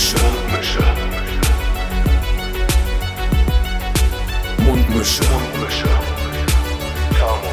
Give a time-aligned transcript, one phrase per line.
[0.00, 0.80] Mundmische.
[0.80, 0.80] Mundmische.
[4.64, 5.22] Mundmische.
[5.28, 5.88] Mundmische.
[7.18, 7.52] Tamo.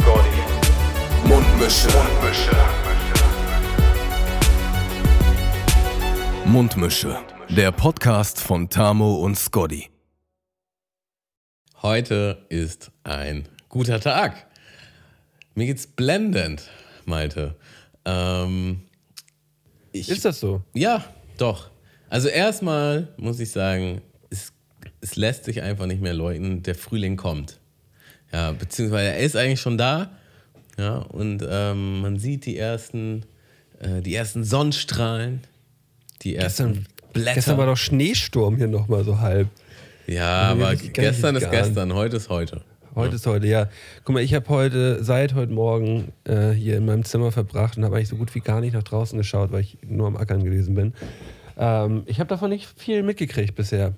[0.00, 0.40] Scotty.
[1.28, 1.88] Mundmische.
[1.88, 2.56] Mundmische.
[6.46, 7.18] Mundmische.
[7.50, 9.88] Der Podcast von Tamo und Scotty.
[11.80, 14.48] Heute ist ein guter Tag.
[15.54, 16.68] Mir geht's blendend,
[17.04, 17.54] Malte.
[18.04, 18.82] Ähm,
[19.92, 20.64] ich, Ist das so?
[20.74, 21.04] Ja,
[21.42, 21.70] doch.
[22.08, 24.00] Also erstmal muss ich sagen,
[24.30, 24.52] es,
[25.00, 27.58] es lässt sich einfach nicht mehr leugnen, der Frühling kommt.
[28.32, 30.10] Ja, beziehungsweise er ist eigentlich schon da.
[30.78, 33.24] Ja, und ähm, man sieht die ersten,
[33.80, 35.40] äh, die ersten Sonnenstrahlen,
[36.22, 37.34] die ersten Gestern, Blätter.
[37.34, 39.48] gestern war doch Schneesturm hier nochmal so halb.
[40.06, 42.62] ja, Also aber gestern ist gestern, heute ist heute.
[42.94, 43.70] Heute ist heute, ja.
[44.04, 47.84] Guck mal, ich habe heute, seit heute Morgen äh, hier in meinem Zimmer verbracht und
[47.84, 50.44] habe eigentlich so gut wie gar nicht nach draußen geschaut, weil ich nur am Ackern
[50.44, 50.92] gewesen bin.
[51.56, 53.94] Ähm, ich habe davon nicht viel mitgekriegt bisher.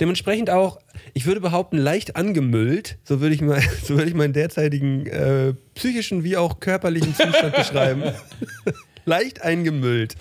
[0.00, 0.78] Dementsprechend auch,
[1.14, 5.54] ich würde behaupten, leicht angemüllt, so würde ich, mal, so würde ich meinen derzeitigen äh,
[5.74, 8.02] psychischen wie auch körperlichen Zustand beschreiben.
[9.04, 10.16] leicht eingemüllt.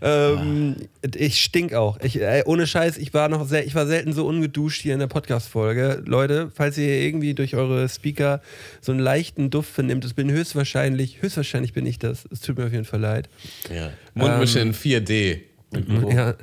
[0.00, 0.76] Ähm,
[1.16, 1.98] Ich stink auch.
[2.02, 5.00] Ich, ey, ohne Scheiß, ich war noch sel ich war selten so ungeduscht hier in
[5.00, 6.02] der Podcast-Folge.
[6.06, 8.40] Leute, falls ihr irgendwie durch eure Speaker
[8.80, 12.26] so einen leichten Duft vernimmt, das bin höchstwahrscheinlich, höchstwahrscheinlich bin ich das.
[12.30, 13.28] Es tut mir auf jeden Fall leid.
[13.74, 13.90] Ja.
[14.14, 15.40] Mundmische Ähm, in 4D.
[15.70, 16.12] Mit Geruch.
[16.12, 16.34] Ja.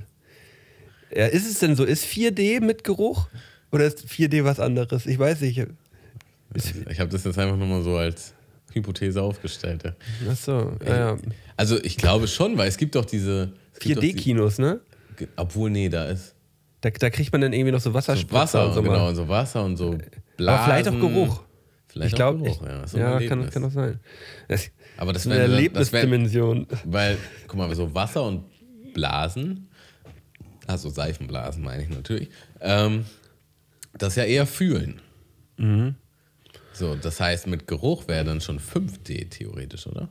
[1.16, 1.26] ja.
[1.28, 1.84] Ist es denn so?
[1.84, 3.28] Ist 4D mit Geruch?
[3.72, 5.06] Oder ist 4D was anderes?
[5.06, 5.66] Ich weiß nicht.
[6.90, 8.34] Ich habe das jetzt einfach nur mal so als
[8.74, 9.84] Hypothese aufgestellt.
[9.84, 10.32] Ja.
[10.32, 11.18] achso, ja, ja.
[11.58, 14.80] Also ich glaube schon, weil es gibt doch diese es gibt doch die- 4D-Kinos, ne?
[15.38, 16.36] Obwohl, nee, da ist
[16.82, 18.84] Da, da kriegt man dann irgendwie noch so so Wasserspritzer Wasser, und so.
[18.84, 19.98] genau, und so Wasser und so
[20.38, 20.60] Blasen.
[20.60, 21.42] Aber vielleicht auch Geruch.
[21.88, 22.88] Vielleicht ich glaube, ja.
[22.88, 24.00] So ja kann, kann auch sein.
[24.50, 26.68] Das Aber das ist eine wäre das wär, Erlebnisdimension.
[26.84, 27.18] Weil,
[27.48, 28.44] guck mal, so Wasser und
[28.96, 29.68] Blasen,
[30.66, 32.30] also Seifenblasen meine ich natürlich,
[32.62, 33.06] ähm,
[33.98, 35.02] das ja eher fühlen.
[35.58, 35.96] Mhm.
[36.74, 40.10] So, das heißt, mit Geruch wäre dann schon 5D theoretisch, oder?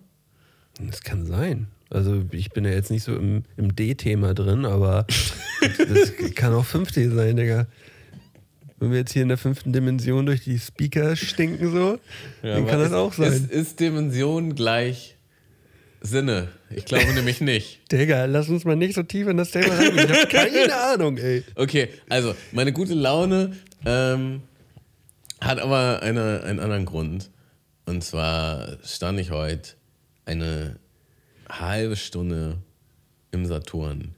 [0.80, 1.66] Das kann sein.
[1.90, 5.06] Also ich bin ja jetzt nicht so im, im D-Thema drin, aber
[5.60, 7.66] das kann auch 5D sein, Digga.
[8.78, 11.98] Wenn wir jetzt hier in der fünften Dimension durch die Speaker stinken so,
[12.42, 13.32] dann kann das auch sein.
[13.32, 15.13] Ist, ist Dimension gleich
[16.06, 16.48] Sinne?
[16.70, 17.80] Ich glaube nämlich nicht.
[17.92, 20.10] Digga, lass uns mal nicht so tief in das Thema reingehen.
[20.10, 21.42] Ich habe keine Ahnung, ey.
[21.54, 23.56] Okay, also meine gute Laune
[23.86, 24.42] ähm,
[25.40, 27.30] hat aber eine, einen anderen Grund.
[27.86, 29.70] Und zwar stand ich heute
[30.26, 30.78] eine
[31.48, 32.58] halbe Stunde
[33.30, 34.14] im Saturn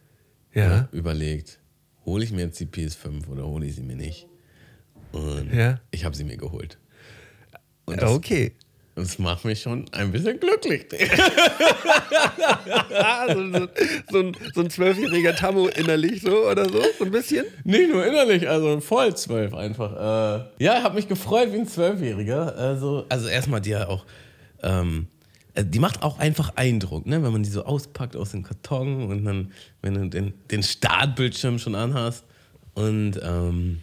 [0.55, 1.59] Ja, überlegt,
[2.05, 4.27] hole ich mir jetzt die PS5 oder hole ich sie mir nicht?
[5.13, 5.81] Und Ja.
[5.93, 6.79] ich habe sie mir geholt.
[7.87, 8.53] Und okay.
[8.97, 10.87] Das macht mich schon ein bisschen glücklich.
[13.29, 13.69] So,
[14.11, 17.45] so, ein, so ein zwölfjähriger Tammo innerlich so oder so, so ein bisschen.
[17.65, 19.93] Nicht nur innerlich, also voll zwölf einfach.
[19.93, 22.57] Äh, ja, hab mich gefreut wie ein Zwölfjähriger.
[22.57, 24.05] Also, also erstmal die ja auch,
[24.63, 25.09] ähm,
[25.55, 27.23] äh, die macht auch einfach Eindruck, ne?
[27.23, 29.53] wenn man die so auspackt aus dem Karton und dann,
[29.83, 32.25] wenn du den, den Startbildschirm schon anhast.
[32.75, 33.83] Und ähm,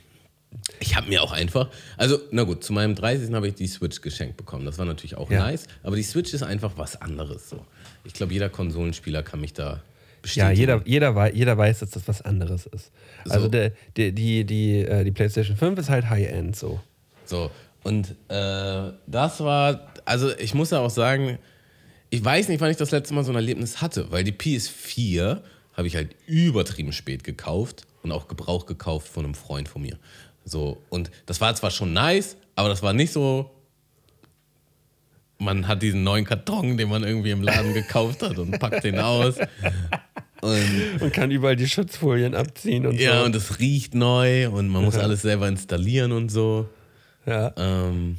[0.79, 3.33] ich habe mir auch einfach, also na gut, zu meinem 30.
[3.33, 4.65] habe ich die Switch geschenkt bekommen.
[4.65, 5.39] Das war natürlich auch Ja.
[5.39, 7.49] nice, aber die Switch ist einfach was anderes.
[7.49, 7.65] So.
[8.03, 9.81] Ich glaube, jeder Konsolenspieler kann mich da
[10.21, 10.47] bestätigen.
[10.53, 12.91] Ja, jeder, jeder, wei jeder weiß, dass das was anderes ist.
[13.25, 13.47] Also So.
[13.49, 16.79] der, der, die, die, äh, die PlayStation 5 ist halt High-End so.
[17.25, 17.51] So,
[17.83, 21.37] und äh, das war, also ich muss ja auch sagen,
[22.09, 25.41] ich weiß nicht, wann ich das letzte Mal so ein Erlebnis hatte, weil die PS4
[25.73, 29.97] habe ich halt übertrieben spät gekauft und auch Gebrauch gekauft von einem Freund von mir.
[30.45, 33.49] So, und das war zwar schon nice, aber das war nicht so.
[35.39, 38.99] Man hat diesen neuen Karton, den man irgendwie im Laden gekauft hat und packt den
[38.99, 39.35] aus.
[40.41, 43.23] Und Und kann überall die Schutzfolien abziehen und ja, so.
[43.25, 46.67] und es riecht neu und man muss alles selber installieren und so.
[47.25, 47.53] ja.
[47.55, 48.17] Ähm,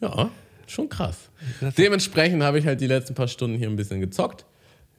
[0.00, 0.30] ja,
[0.66, 1.28] schon krass.
[1.76, 4.46] Dementsprechend habe ich halt die letzten paar Stunden hier ein bisschen gezockt.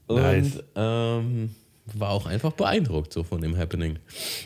[0.06, 0.64] Und Nice.
[0.76, 1.56] ähm,
[1.96, 3.98] war auch einfach beeindruckt so von dem Happening.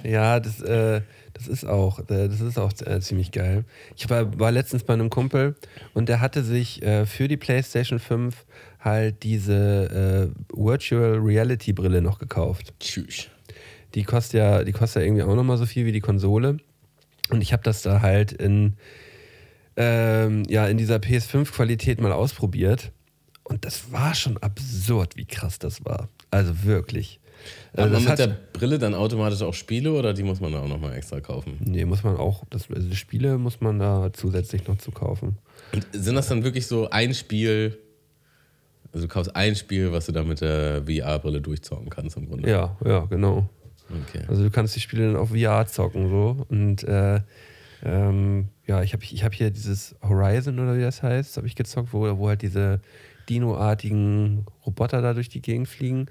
[0.05, 1.01] Ja, das, äh,
[1.35, 3.65] das ist auch, äh, das ist auch äh, ziemlich geil.
[3.97, 5.55] Ich war, war letztens bei einem Kumpel
[5.93, 8.45] und der hatte sich äh, für die PlayStation 5
[8.79, 12.73] halt diese äh, Virtual Reality Brille noch gekauft.
[12.79, 13.27] Tschüss.
[13.95, 16.57] Die kostet ja, die kostet ja irgendwie auch nochmal so viel wie die Konsole.
[17.29, 18.77] Und ich habe das da halt in,
[19.75, 22.91] ähm, ja, in dieser PS5-Qualität mal ausprobiert.
[23.43, 26.07] Und das war schon absurd, wie krass das war.
[26.31, 27.19] Also wirklich.
[27.73, 30.51] Also man das mit hat, der Brille dann automatisch auch Spiele oder die muss man
[30.51, 31.57] da auch nochmal extra kaufen?
[31.59, 35.37] nee, muss man auch, das, also Spiele muss man da zusätzlich noch zu kaufen.
[35.73, 37.77] Und sind das dann wirklich so ein Spiel
[38.93, 42.49] Also du kaufst ein Spiel, was du da mit der VR-Brille durchzocken kannst im Grunde.
[42.49, 43.49] Ja, ja, genau.
[43.89, 44.23] Okay.
[44.27, 47.21] Also du kannst die Spiele dann auf VR zocken so und äh,
[47.83, 51.55] ähm, ja, ich habe ich hab hier dieses Horizon oder wie das heißt, habe ich
[51.55, 52.81] gezockt, wo, wo halt diese
[53.29, 56.07] Dino-artigen Roboter da durch die Gegend fliegen.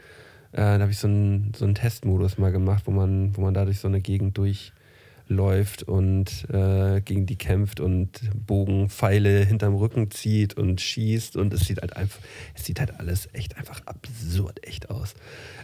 [0.54, 3.64] Äh, da habe ich so einen, so Testmodus mal gemacht, wo man, wo man da
[3.64, 10.54] durch so eine Gegend durchläuft und äh, gegen die kämpft und Bogenpfeile hinterm Rücken zieht
[10.54, 12.20] und schießt und es sieht halt einfach,
[12.54, 15.14] es sieht halt alles echt einfach absurd echt aus.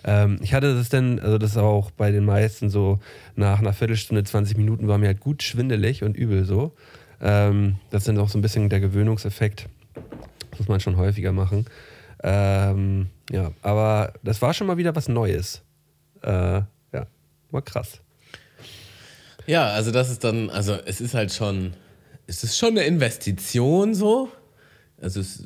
[0.02, 2.98] Ähm, ich hatte das dann, also das ist auch bei den meisten so,
[3.37, 6.72] nach einer Viertelstunde, 20 Minuten war mir halt gut schwindelig und übel so.
[7.20, 9.69] Ähm, das ist dann auch so ein bisschen der Gewöhnungseffekt.
[10.50, 11.66] Das muss man schon häufiger machen.
[12.22, 15.62] Ähm, ja, aber das war schon mal wieder was Neues.
[16.22, 17.06] Äh, ja,
[17.50, 18.00] war krass.
[19.46, 21.72] Ja, also das ist dann, also es ist halt schon,
[22.26, 24.28] es ist schon eine Investition so.
[25.00, 25.44] Also es,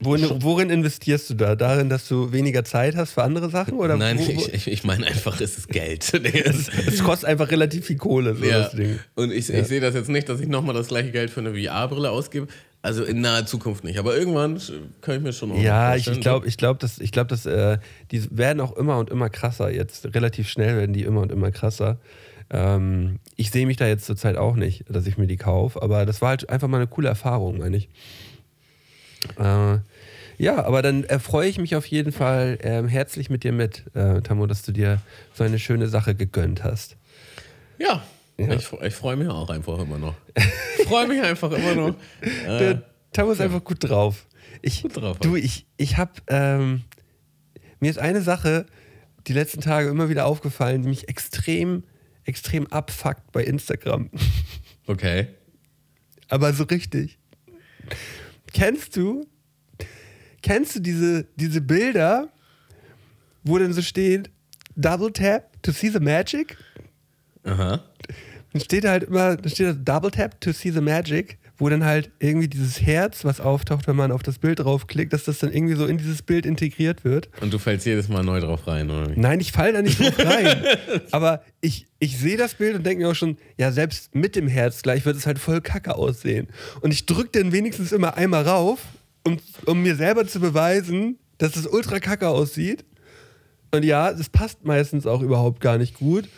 [0.00, 1.54] Worin, worin investierst du da?
[1.54, 3.74] Darin, dass du weniger Zeit hast für andere Sachen?
[3.74, 6.12] Oder nein, wo, wo, ich, ich, meine einfach, es ist Geld.
[6.34, 8.60] es, es kostet einfach relativ viel Kohle, so ja.
[8.60, 8.98] das Ding.
[9.14, 9.60] Und ich, Ja.
[9.60, 12.46] ich sehe das jetzt nicht, dass ich nochmal das gleiche Geld für eine VR-Brille ausgebe.
[12.86, 13.98] Also in naher Zukunft nicht.
[13.98, 14.60] Aber irgendwann
[15.00, 17.78] kann ich mir schon Ja, ich, ich glaube, ich glaub, dass, ich glaub, dass äh,
[18.12, 20.14] die werden auch immer und immer krasser jetzt.
[20.14, 21.98] Relativ schnell werden die immer und immer krasser.
[22.48, 26.06] Ähm, ich sehe mich da jetzt zurzeit auch nicht, dass ich mir die kaufe, aber
[26.06, 27.88] das war halt einfach mal eine coole Erfahrung, meine ich.
[29.36, 29.78] Äh,
[30.38, 34.20] ja, aber dann erfreue ich mich auf jeden Fall ähm, herzlich mit dir mit, äh,
[34.20, 35.00] Tammo, dass du dir
[35.34, 36.96] so eine schöne Sache gegönnt hast.
[37.78, 38.04] Ja,
[38.38, 38.52] Ja.
[38.52, 40.14] ich, ich freue mich auch einfach immer noch.
[40.78, 41.96] Ich freue mich einfach immer noch.
[42.20, 44.26] Äh, Der Tammo ist einfach gut drauf.
[44.62, 46.84] Ich, Gut drauf, du, ich, ich habe, ähm,
[47.80, 48.66] mir ist eine Sache
[49.26, 51.82] die letzten Tage immer wieder aufgefallen, die mich extrem,
[52.24, 54.10] extrem abfuckt bei Instagram.
[54.86, 55.26] okay.
[56.28, 57.18] Aber so richtig.
[58.52, 59.26] Kennst du,
[60.42, 62.32] kennst du diese, diese Bilder,
[63.42, 64.30] wo dann so steht,
[64.76, 66.56] Double Tap to see the magic?
[67.46, 67.80] Aha.
[68.52, 71.84] Dann steht halt immer, dann steht da Double Tap to see the magic, wo dann
[71.84, 75.52] halt irgendwie dieses Herz, was auftaucht, wenn man auf das Bild draufklickt, dass das dann
[75.52, 77.28] irgendwie so in dieses Bild integriert wird.
[77.40, 79.14] Und du fällst jedes Mal neu drauf rein, oder?
[79.14, 79.20] wie?
[79.20, 80.64] Nein, ich falle da nicht drauf rein.
[81.10, 84.48] Aber ich, ich sehe das Bild und denke mir auch schon, ja, selbst mit dem
[84.48, 86.48] Herz gleich wird es halt voll kacke aussehen.
[86.80, 88.80] Und ich drücke dann wenigstens immer einmal rauf,
[89.24, 92.84] um, um mir selber zu beweisen, dass es ultra kacke aussieht.
[93.70, 96.28] Und ja, das passt meistens auch überhaupt gar nicht gut.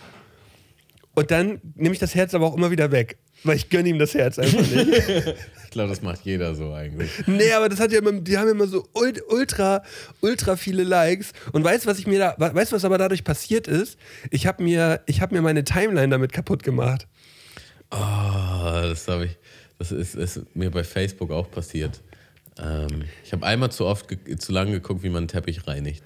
[1.19, 3.99] Und dann nehme ich das Herz aber auch immer wieder weg, weil ich gönne ihm
[3.99, 5.35] das Herz einfach nicht.
[5.69, 7.11] Ich glaube, das macht jeder so eigentlich.
[7.27, 9.83] Nee, aber das hat ja immer, die haben immer so ult- ultra,
[10.23, 11.35] ultra viele Likes.
[11.53, 13.99] Und weißt du, was ich mir da, weißt was aber dadurch passiert ist?
[14.31, 17.07] Ich habe mir, ich habe mir meine Timeline damit kaputt gemacht.
[17.91, 17.97] Oh,
[18.83, 19.37] das habe ich.
[19.79, 22.01] Das ist, ist mir bei Facebook auch passiert.
[22.59, 24.07] Ähm, ich habe einmal zu oft,
[24.39, 26.03] zu lange geguckt, wie man einen Teppich reinigt.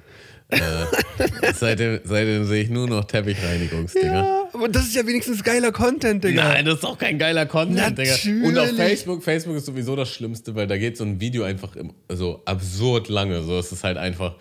[0.52, 4.12] Äh, seitdem, seitdem sehe ich nur noch Teppichreinigungsdinger.
[4.12, 6.44] Ja, aber das ist ja wenigstens geiler Content, Digga.
[6.44, 8.12] Nein, das ist auch kein geiler Content, Digga.
[8.12, 8.44] Natürlich.
[8.44, 11.74] Und auf Facebook, Facebook ist sowieso das Schlimmste, weil da geht so ein Video einfach
[11.76, 13.42] im, so absurd lange.
[13.42, 14.34] So, es ist halt einfach,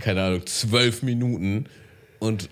[0.00, 1.66] keine Ahnung, zwölf Minuten.
[2.18, 2.48] Und,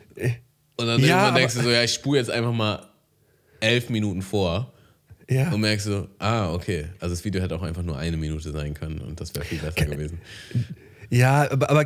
[0.77, 2.89] und dann Ja, denkst du so, ja, ich spule jetzt einfach mal
[3.61, 4.73] elf Minuten vor.
[5.29, 5.51] Ja.
[5.51, 6.87] Und merkst so, ah, okay.
[7.01, 9.59] Also das Video hätte auch einfach nur eine Minute sein können und das wäre viel
[9.59, 10.21] besser gewesen.
[11.11, 11.85] Ja, aber, aber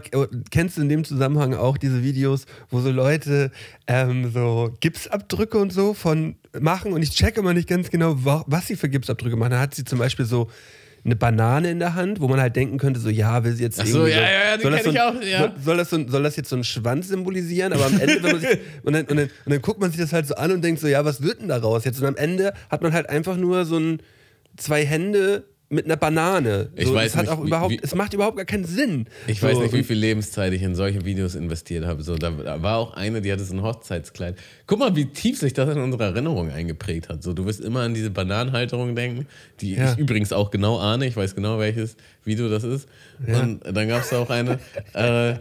[0.50, 3.50] kennst du in dem Zusammenhang auch diese Videos, wo so Leute
[3.86, 8.44] ähm, so Gipsabdrücke und so von machen und ich check immer nicht ganz genau, wa-
[8.46, 9.50] was sie für Gipsabdrücke machen.
[9.50, 10.48] Da hat sie zum Beispiel so
[11.04, 13.80] eine Banane in der Hand, wo man halt denken könnte, so ja, will sie jetzt
[13.80, 15.38] Ach so, irgendwie ja, ja, ja, soll das so ein- auch, ja.
[15.40, 18.22] soll, soll, das so, ein- soll das jetzt so einen Schwanz symbolisieren, aber am Ende,
[18.22, 20.34] wenn man sich, und, dann, und, dann, und dann guckt man sich das halt so
[20.34, 22.00] an und denkt so, ja, was wird denn daraus jetzt?
[22.00, 24.02] Und am Ende hat man halt einfach nur so ein
[24.56, 26.70] zwei Hände mit einer Banane.
[26.76, 29.06] Ich so, weiß es nicht, wie- wie- es macht überhaupt gar keinen Sinn.
[29.26, 32.02] Ich so, weiß nicht, wie viel Lebenszeit ich in solche Videos investiert habe.
[32.02, 34.36] So, da, da war auch eine, die hatte so ein Hochzeitskleid.
[34.66, 37.22] Guck mal, wie tief sich das in unsere Erinnerung eingeprägt hat.
[37.22, 39.26] So, du wirst immer an diese Bananenhalterung denken,
[39.60, 39.92] die Ja.
[39.92, 41.06] ich übrigens auch genau ahne.
[41.06, 42.88] Ich weiß genau, welches Video das ist.
[43.26, 44.58] Und dann gab es da auch eine.
[44.94, 45.34] Äh,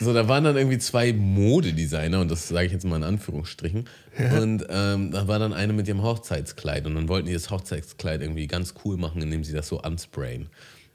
[0.00, 3.84] so, da waren dann irgendwie zwei Modedesigner, und das sage ich jetzt mal in Anführungsstrichen.
[4.38, 6.86] Und ähm, da war dann eine mit ihrem Hochzeitskleid.
[6.86, 10.48] Und dann wollten die das Hochzeitskleid irgendwie ganz cool machen, indem sie das so ansprayen.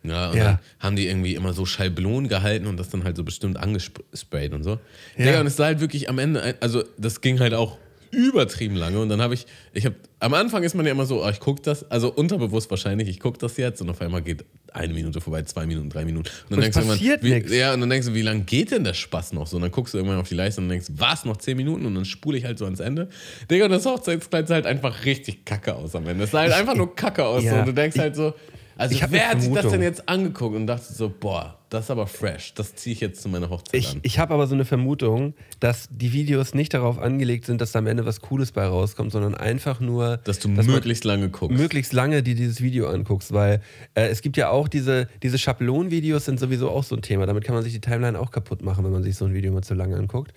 [0.04, 0.44] Ja, und Ja.
[0.44, 4.54] dann haben die irgendwie immer so Schalblonen gehalten und das dann halt so bestimmt angesprayt
[4.54, 4.80] und so.
[5.18, 5.26] Ja.
[5.26, 7.78] Digga, und es sah halt wirklich am Ende, also das ging halt auch
[8.12, 11.24] übertrieben lange und dann habe ich, ich habe, am Anfang ist man ja immer so,
[11.24, 14.46] oh, ich gucke das, also unterbewusst wahrscheinlich, ich gucke das jetzt und auf einmal geht
[14.74, 16.28] eine Minute vorbei, zwei Minuten, drei Minuten.
[16.28, 17.52] Und dann Und denkst du passiert irgendwann, nix.
[17.52, 19.56] wie, ja, und dann denkst du, wie lange geht denn der Spaß noch so?
[19.58, 21.86] Und dann guckst du irgendwann auf die Leiste und denkst, was, noch zehn Minuten?
[21.88, 23.10] Und dann spule ich halt so ans Ende.
[23.50, 26.26] Digga, und das Hochzeitskleid sah halt einfach richtig kacke aus am Ende.
[26.26, 27.44] Es sah halt einfach nur kacke aus.
[27.44, 27.60] ja, so.
[27.60, 28.34] Und du denkst ich- halt so,
[28.80, 31.92] Also Ich wer hat sich das denn jetzt angeguckt und dachte so, boah, das ist
[31.92, 34.00] aber fresh, das ziehe ich jetzt zu meiner Hochzeit Ich, an.
[34.04, 37.80] ich habe aber so eine Vermutung, dass die Videos nicht darauf angelegt sind, dass da
[37.80, 41.58] am Ende was Cooles bei rauskommt, sondern einfach nur, dass du man möglichst lange guckst.
[41.58, 43.62] möglichst lange dir dieses Video anguckst, weil
[43.96, 47.26] äh, es gibt ja auch diese, diese Schablonvideos sind sowieso auch so ein Thema.
[47.26, 49.52] Damit kann man sich die Timeline auch kaputt machen, wenn man sich so ein Video
[49.52, 50.34] mal zu lange anguckt.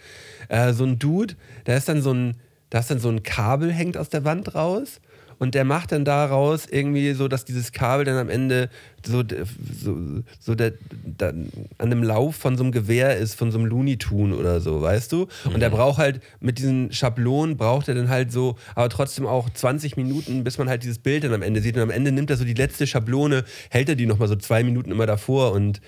[0.49, 1.35] Äh, so ein Dude,
[1.65, 2.37] da ist dann so ein,
[2.71, 5.01] da ist dann so ein Kabel hängt aus der Wand raus.
[5.43, 8.71] Und der macht dann daraus irgendwie so, dass dieses Kabel dann am Ende
[9.05, 9.97] so, so,
[10.39, 10.75] so der,
[11.19, 14.61] da, an einem Lauf von so einem Gewehr ist, von so einem Looney Tune oder
[14.61, 15.27] so, weißt du?
[15.53, 19.51] Und der braucht halt mit diesen Schablonen, braucht er dann halt so, aber trotzdem auch
[19.51, 21.75] 20 Minuten, bis man halt dieses Bild dann am Ende sieht.
[21.75, 24.63] Und am Ende nimmt er so die letzte Schablone, hält er die nochmal so zwei
[24.63, 25.81] Minuten immer davor und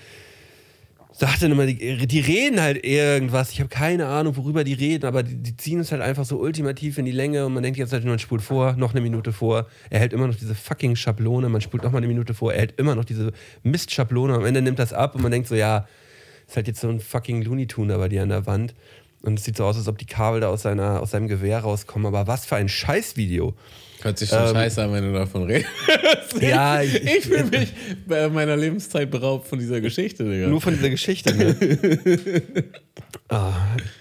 [1.17, 3.53] sagt dann immer, die, die reden halt irgendwas.
[3.53, 6.39] Ich habe keine Ahnung, worüber die reden, aber die, die ziehen es halt einfach so
[6.39, 9.33] ultimativ in die Länge und man denkt jetzt halt man spult vor, noch eine Minute
[9.33, 9.69] vor.
[9.91, 12.61] Er hält immer noch diese fucking Schablone, man spult noch mal eine Minute vor, er
[12.61, 14.35] hält immer noch diese Mistschablone.
[14.35, 15.87] Am Ende nimmt das ab und man denkt so, ja,
[16.49, 18.75] ist halt jetzt so ein fucking Looney Tune da bei dir an der Wand.
[19.23, 21.61] Und es sieht so aus, als ob die Kabel da aus, seiner, aus seinem Gewehr
[21.61, 22.07] rauskommen.
[22.07, 23.55] Aber was für ein Scheißvideo.
[24.03, 25.69] Hört sich schon Ähm, scheiße an, wenn du davon redest.
[26.41, 27.73] Ja, ich, ich- fühle mich
[28.07, 30.49] bei meiner Lebenszeit beraubt von dieser Geschichte, Digga.
[30.49, 31.35] Nur von dieser Geschichte.
[31.35, 31.57] Ne?
[33.29, 33.53] ah.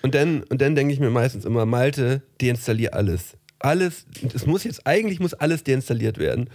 [0.01, 3.37] Und dann, und dann denke ich mir meistens immer, Malte, deinstallier alles.
[3.59, 6.49] Alles, es muss jetzt, eigentlich muss alles deinstalliert werden,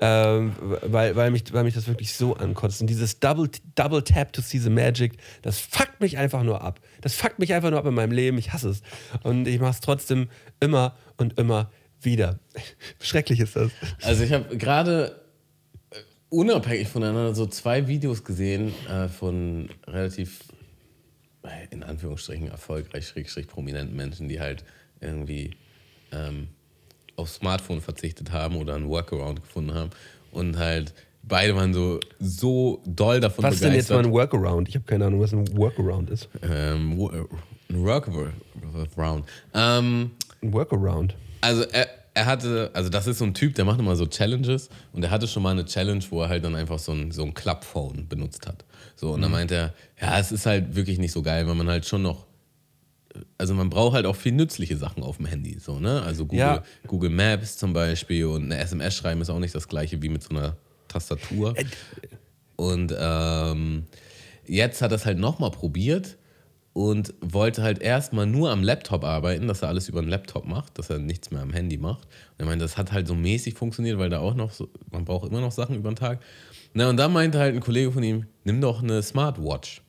[0.00, 2.80] ähm, weil, weil, mich, weil mich das wirklich so ankotzt.
[2.80, 6.80] Und dieses Double, Double Tap to see the Magic, das fuckt mich einfach nur ab.
[7.00, 8.38] Das fuckt mich einfach nur ab in meinem Leben.
[8.38, 8.82] Ich hasse es.
[9.22, 11.70] Und ich mache es trotzdem immer und immer
[12.02, 12.38] wieder.
[13.00, 13.70] Schrecklich ist das.
[14.02, 15.20] Also ich habe gerade
[15.90, 15.96] äh,
[16.30, 20.40] unabhängig voneinander so zwei Videos gesehen äh, von relativ,
[21.42, 24.64] äh, in Anführungsstrichen, erfolgreich, schrägstrich prominenten Menschen, die halt
[25.00, 25.52] irgendwie
[26.12, 26.48] ähm,
[27.16, 29.90] auf Smartphone verzichtet haben oder einen Workaround gefunden haben
[30.32, 34.06] und halt beide waren so, so doll davon Was ist denn jetzt mal begeistert.
[34.06, 34.68] ein Workaround?
[34.68, 36.28] Ich habe keine Ahnung, was ein Workaround ist.
[36.42, 38.32] ähm, äh, ein Workaround.
[39.52, 41.16] Ähm, Ein Workaround.
[41.40, 44.68] Also er, er hatte, also das ist so ein Typ, der macht immer so Challenges
[44.92, 47.22] und er hatte schon mal eine Challenge, wo er halt dann einfach so ein, so
[47.22, 48.64] ein Clubphone benutzt hat.
[48.96, 51.68] So, und dann meint er, ja, es ist halt wirklich nicht so geil, weil man
[51.68, 52.26] halt schon noch,
[53.36, 56.02] also man braucht halt auch viel nützliche Sachen auf dem Handy, so, ne?
[56.02, 56.62] Also Google, Ja.
[56.86, 60.22] Google Maps zum Beispiel und eine SMS schreiben ist auch nicht das gleiche wie mit
[60.22, 60.56] so einer
[60.88, 61.54] Tastatur.
[62.56, 63.86] Und ähm,
[64.46, 66.16] jetzt hat er es halt nochmal probiert
[66.72, 70.78] und wollte halt erstmal nur am Laptop arbeiten, dass er alles über den Laptop macht,
[70.78, 72.04] dass er nichts mehr am Handy macht.
[72.04, 75.04] Und er meinte, das hat halt so mäßig funktioniert, weil da auch noch so, man
[75.04, 76.20] braucht immer noch Sachen über den Tag.
[76.74, 79.82] Na, und da meinte halt ein Kollege von ihm, nimm doch eine Smartwatch.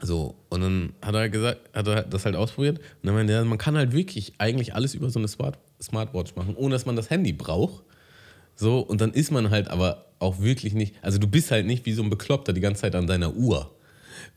[0.00, 2.78] So, und dann hat er gesagt, hat er das halt ausprobiert.
[2.78, 6.36] Und dann meinte er, man kann halt wirklich eigentlich alles über so eine Smart, Smartwatch
[6.36, 7.82] machen, ohne dass man das Handy braucht.
[8.54, 11.86] So, und dann ist man halt aber auch wirklich nicht, also du bist halt nicht
[11.86, 13.74] wie so ein Bekloppter die ganze Zeit an deiner Uhr,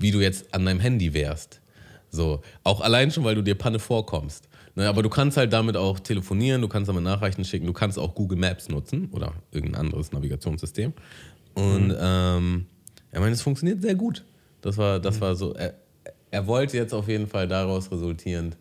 [0.02, 1.62] wie du jetzt an deinem Handy wärst.
[2.10, 4.48] So, auch allein schon, weil du dir Panne vorkommst.
[4.76, 8.00] Ne, aber du kannst halt damit auch telefonieren, du kannst damit Nachrichten schicken, du kannst
[8.00, 10.94] auch Google Maps nutzen oder irgendein anderes Navigationssystem.
[11.54, 12.66] Und ähm,
[13.12, 14.24] er meint, es funktioniert sehr gut.
[14.62, 15.74] Das war, das war so, er,
[16.30, 18.58] er wollte jetzt auf jeden Fall daraus resultierend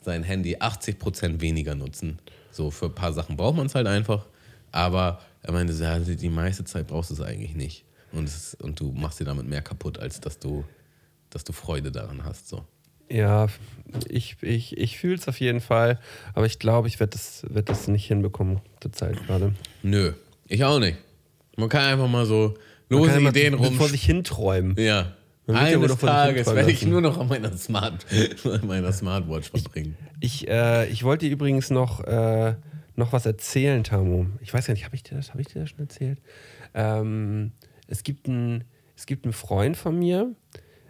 [0.00, 2.18] sein Handy 80% weniger nutzen.
[2.50, 4.26] So für ein paar Sachen braucht man es halt einfach.
[4.70, 5.72] Aber er meinte,
[6.16, 7.84] die meiste Zeit brauchst du es eigentlich nicht.
[8.12, 10.64] Und, es, und du machst dir damit mehr kaputt, als dass du,
[11.30, 12.48] dass du Freude daran hast.
[12.48, 12.64] So.
[13.10, 13.46] Ja,
[14.08, 15.98] ich, ich, ich fühle es auf jeden Fall,
[16.34, 19.54] aber ich glaube, ich werde das, werd das nicht hinbekommen zur Zeit gerade.
[19.82, 20.12] Nö,
[20.46, 20.98] ich auch nicht.
[21.56, 22.54] Man kann einfach mal so
[22.88, 23.74] Man lose mal Ideen rum.
[23.74, 24.76] Vor sich hinträumen.
[24.78, 25.14] Ja.
[25.46, 28.04] Man Eines Tages werde ich nur noch an meiner, Smart,
[28.44, 29.96] an meiner Smartwatch verbringen.
[30.20, 32.54] Ich, äh, ich wollte dir übrigens noch, äh,
[32.96, 34.26] noch was erzählen, Tamu.
[34.42, 36.18] Ich weiß gar nicht, habe ich dir das, hab ich dir das schon erzählt?
[36.74, 37.52] Ähm,
[37.88, 38.64] es, gibt einen,
[38.96, 40.34] es gibt einen Freund von mir,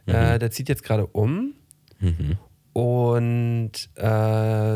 [0.07, 1.55] äh, der zieht jetzt gerade um
[2.73, 4.01] und äh,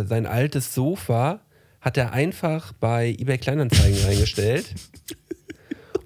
[0.05, 1.41] sein altes Sofa
[1.81, 4.67] hat er einfach bei eBay Kleinanzeigen reingestellt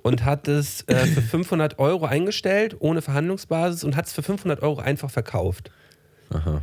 [0.02, 4.62] und hat es äh, für 500 Euro eingestellt, ohne Verhandlungsbasis und hat es für 500
[4.62, 5.70] Euro einfach verkauft.
[6.30, 6.62] Aha.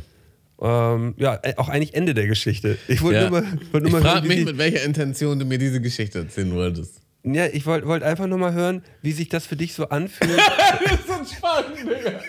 [0.60, 2.78] Ähm, ja, äh, auch eigentlich Ende der Geschichte.
[2.88, 3.30] Ich wollte Ja.
[3.30, 6.54] nur mal, Ich nur mal frage mich, mit welcher Intention du mir diese Geschichte erzählen
[6.54, 7.00] wolltest.
[7.24, 10.38] Ja, ich wollte wollt einfach nur mal hören, wie sich das für dich so anfühlt,
[11.08, 12.20] Das ist spannend, Digga.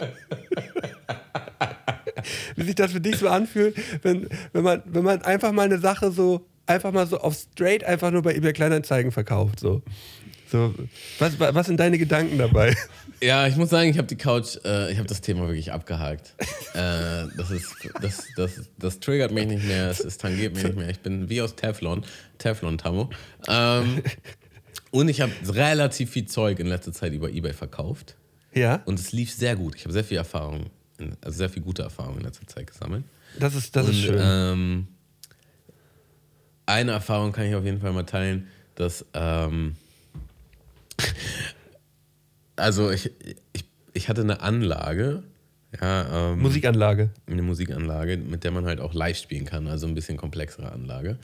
[2.55, 5.79] wie sich das für dich so anfühlt, wenn, wenn, man, wenn man einfach mal eine
[5.79, 9.59] Sache so, einfach mal so auf straight einfach nur bei eBay Kleinanzeigen verkauft.
[9.59, 9.81] So.
[10.51, 10.73] So,
[11.19, 12.75] was, was sind deine Gedanken dabei?
[13.21, 16.33] Ja, ich muss sagen, ich habe die Couch, äh, ich habe das Thema wirklich abgehakt.
[16.73, 20.77] äh, das, ist, das, das, das triggert mich nicht mehr, es, es tangiert mich nicht
[20.77, 20.89] mehr.
[20.89, 22.05] Ich bin wie aus Teflon,
[22.37, 23.09] Teflon-Tammo.
[23.47, 24.03] Ähm,
[24.95, 28.15] Und ich habe relativ viel Zeug in letzter Zeit über Ebay verkauft.
[28.53, 29.75] Ja, Und es lief sehr gut.
[29.75, 30.67] Ich habe sehr viel Erfahrung,
[31.21, 33.03] also sehr viel gute Erfahrung in letzter Zeit gesammelt.
[33.37, 34.17] das ist, das Und, ist schön.
[34.21, 34.87] Ähm,
[36.65, 39.75] eine Erfahrung kann ich auf jeden Fall mal teilen, dass ähm,
[42.55, 43.11] also ich,
[43.53, 45.23] ich, ich hatte eine Anlage,
[45.81, 47.09] ja, ähm, Musikanlage.
[47.27, 51.17] eine Musikanlage, mit der man halt auch live spielen kann, also ein bisschen komplexere Anlage.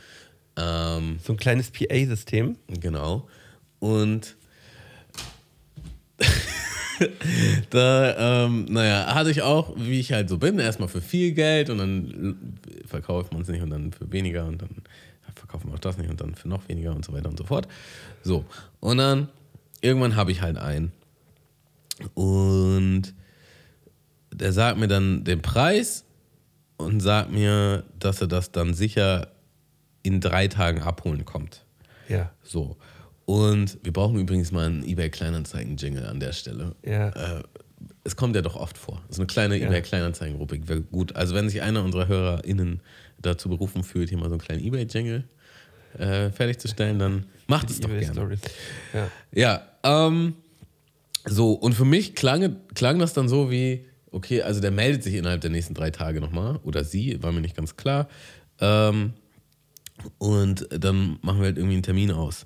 [0.58, 2.58] Ähm, So ein kleines PA-System.
[2.68, 3.30] Genau.
[3.82, 4.36] Und
[7.72, 11.72] da, ähm, naja, hatte ich auch, wie ich halt so bin, erstmal für viel Geld
[11.72, 14.70] und dann verkauft man es nicht und dann für weniger und dann
[15.36, 17.44] verkauft man auch das nicht und dann für noch weniger und so weiter und so
[17.44, 17.68] fort.
[18.22, 18.46] So.
[18.80, 19.30] Und dann
[19.82, 20.92] irgendwann habe ich halt einen.
[22.14, 23.16] Und
[24.32, 26.06] der sagt mir dann den Preis
[26.78, 29.30] und sagt mir, dass er das dann sicher
[30.04, 31.66] in drei Tagen abholen kommt.
[32.08, 32.32] Ja.
[32.44, 32.78] So.
[33.32, 36.76] Und wir brauchen übrigens mal einen eBay Kleinanzeigen-Jingle an der Stelle.
[36.86, 37.10] Ja.
[37.38, 37.44] Äh,
[38.04, 39.02] es kommt ja doch oft vor.
[39.10, 39.68] So eine kleine Ja.
[39.68, 41.16] eBay Kleinanzeigen-Rubrik wäre gut.
[41.16, 42.82] Also wenn sich einer unserer HörerInnen
[43.22, 45.24] dazu berufen fühlt, hier mal so einen kleinen eBay-Jingle
[45.98, 48.38] äh, fertigzustellen, dann macht es doch gerne.
[48.94, 49.08] Ja.
[49.32, 50.34] Ja, ähm,
[51.26, 55.14] so, und für mich klang, klang das dann so wie, okay, also der meldet sich
[55.14, 58.10] innerhalb der nächsten drei Tage nochmal, oder sie, war mir nicht ganz klar.
[58.60, 59.14] Ähm,
[60.18, 62.46] und dann machen wir halt irgendwie einen Termin aus.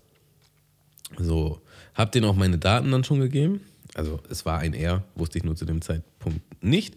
[1.17, 1.61] So,
[1.93, 3.61] hab denen auch meine Daten dann schon gegeben.
[3.93, 6.95] Also es war ein R, wusste ich nur zu dem Zeitpunkt nicht.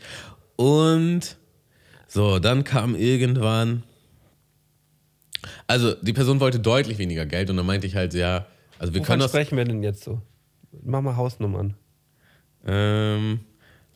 [0.56, 1.36] Und
[2.08, 3.84] so, dann kam irgendwann,
[5.66, 8.46] also die Person wollte deutlich weniger Geld und dann meinte ich halt, ja,
[8.78, 10.20] also wir können Wovon das, sprechen wir denn jetzt so?
[10.82, 11.74] Mach mal Hausnummern.
[12.66, 13.40] ähm,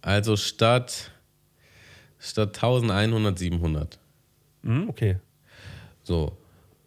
[0.00, 1.10] also statt,
[2.18, 3.98] statt 1100, 700.
[4.62, 5.16] Hm, okay.
[6.02, 6.36] So.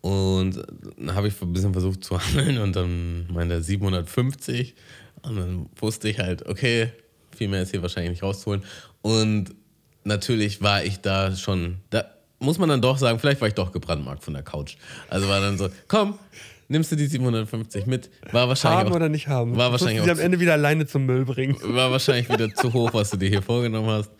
[0.06, 0.64] Und
[0.98, 4.76] dann habe ich ein bisschen versucht zu handeln und dann meinte er 750.
[5.24, 6.92] Und dann wusste ich halt, okay,
[7.36, 8.64] viel mehr ist hier wahrscheinlich nicht rauszuholen.
[9.02, 9.56] Und
[10.04, 12.06] natürlich war ich da schon, da
[12.38, 14.76] muss man dann doch sagen, vielleicht war ich doch gebrandmarkt von der Couch.
[15.10, 16.20] Also war dann so, komm,
[16.68, 18.12] nimmst du die 750 mit?
[18.32, 19.58] War wahrscheinlich Haben auch, oder nicht haben?
[19.58, 21.58] War wahrscheinlich auch am Ende wieder alleine zum Müll bringen.
[21.64, 24.12] war wahrscheinlich wieder zu hoch, was du dir hier vorgenommen hast.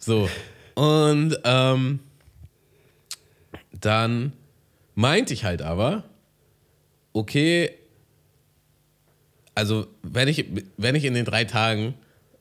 [0.00, 0.28] So.
[0.74, 2.00] Und ähm,
[3.80, 4.32] dann
[4.98, 6.02] meinte ich halt aber,
[7.12, 7.70] okay,
[9.54, 10.44] also wenn ich,
[10.76, 11.94] wenn ich in den drei Tagen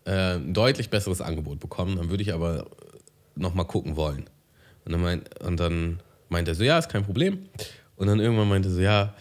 [0.05, 2.65] äh, ein deutlich besseres Angebot bekomme, dann würde ich aber
[3.35, 4.27] nochmal gucken wollen.
[4.85, 7.47] Und dann, meint, und dann meinte er so, ja, ist kein Problem.
[7.95, 9.13] Und dann irgendwann meinte er so, ja,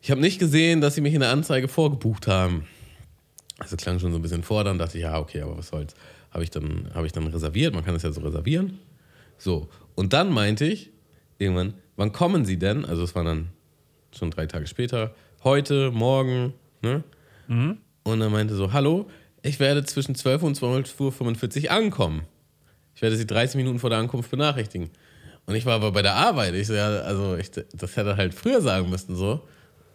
[0.00, 2.68] ich habe nicht gesehen, dass sie mich in der Anzeige vorgebucht haben.
[3.58, 5.96] Also klang schon so ein bisschen vor, dann dachte ich, ja, okay, aber was soll's.
[6.30, 8.78] Habe ich, dann, hab ich dann reserviert, man kann es ja so reservieren.
[9.38, 10.90] So, und dann meinte ich
[11.38, 12.84] irgendwann, wann kommen Sie denn?
[12.86, 13.50] Also es war dann
[14.16, 17.04] schon drei Tage später, heute, morgen, ne?
[18.04, 19.08] Und dann meinte so, hallo,
[19.42, 22.22] ich werde zwischen 12 und 12.45 Uhr ankommen.
[22.94, 24.90] Ich werde Sie 30 Minuten vor der Ankunft benachrichtigen.
[25.46, 26.54] Und ich war aber bei der Arbeit.
[26.54, 29.46] Ich so, ja, also ich, das hätte er halt früher sagen müssen, so.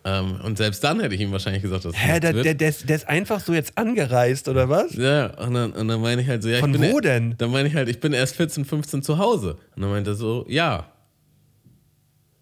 [0.03, 2.45] Ähm, und selbst dann hätte ich ihm wahrscheinlich gesagt, dass Hä, der, wird.
[2.45, 4.93] der, der, ist, der ist einfach so jetzt angereist, oder was?
[4.93, 7.01] Ja, und dann, und dann meine ich halt so, ja, Von ich bin wo e-
[7.01, 7.35] denn?
[7.39, 9.57] Dann meine ich halt, ich bin erst 14, 15 zu Hause.
[9.75, 10.91] Und dann meinte er so, ja.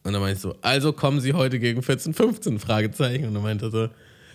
[0.04, 2.60] Und dann meinte ich so, also kommen Sie heute gegen 14, 15?
[2.60, 3.26] Fragezeichen.
[3.26, 3.90] Und dann meinte er so,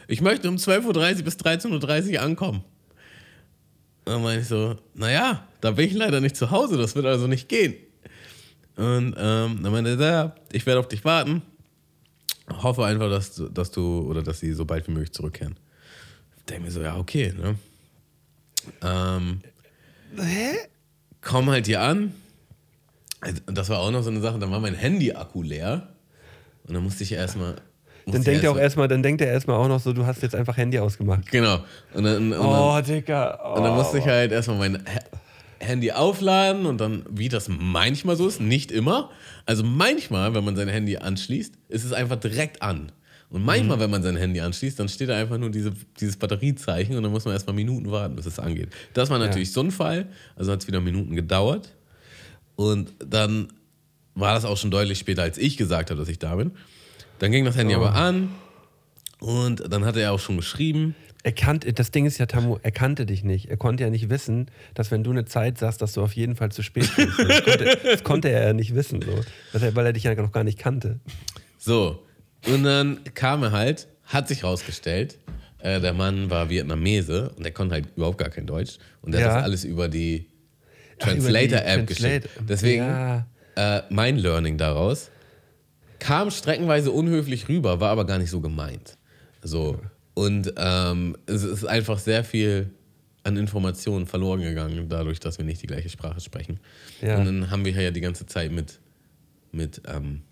[0.07, 2.64] ich möchte um 12.30 Uhr bis 13.30 Uhr ankommen.
[4.04, 7.04] Und dann meinte ich so, naja, da bin ich leider nicht zu Hause, das wird
[7.04, 7.74] also nicht gehen.
[8.76, 11.42] Und ähm, dann meinte er, ja, ich werde auf dich warten.
[12.62, 15.57] Hoffe einfach, dass du, dass du oder dass sie so bald wie möglich zurückkehren.
[16.38, 17.57] Ich denke mir so, ja, okay, ne?
[18.83, 19.40] Ähm,
[20.16, 20.57] Hä?
[21.20, 22.14] komm halt hier an.
[23.28, 25.88] Also, Das war auch noch so eine Sache, dann war mein Handy-Akku leer.
[26.66, 27.56] Und dann musste ich erstmal.
[28.06, 30.34] Dann denkt er auch erstmal, dann denkt er erstmal auch noch so, du hast jetzt
[30.34, 31.30] einfach Handy ausgemacht.
[31.30, 31.58] Genau.
[31.92, 33.38] Und dann, und dann, Oh, Digga.
[33.44, 33.56] Oh.
[33.58, 35.18] und dann musste ich halt erstmal mein Ha-
[35.60, 39.10] Handy aufladen und dann, wie das manchmal so ist, nicht immer.
[39.44, 42.92] Also manchmal, wenn man sein Handy anschließt, ist es einfach direkt an.
[43.30, 46.96] Und manchmal, wenn man sein Handy anschließt, dann steht da einfach nur diese, dieses Batteriezeichen
[46.96, 48.68] und dann muss man erstmal Minuten warten, bis es angeht.
[48.94, 50.06] Das war natürlich so ein Fall.
[50.34, 51.74] Also hat es wieder Minuten gedauert.
[52.59, 53.53] Und dann
[54.16, 56.51] war das auch schon deutlich später, als ich gesagt habe, dass ich da bin.
[57.21, 58.31] Dann ging das Handy aber an
[59.21, 60.97] und dann hat er auch schon geschrieben.
[61.23, 63.49] Er kannte, das Ding ist ja, Tamu, er kannte dich nicht.
[63.49, 66.35] Er konnte ja nicht wissen, dass wenn du eine Zeit sagst, dass du auf jeden
[66.35, 67.16] Fall zu spät kommst.
[67.21, 69.61] Das konnte, das konnte er ja nicht wissen, so.
[69.75, 70.99] Weil er- dich ja noch gar nicht kannte.
[71.59, 72.03] So,
[72.49, 75.18] und dann kam er halt, hat sich rausgestellt,
[75.61, 78.79] äh, der Mann war Vietnamese und der konnte halt überhaupt gar kein Deutsch.
[79.03, 79.27] Und der Ja.
[79.29, 80.27] hat das alles über die
[80.98, 82.28] Translator-App Translate- geschickt.
[82.48, 83.26] Deswegen Ja.
[83.56, 85.11] äh, mein Learning daraus
[85.98, 88.96] kam streckenweise unhöflich rüber, war aber gar nicht so gemeint.
[89.42, 89.80] So.
[90.14, 92.70] Und ähm, es ist einfach sehr viel
[93.24, 96.61] an Informationen verloren gegangen, dadurch, dass wir nicht die gleiche Sprache sprechen.
[97.02, 97.18] Ja.
[97.18, 98.78] Und dann haben wir ja die ganze Zeit mit,
[99.52, 100.22] mit, ähm,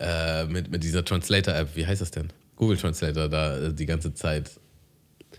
[0.00, 2.28] äh, mit, mit dieser Translator-App, wie heißt das denn?
[2.56, 4.50] Google Translator, da äh, die ganze Zeit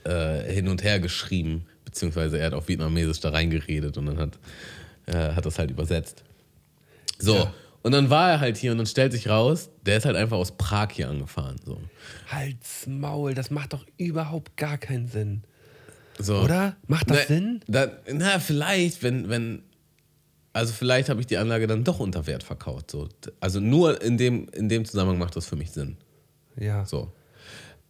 [0.03, 1.65] äh, hin und her geschrieben,
[1.97, 4.37] beziehungsweise er hat auf Vietnamesisch da reingeredet und dann hat,
[5.07, 6.23] äh, hat das halt übersetzt.
[7.17, 7.53] So, Ja.
[7.81, 10.37] und dann war er halt hier und dann stellt sich raus, der ist halt einfach
[10.37, 11.55] aus Prag hier angefahren.
[11.65, 11.81] So.
[12.27, 15.43] Halt's Maul, das macht doch überhaupt gar keinen Sinn.
[16.19, 16.37] So.
[16.41, 16.75] Oder?
[16.87, 17.61] Macht das na, Sinn?
[17.67, 19.63] Da, na, vielleicht, wenn, wenn,
[20.53, 22.91] also vielleicht habe ich die Anlage dann doch unter Wert verkauft.
[22.91, 23.09] So.
[23.39, 25.97] Also nur in dem, in dem Zusammenhang macht das für mich Sinn.
[26.59, 26.85] Ja.
[26.85, 27.11] So.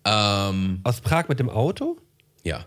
[0.05, 1.97] Ähm, Aus Prag mit dem Auto?
[2.45, 2.65] ja.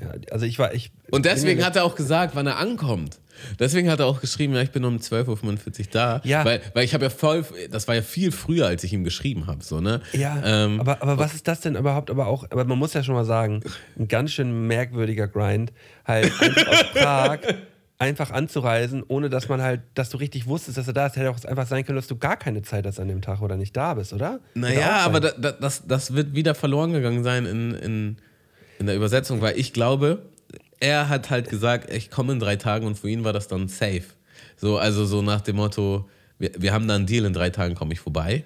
[0.00, 0.92] Ja, also ich war, ich.
[1.10, 3.18] Und deswegen hat er auch gesagt, wann er ankommt.
[3.58, 6.20] Deswegen hat er auch geschrieben, ja, ich bin um 12.45 Uhr da.
[6.24, 6.44] Ja.
[6.44, 9.46] Weil, weil ich habe ja voll, das war ja viel früher, als ich ihm geschrieben
[9.46, 9.64] habe.
[9.64, 10.02] So, ne?
[10.12, 12.10] Ja, Ähm, aber, aber was ist das denn überhaupt?
[12.10, 13.62] Aber auch, aber man muss ja schon mal sagen,
[13.98, 15.72] ein ganz schön merkwürdiger Grind,
[16.04, 17.38] halt einfach aus Prag
[18.00, 21.16] einfach anzureisen, ohne dass man halt, dass du richtig wusstest, dass er da ist.
[21.16, 23.56] Hätte auch einfach sein können, dass du gar keine Zeit hast an dem Tag oder
[23.56, 24.40] nicht da bist, oder?
[24.54, 28.16] Naja, aber da, das, das wird wieder verloren gegangen sein in, in,
[28.80, 30.22] in der Übersetzung, weil ich glaube,
[30.80, 33.68] er hat halt gesagt, ich komme in drei Tagen und für ihn war das dann
[33.68, 34.02] safe.
[34.56, 37.74] So, also so nach dem Motto, wir, wir haben da einen Deal, in drei Tagen
[37.74, 38.44] komme ich vorbei.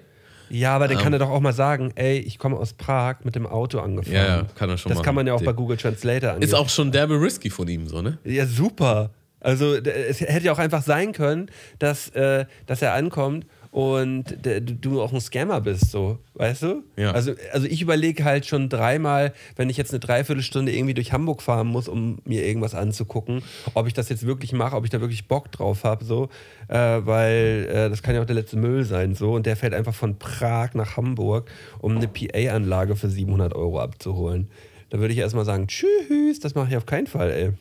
[0.49, 1.03] Ja, aber dann Ähm.
[1.03, 4.13] kann er doch auch mal sagen, ey, ich komme aus Prag mit dem Auto angefahren.
[4.15, 5.05] Ja, ja, kann er schon Das machen.
[5.05, 6.43] kann man ja auch bei Google Translator angeben.
[6.45, 8.19] Ist auch schon derbe risky von ihm, so, ne?
[8.25, 9.11] Ja, super.
[9.39, 11.47] Also es hätte ja auch einfach sein können,
[11.79, 13.45] dass, äh, dass er ankommt
[13.75, 14.37] und
[14.81, 16.83] du auch ein Scammer bist, so, weißt du?
[16.95, 17.11] Ja.
[17.11, 21.41] Also, also ich überlege halt schon dreimal, wenn ich jetzt eine Dreiviertelstunde irgendwie durch Hamburg
[21.41, 25.01] fahren muss, um mir irgendwas anzugucken, ob ich das jetzt wirklich mache, ob ich da
[25.01, 26.29] wirklich Bock drauf habe, so,
[26.69, 29.33] äh, weil äh, das kann ja auch der letzte Müll sein, so.
[29.33, 34.47] Und der fährt einfach von Prag nach Hamburg, um eine PA-Anlage für 700 Euro abzuholen.
[34.89, 37.51] Da würde ich erstmal sagen, tschüss, das mache ich auf keinen Fall, ey.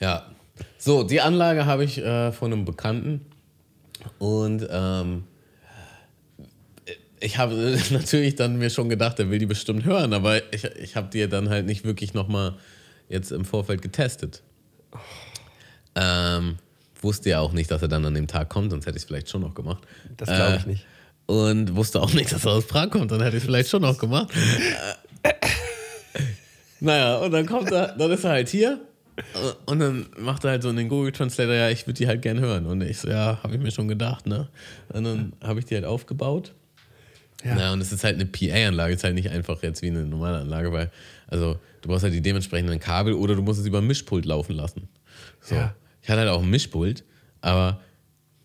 [0.00, 0.26] Ja.
[0.76, 3.22] So, die Anlage habe ich äh, von einem Bekannten
[4.18, 5.24] und ähm,
[7.20, 10.96] ich habe natürlich dann mir schon gedacht, er will die bestimmt hören, aber ich, ich
[10.96, 12.54] habe die dann halt nicht wirklich nochmal
[13.08, 14.42] jetzt im Vorfeld getestet.
[15.94, 16.56] Ähm,
[17.00, 19.06] wusste ja auch nicht, dass er dann an dem Tag kommt, sonst hätte ich es
[19.06, 19.82] vielleicht schon noch gemacht.
[20.16, 20.86] Das glaube ich Äh, nicht.
[21.26, 23.82] Und wusste auch nicht, dass er aus Prag kommt, dann hätte ich es vielleicht schon
[23.82, 24.30] noch gemacht.
[25.22, 25.32] Äh,
[26.80, 28.80] naja, und dann kommt er, dann ist er halt hier
[29.64, 32.20] und dann macht er halt so in den Google Translator, ja, ich würde die halt
[32.22, 32.66] gern hören.
[32.66, 34.48] Und ich so, ja, habe ich mir schon gedacht, ne?
[34.92, 36.52] Und dann habe ich die halt aufgebaut.
[37.44, 37.58] Ja.
[37.58, 37.72] Ja.
[37.72, 40.38] und es ist halt eine PA-Anlage, es ist halt nicht einfach jetzt wie eine normale
[40.38, 40.90] Anlage, weil,
[41.26, 44.54] also du brauchst halt die dementsprechenden Kabel oder du musst es über ein Mischpult laufen
[44.54, 44.88] lassen.
[45.40, 45.54] So.
[45.54, 45.74] Ja.
[46.02, 47.04] Ich hatte halt auch ein Mischpult,
[47.40, 47.80] aber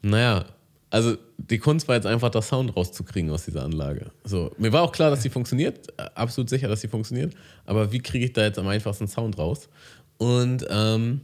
[0.01, 0.45] naja,
[0.89, 4.11] also die Kunst war jetzt einfach, das Sound rauszukriegen aus dieser Anlage.
[4.23, 7.33] So, mir war auch klar, dass sie funktioniert, absolut sicher, dass sie funktioniert,
[7.65, 9.69] aber wie kriege ich da jetzt am einfachsten Sound raus?
[10.17, 11.21] Und ähm,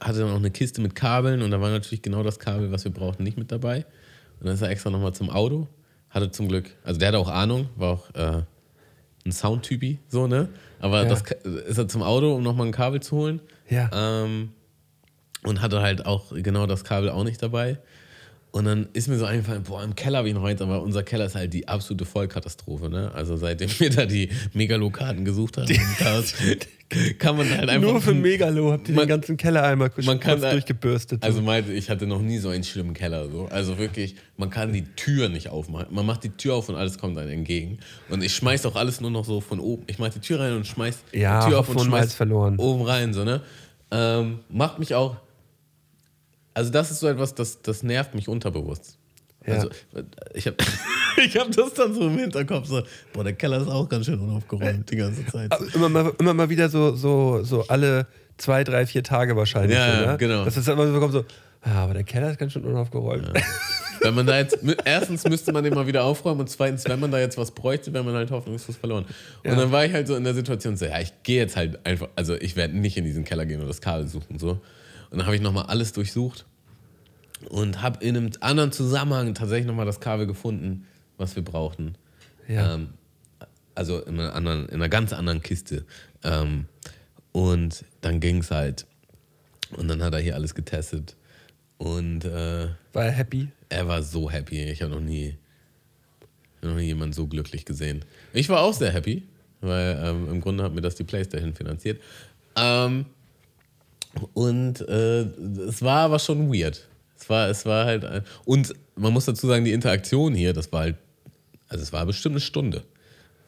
[0.00, 2.84] hatte dann auch eine Kiste mit Kabeln und da war natürlich genau das Kabel, was
[2.84, 3.84] wir brauchten, nicht mit dabei.
[4.40, 5.68] Und dann ist er extra nochmal zum Auto,
[6.12, 8.42] hatte zum Glück, also der hatte auch Ahnung, war auch äh,
[9.26, 10.48] ein Soundtypi, so, ne?
[10.80, 11.08] Aber Ja.
[11.08, 11.22] das
[11.66, 13.40] ist er zum Auto, um nochmal ein Kabel zu holen.
[13.68, 13.90] Ja.
[13.92, 14.52] Ähm,
[15.44, 17.78] und hatte halt auch genau das Kabel auch nicht dabei.
[18.52, 21.24] Und dann ist mir so eingefallen, boah, im Keller ich noch eins, aber unser Keller
[21.24, 23.10] ist halt die absolute Vollkatastrophe, ne?
[23.14, 25.66] Also seitdem wir da die Megalo-Karten gesucht haben,
[27.18, 27.90] kann man halt einfach.
[27.92, 30.50] Nur für Megalo habt ihr Man- den ganzen Keller einmal kurz, man kann kurz da-
[30.52, 31.22] durchgebürstet.
[31.24, 33.30] Also meinte, ich hatte noch nie so einen schlimmen Keller.
[33.30, 33.46] So.
[33.50, 35.86] Also wirklich, man kann die Tür nicht aufmachen.
[35.90, 37.78] Man macht die Tür auf und alles kommt einem entgegen.
[38.10, 39.84] Und ich schmeiß auch alles nur noch so von oben.
[39.86, 42.56] Ich mach die Tür rein und schmeiß Ja, die Tür auf und schmeiß verloren.
[42.58, 43.14] oben rein.
[43.14, 43.40] So, ne?
[43.90, 45.16] ähm, macht mich auch.
[46.54, 48.98] Also das ist so etwas, das, das nervt mich unterbewusst.
[49.46, 49.54] Ja.
[49.54, 49.70] Also,
[50.34, 50.56] ich habe
[51.24, 54.20] ich hab das dann so im Hinterkopf, so, boah, der Keller ist auch ganz schön
[54.20, 55.50] unaufgeräumt die ganze Zeit.
[55.52, 59.76] Aber immer, mal, immer mal wieder so, so, so alle zwei, drei, vier Tage wahrscheinlich.
[59.76, 60.18] Ja, so, ja, ne?
[60.18, 60.44] genau.
[60.44, 61.24] Das ist immer so, kommt so,
[61.62, 63.32] ah, aber der Keller ist ganz schön unaufgeräumt.
[64.00, 67.10] Wenn man da jetzt, erstens müsste man den mal wieder aufräumen und zweitens, wenn man
[67.12, 69.04] da jetzt was bräuchte, wäre man halt hoffnungslos verloren.
[69.44, 69.54] Und Ja.
[69.56, 72.08] dann war ich halt so in der Situation, so, ja, ich gehe jetzt halt einfach,
[72.16, 74.60] also ich werde nicht in diesen Keller gehen und das Kabel suchen, so.
[75.12, 76.46] Und dann habe ich nochmal alles durchsucht
[77.50, 80.86] und habe in einem anderen Zusammenhang tatsächlich nochmal das Kabel gefunden,
[81.18, 81.96] was wir brauchten.
[82.48, 82.74] Ja.
[82.74, 82.94] Ähm,
[83.74, 85.84] also in einer, anderen, in einer ganz anderen Kiste.
[86.24, 86.64] Ähm,
[87.32, 88.86] und dann ging es halt.
[89.76, 91.16] Und dann hat er hier alles getestet.
[91.76, 93.48] Und äh, War er happy?
[93.68, 94.62] er war so happy.
[94.64, 95.36] Ich habe noch nie,
[96.62, 98.02] noch nie jemanden so glücklich gesehen.
[98.32, 99.24] Ich war auch sehr happy,
[99.60, 102.00] weil ähm, im Grunde hat mir das die Playstation finanziert.
[102.56, 103.06] Ähm,
[104.34, 105.22] und äh,
[105.68, 106.86] es war aber schon weird.
[107.18, 108.04] Es war, es war halt.
[108.04, 110.96] ein- Und man muss dazu sagen, die Interaktion hier, das war halt.
[111.68, 112.82] Also es war bestimmt eine Stunde.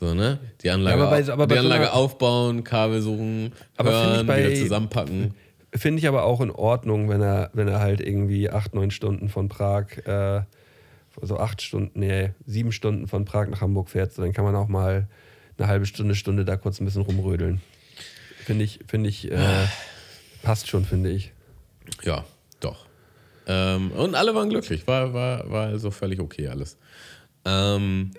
[0.00, 0.38] So, ne?
[0.62, 4.44] Die Anlage, Ja, aber bei- aber die so Anlage einer- aufbauen, Kabel suchen, hören, bei-
[4.46, 5.34] wieder zusammenpacken.
[5.74, 9.28] Finde ich aber auch in Ordnung, wenn er, wenn er halt irgendwie acht, neun Stunden
[9.28, 10.42] von Prag, äh,
[11.20, 14.12] so acht Stunden, nee, sieben Stunden von Prag nach Hamburg fährt.
[14.12, 15.08] So, dann kann man auch mal
[15.58, 17.60] eine halbe Stunde, Stunde da kurz ein bisschen rumrödeln.
[18.44, 19.36] Finde ich, finde ich, äh,
[20.44, 21.32] passt schon, finde ich.
[22.02, 22.24] Ja,
[22.60, 22.86] doch.
[23.46, 24.86] Ähm, und alle waren glücklich.
[24.86, 26.76] War, war, war also völlig okay alles.
[27.44, 28.12] Ähm,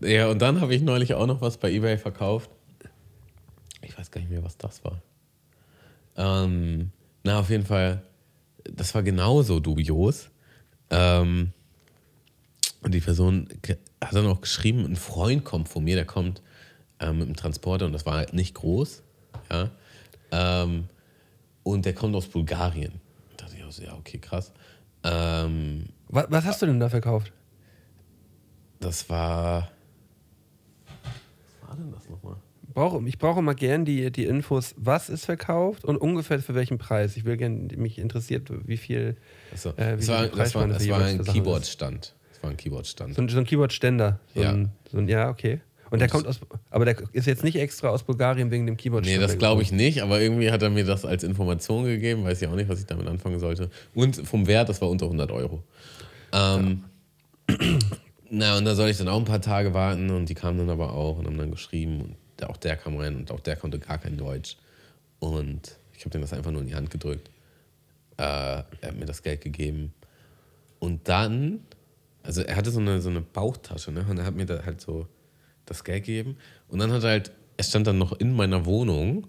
[0.00, 2.50] ja, und dann habe ich neulich auch noch was bei Ebay verkauft.
[3.82, 5.02] Ich weiß gar nicht mehr, was das war.
[6.16, 6.90] Ähm,
[7.24, 8.02] na, auf jeden Fall,
[8.64, 10.30] das war genauso dubios.
[10.90, 11.52] Ähm,
[12.82, 13.48] und die Person
[14.00, 16.42] hat dann auch geschrieben, ein Freund kommt von mir, der kommt
[17.00, 19.02] ähm, mit dem Transporter und das war halt nicht groß.
[19.50, 19.70] Ja.
[20.30, 20.88] Ähm,
[21.66, 23.00] und der kommt aus Bulgarien.
[23.36, 24.52] Da dachte ich auch so, ja, okay, krass.
[25.02, 27.32] Ähm, Was, was hast du denn da verkauft?
[28.78, 29.70] das war.
[31.60, 32.36] Was war denn das nochmal?
[32.72, 36.78] Brauche, ich brauche mal gern die, die Infos, was ist verkauft und ungefähr für welchen
[36.78, 37.16] Preis.
[37.16, 39.16] Ich will gern, mich interessiert, wie viel.
[39.52, 41.24] Achso, Äh, wie das viel war, das war, das war ein.
[41.24, 42.14] Keyboard-Stand.
[42.32, 43.14] Das war ein Keyboard-Stand.
[43.16, 44.20] So ein, so ein Keyboard-Ständer.
[44.34, 44.50] So Ja.
[44.52, 45.60] ein, so ein, ja, okay.
[45.90, 46.40] Und der kommt aus.
[46.70, 49.72] Aber der ist jetzt nicht extra aus Bulgarien wegen dem keyboard Nee, das glaube ich
[49.72, 52.80] nicht, aber irgendwie hat er mir das als Information gegeben, weiß ich auch nicht, was
[52.80, 53.70] ich damit anfangen sollte.
[53.94, 55.62] Und vom Wert, das war unter 100 Euro.
[56.32, 56.84] Ähm,
[58.30, 60.70] Na, und da soll ich dann auch ein paar Tage warten und die kamen dann
[60.70, 63.78] aber auch und haben dann geschrieben und auch der kam rein und auch der konnte
[63.78, 64.56] gar kein Deutsch.
[65.20, 67.30] Und ich habe dem das einfach nur in die Hand gedrückt.
[68.18, 69.94] Äh, er hat mir das Geld gegeben.
[70.78, 71.60] Und dann,
[72.22, 74.04] also er hatte so eine, so eine Bauchtasche, ne?
[74.08, 75.06] Und er hat mir da halt so
[75.66, 76.36] das Geld gegeben.
[76.68, 79.26] Und dann hat er halt, er stand dann noch in meiner Wohnung,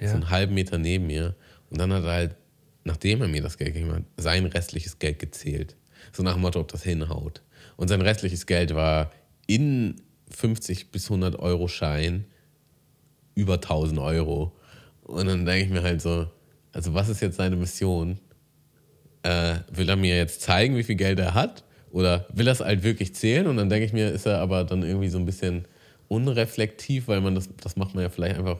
[0.00, 0.08] Ja.
[0.08, 1.34] so einen halben Meter neben mir.
[1.70, 2.36] Und dann hat er halt,
[2.84, 5.76] nachdem er mir das Geld gegeben hat, sein restliches Geld gezählt.
[6.12, 7.42] So nach dem Motto, ob das hinhaut.
[7.76, 9.10] Und sein restliches Geld war
[9.46, 12.24] in 50 bis 100 Euro Schein
[13.34, 14.56] über 1000 Euro.
[15.02, 16.28] Und dann denke ich mir halt so,
[16.72, 18.18] also was ist jetzt seine Mission?
[19.22, 21.64] Äh, will er mir jetzt zeigen, wie viel Geld er hat?
[21.92, 23.46] Oder will er es halt wirklich zählen?
[23.46, 25.64] Und dann denke ich mir, ist er aber dann irgendwie so ein bisschen
[26.08, 28.58] unreflektiv, weil man das, das macht man ja vielleicht einfach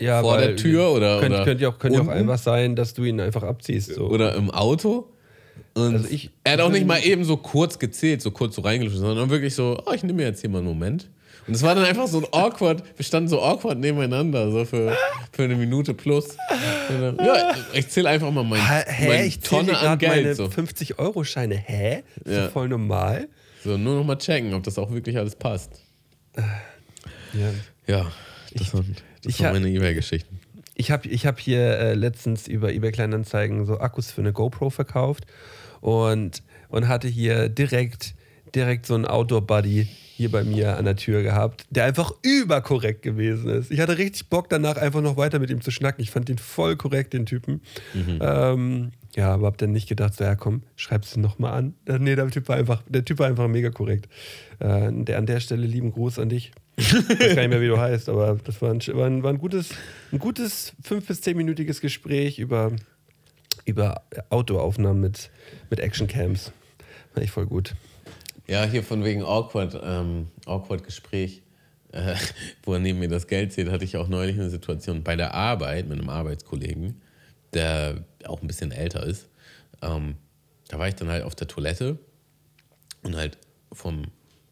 [0.00, 2.94] ja, vor der Tür oder- Könnte, oder könnte ja auch, könnte auch einfach sein, dass
[2.94, 3.94] du ihn einfach abziehst.
[3.94, 4.08] So.
[4.08, 5.08] oder im Auto.
[5.74, 8.62] Und Also ich- er hat auch nicht mal eben so kurz gezählt, so kurz so
[8.62, 11.08] reingeschmissen, sondern wirklich so, oh, ich nehme mir jetzt hier mal einen Moment.
[11.46, 14.96] Und es war dann einfach so ein awkward, wir standen so awkward nebeneinander, so für,
[15.32, 16.36] für eine Minute plus.
[16.88, 18.82] Dann, ja, ich zähle einfach mal mein, Hä?
[18.86, 19.08] Hä?
[19.08, 20.36] meine Ich Tonne an gerade meine Geld.
[20.36, 20.44] So.
[20.44, 21.56] 50-Euro-Scheine.
[21.56, 22.02] Hä?
[22.24, 22.48] Ist Ja.
[22.48, 23.28] voll normal.
[23.64, 25.80] so, nur noch mal checken, ob das auch wirklich alles passt.
[27.32, 27.50] Ja.
[27.86, 28.12] Ja,
[28.54, 30.38] das, waren, das ich waren meine E-Mail-Geschichten.
[30.74, 34.70] Ich habe ich hab hier äh, letztens über eBay Kleinanzeigen so Akkus für eine GoPro
[34.70, 35.24] verkauft
[35.80, 38.14] und, und hatte hier direkt,
[38.54, 39.88] direkt so einen Outdoor-Buddy
[40.22, 43.72] hier bei mir an der Tür gehabt, der einfach überkorrekt gewesen ist.
[43.72, 46.00] Ich hatte richtig Bock danach einfach noch weiter mit ihm zu schnacken.
[46.00, 47.60] Ich fand ihn voll korrekt, den Typen.
[48.20, 51.74] Ähm, ja, aber hab dann nicht gedacht, so, ja komm, schreib's ihn nochmal an.
[51.86, 54.08] Äh, Nee, der Typ war einfach, der Typ war einfach mega korrekt.
[54.60, 56.52] Äh, der, an der Stelle lieben Gruß an dich.
[56.76, 59.30] Ich weiß gar nicht mehr, wie du heißt, aber das war ein, war ein, war
[59.30, 59.70] ein gutes,
[60.12, 62.70] ein gutes fünf- bis zehnminütiges Gespräch über,
[63.64, 65.30] über Outdoor-Aufnahmen mit,
[65.68, 66.52] mit Actioncams.
[67.12, 67.74] Fand ich voll gut.
[68.48, 71.42] Ja, hier von wegen awkward, ähm, awkward Gespräch,
[71.92, 72.14] äh,
[72.64, 75.34] wo er neben mir das Geld zählt, hatte ich auch neulich eine Situation bei der
[75.34, 77.00] Arbeit mit einem Arbeitskollegen,
[77.54, 79.28] der auch ein bisschen älter ist.
[79.82, 80.16] Ähm,
[80.68, 81.98] da war ich dann halt auf der Toilette
[83.02, 83.38] und halt
[83.72, 84.04] vom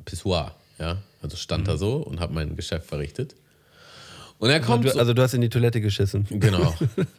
[0.04, 3.34] Pissoir, ja, also stand da so und habe mein Geschäft verrichtet.
[4.38, 6.26] Und er kommt Du, so, also du hast in die Toilette geschissen.
[6.30, 6.74] genau,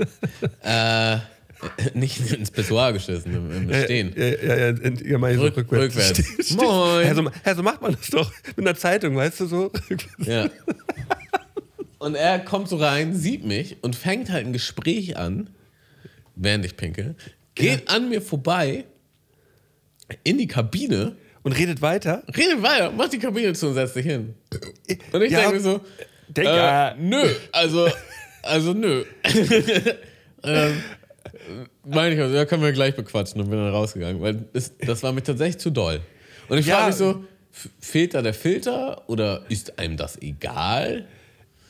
[0.63, 1.17] äh,
[1.93, 4.13] nicht ins Pissoir geschissen, im, im Stehen.
[4.15, 4.73] Ja, ja, ja,
[5.05, 5.95] ja meine so Rück- rückwärts.
[5.95, 6.17] rückwärts.
[6.45, 6.61] Stimmt.
[6.61, 7.05] Moin.
[7.05, 8.31] Ja, so, ja, so macht man das doch.
[8.55, 9.71] Mit einer Zeitung, weißt du so?
[10.19, 10.49] Ja.
[11.99, 15.51] Und er kommt so rein, sieht mich und fängt halt ein Gespräch an,
[16.35, 17.15] während ich pinkel,
[17.53, 18.85] geht an mir vorbei
[20.23, 22.23] in die Kabine, Und redet weiter.
[22.35, 24.33] redet weiter, macht die Kabine zu und setzt sich hin.
[25.11, 25.81] Und ich Ja, denke mir so,
[26.29, 26.89] Digga.
[26.89, 27.87] äh, nö, also,
[28.41, 29.03] also nö.
[30.43, 30.83] ähm,
[31.85, 35.03] meine ich, also, ja, können wir gleich bequatschen und bin dann rausgegangen, weil das, das
[35.03, 36.01] war mir tatsächlich zu doll.
[36.49, 36.75] Und ich Ja.
[36.77, 37.23] frage mich so,
[37.79, 41.05] fehlt da der Filter oder ist einem das egal?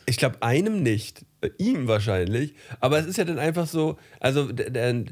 [0.05, 1.25] Ich glaube, einem nicht.
[1.41, 2.53] Äh, Ihm wahrscheinlich.
[2.79, 5.05] Aber es ist ja dann einfach so, also d-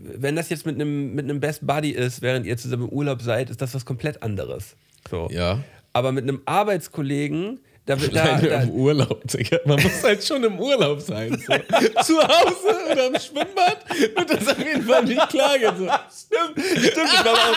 [0.00, 3.22] wenn das jetzt mit einem mit einem Best Buddy ist, während ihr zusammen im Urlaub
[3.22, 4.76] seid, ist das was komplett anderes.
[5.10, 5.28] So.
[5.30, 5.62] Ja.
[5.94, 9.60] Aber mit einem Arbeitskollegen, da, da, da im Urlaub, Digga.
[9.64, 11.38] Man muss halt schon im Urlaub sein.
[11.38, 11.54] So.
[12.02, 15.56] Zu Hause oder im Schwimmbad wird das auf jeden Fall nicht klar.
[15.58, 15.86] So.
[15.86, 17.56] stimmt, stimmt, das war auch,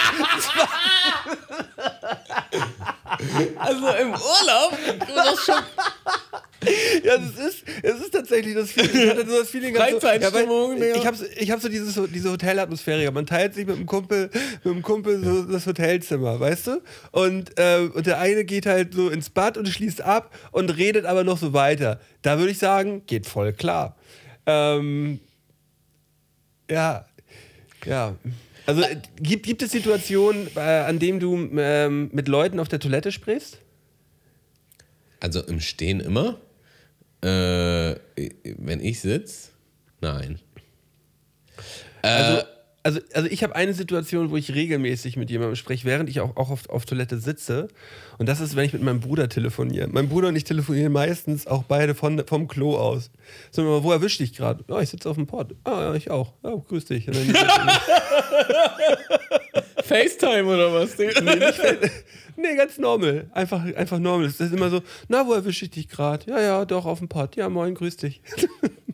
[3.57, 4.77] Also im Urlaub,
[5.15, 5.55] das schon
[7.03, 9.03] Ja, es ist, es ist tatsächlich das Feeling.
[9.03, 11.89] Ich hatte so das Feeling gehabt, so, Freizeitstimmung, ja, ich habe ich hab so diese,
[11.89, 13.11] so diese Hotelatmosphäre.
[13.11, 14.29] Man teilt sich mit einem Kumpel,
[14.63, 16.81] mit einem Kumpel so das Hotelzimmer, weißt du?
[17.11, 21.05] Und, äh, und der eine geht halt so ins Bad und schließt ab und redet
[21.05, 21.99] aber noch so weiter.
[22.21, 23.95] Da würde ich sagen, geht voll klar.
[24.45, 25.19] Ähm,
[26.69, 27.05] ja,
[27.85, 28.15] ja.
[28.65, 32.79] Also äh, gibt, gibt es Situationen, äh, an denen du ähm, mit Leuten auf der
[32.79, 33.57] Toilette sprichst?
[35.19, 36.39] Also im Stehen immer.
[37.21, 37.95] Äh,
[38.43, 39.49] wenn ich sitze,
[40.01, 40.39] nein.
[42.01, 42.43] Also,
[42.83, 46.35] also, also ich habe eine Situation, wo ich regelmäßig mit jemandem spreche, während ich auch,
[46.35, 47.67] auch auf, auf Toilette sitze.
[48.17, 49.87] Und das ist, wenn ich mit meinem Bruder telefoniere.
[49.87, 53.11] Mein Bruder und ich telefonieren meistens auch beide von, vom Klo aus.
[53.51, 54.63] Sagen wir mal, wo erwischt dich gerade?
[54.67, 55.55] Ja, ich sitze auf dem Pott.
[55.63, 56.33] Ah, ja, ich auch.
[56.43, 57.05] Ja, grüß dich.
[59.83, 60.95] FaceTime oder was?
[60.95, 61.21] Digga?
[62.37, 63.29] nee, ganz normal.
[63.33, 64.25] Einfach, einfach normal.
[64.25, 66.29] Das ist immer so, na, wo erwische ich dich gerade?
[66.29, 67.35] Ja, ja, doch, auf dem Pott.
[67.35, 68.21] Ja, moin, grüß dich.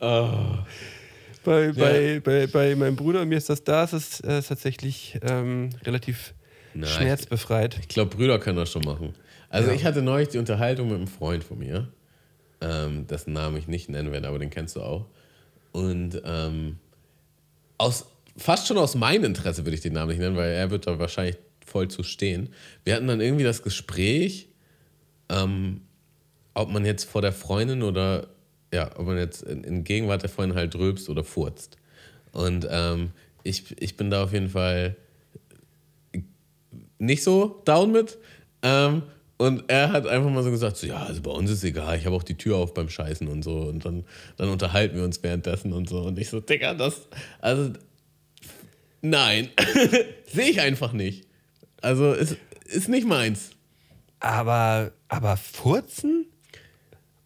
[1.48, 5.18] Bei, bei, bei, bei meinem Bruder und mir ist das da, ist es äh, tatsächlich
[5.22, 6.34] ähm, relativ
[6.74, 6.88] Nein.
[6.88, 7.78] schmerzbefreit.
[7.80, 9.14] Ich glaube, Brüder können das schon machen.
[9.48, 9.74] Also Ja.
[9.76, 11.88] ich hatte neulich die Unterhaltung mit einem Freund von mir,
[12.60, 15.06] ähm, dessen Namen ich nicht nennen werde, aber den kennst du auch.
[15.72, 16.76] Und ähm,
[17.78, 18.06] aus,
[18.36, 20.98] fast schon aus meinem Interesse würde ich den Namen nicht nennen, weil er wird da
[20.98, 22.50] wahrscheinlich voll zu stehen.
[22.84, 24.48] Wir hatten dann irgendwie das Gespräch,
[25.28, 25.82] ähm,
[26.54, 28.28] ob man jetzt vor der Freundin oder
[28.72, 31.76] ja, ob man jetzt in, in Gegenwart der Freundin halt rülpst oder furzt.
[32.32, 33.10] Und ähm,
[33.42, 34.96] ich, ich bin da auf jeden Fall
[36.98, 38.18] nicht so down mit.
[38.62, 39.02] Ähm,
[39.36, 42.06] und er hat einfach mal so gesagt, so, ja, also bei uns ist egal, ich
[42.06, 43.60] habe auch die Tür auf beim Scheißen und so.
[43.60, 44.04] Und dann,
[44.36, 46.00] dann unterhalten wir uns währenddessen und so.
[46.00, 47.08] Und ich so, Digga, das,
[47.40, 47.72] also,
[49.00, 49.48] nein,
[50.26, 51.26] sehe ich einfach nicht.
[51.80, 53.50] Also, ist, ist nicht meins.
[54.18, 56.26] Aber, aber Furzen?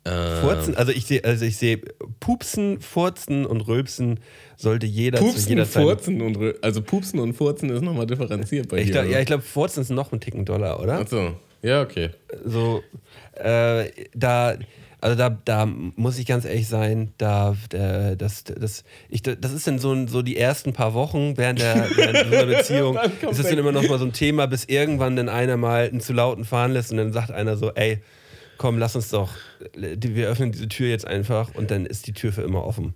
[0.04, 1.80] Ähm, Furzen, also ich sehe, also ich sehe
[2.18, 4.18] Pupsen, Furzen und Rülpsen
[4.56, 5.82] sollte jeder zu Pupsen, jeder Zeit.
[5.84, 9.26] Furzen und, Rö- also Pupsen und Furzen ist nochmal differenziert bei Ich glaub, ja, ich
[9.26, 10.98] glaube, Furzen ist noch ein Ticken doller, oder?
[10.98, 12.10] Achso, ja, okay.
[12.44, 12.82] So,
[13.34, 14.56] äh, da,
[15.00, 19.68] also da, da muss ich ganz ehrlich sein, da, äh, das, das, ich, das ist
[19.68, 22.98] dann so, so die ersten paar Wochen während, der, während so einer Beziehung,
[23.30, 26.00] ist das dann immer noch mal so ein Thema, bis irgendwann dann einer mal einen
[26.00, 27.98] zu lauten fahren lässt und dann sagt einer so, ey,
[28.62, 29.30] komm, lass uns doch,
[29.74, 32.94] wir öffnen diese Tür jetzt einfach und dann ist die Tür für immer offen.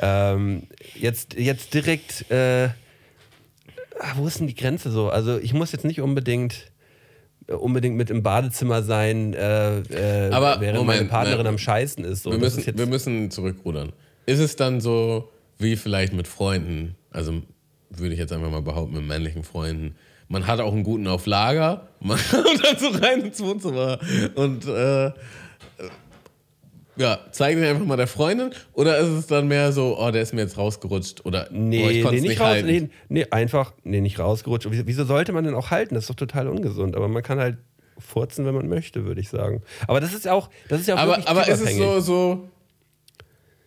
[0.00, 2.68] Ähm, jetzt, jetzt direkt, äh,
[3.98, 5.10] ah, wo ist denn die Grenze so?
[5.10, 6.70] Also ich muss jetzt nicht unbedingt
[7.48, 11.58] äh, unbedingt mit im Badezimmer sein, äh, äh, Aber während Moment, meine Partnerin ne, am
[11.58, 12.22] Scheißen ist.
[12.22, 13.92] So, wir, müssen, ist wir müssen zurückrudern.
[14.26, 16.94] Ist es dann so wie vielleicht mit Freunden?
[17.10, 17.42] Also
[17.90, 19.96] würde ich jetzt einfach mal behaupten, mit männlichen Freunden.
[20.30, 23.98] Man hat auch einen guten auf Lager, man kommt dann so rein ins Wohnzimmer
[24.36, 25.10] und äh,
[26.96, 30.22] ja, zeigen wir einfach mal der Freundin oder ist es dann mehr so, oh, der
[30.22, 32.66] ist mir jetzt rausgerutscht oder oh, nee, ich konnte nee, es nicht nicht raus, halten.
[32.68, 34.68] nee, nee, einfach, nee, nicht rausgerutscht.
[34.70, 35.94] Wieso, sollte man denn auch halten?
[35.94, 36.94] Das ist doch total ungesund.
[36.96, 37.58] Aber man kann halt
[37.98, 39.62] furzen, wenn man möchte, würde ich sagen.
[39.88, 42.48] Aber das ist auch, das ist ja auch Aber, aber ist es so, so,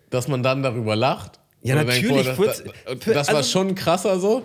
[0.10, 1.40] dass man dann darüber lacht?
[1.62, 4.44] Ja, Oder denkt, natürlich, boah, das, das, das war also- schon krasser so.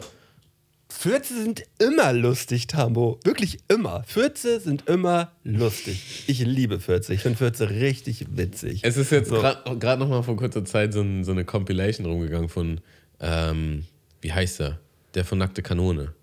[0.90, 3.20] Fürze sind immer lustig, Tambo.
[3.24, 4.02] Wirklich immer.
[4.06, 6.24] Fürze sind immer lustig.
[6.26, 7.12] Ich liebe Fürze.
[7.12, 8.80] Ich finde Fürze richtig witzig.
[8.82, 9.36] Es ist jetzt So.
[9.40, 12.80] gerade noch mal vor kurzer Zeit so, ein, so eine Compilation rumgegangen von,
[13.20, 13.84] ähm,
[14.22, 14.78] wie heißt er?
[15.14, 16.14] Der von Nackte Kanone.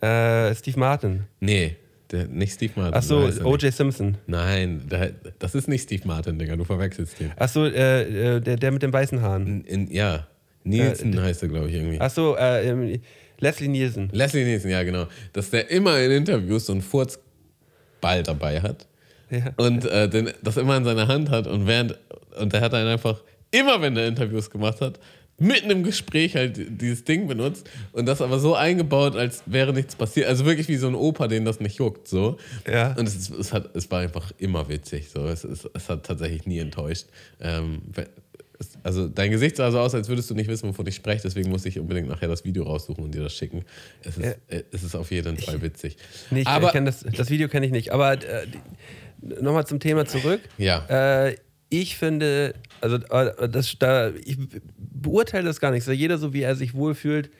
[0.00, 1.24] Äh, Steve Martin.
[1.40, 1.76] Nee,
[2.12, 2.94] der, nicht Steve Martin.
[2.94, 3.44] Achso, so.
[3.44, 3.72] O.J.
[3.72, 4.16] Simpson.
[4.26, 7.32] Nein, der, das ist nicht Steve Martin, Digga, du verwechselst den.
[7.36, 9.46] Achso, äh, äh, der, der mit den weißen Haaren.
[9.46, 10.26] In, in, ja,
[10.62, 12.00] Nielsen Äh, heißt er, glaube ich, irgendwie.
[12.00, 13.00] Achso, äh, ähm,
[13.40, 14.08] Leslie Nielsen.
[14.12, 15.06] Leslie Nielsen, ja, genau.
[15.32, 18.86] Dass der immer in Interviews so einen Furzball dabei hat.
[19.30, 19.52] Ja.
[19.58, 21.96] und äh, den, das immer in seiner Hand hat und während
[22.40, 23.22] und der hat dann einfach
[23.52, 24.98] immer wenn er Interviews gemacht hat
[25.38, 29.94] mitten im Gespräch halt dieses Ding benutzt und das aber so eingebaut als wäre nichts
[29.94, 32.38] passiert also wirklich wie so ein Opa den das nicht juckt so
[32.68, 32.92] Ja.
[32.98, 36.04] und es, ist- es hat es war einfach immer witzig so es, es, es hat
[36.06, 37.06] tatsächlich nie enttäuscht
[37.40, 37.82] ähm,
[38.82, 41.50] also dein Gesicht sah so aus als würdest du nicht wissen wovon ich spreche deswegen
[41.50, 43.64] muss ich unbedingt nachher das Video raussuchen und dir das schicken
[44.04, 44.30] es ist, Ja.
[44.56, 45.96] äh, es ist auf jeden Fall witzig
[46.30, 47.92] Nee, ich, aber ich das, das Video kenne ich nicht.
[47.92, 48.46] Aber äh,
[49.22, 50.40] nochmal zum Thema zurück.
[50.58, 50.84] ja
[51.26, 51.36] Äh,
[51.72, 54.36] ich finde, also äh, das, da, ich
[54.76, 55.84] beurteile das gar nicht.
[55.84, 57.30] So jeder so, wie er sich wohlfühlt.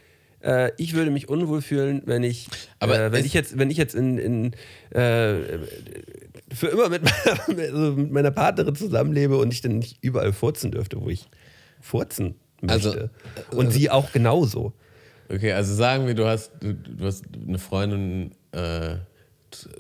[0.41, 2.47] Äh, ich würde mich unwohl fühlen, wenn ich,
[2.79, 4.53] Aber äh, wenn ich jetzt, wenn ich jetzt in, in
[4.97, 5.59] äh,
[6.53, 10.71] für immer mit meiner, also mit meiner Partnerin zusammenlebe und ich dann nicht überall furzen
[10.71, 11.27] dürfte, wo ich
[11.81, 13.11] furzen möchte.
[13.47, 14.73] Also, und sie auch genauso.
[15.33, 18.97] Okay, also sagen wir, du hast, du, du hast eine Freundin, äh,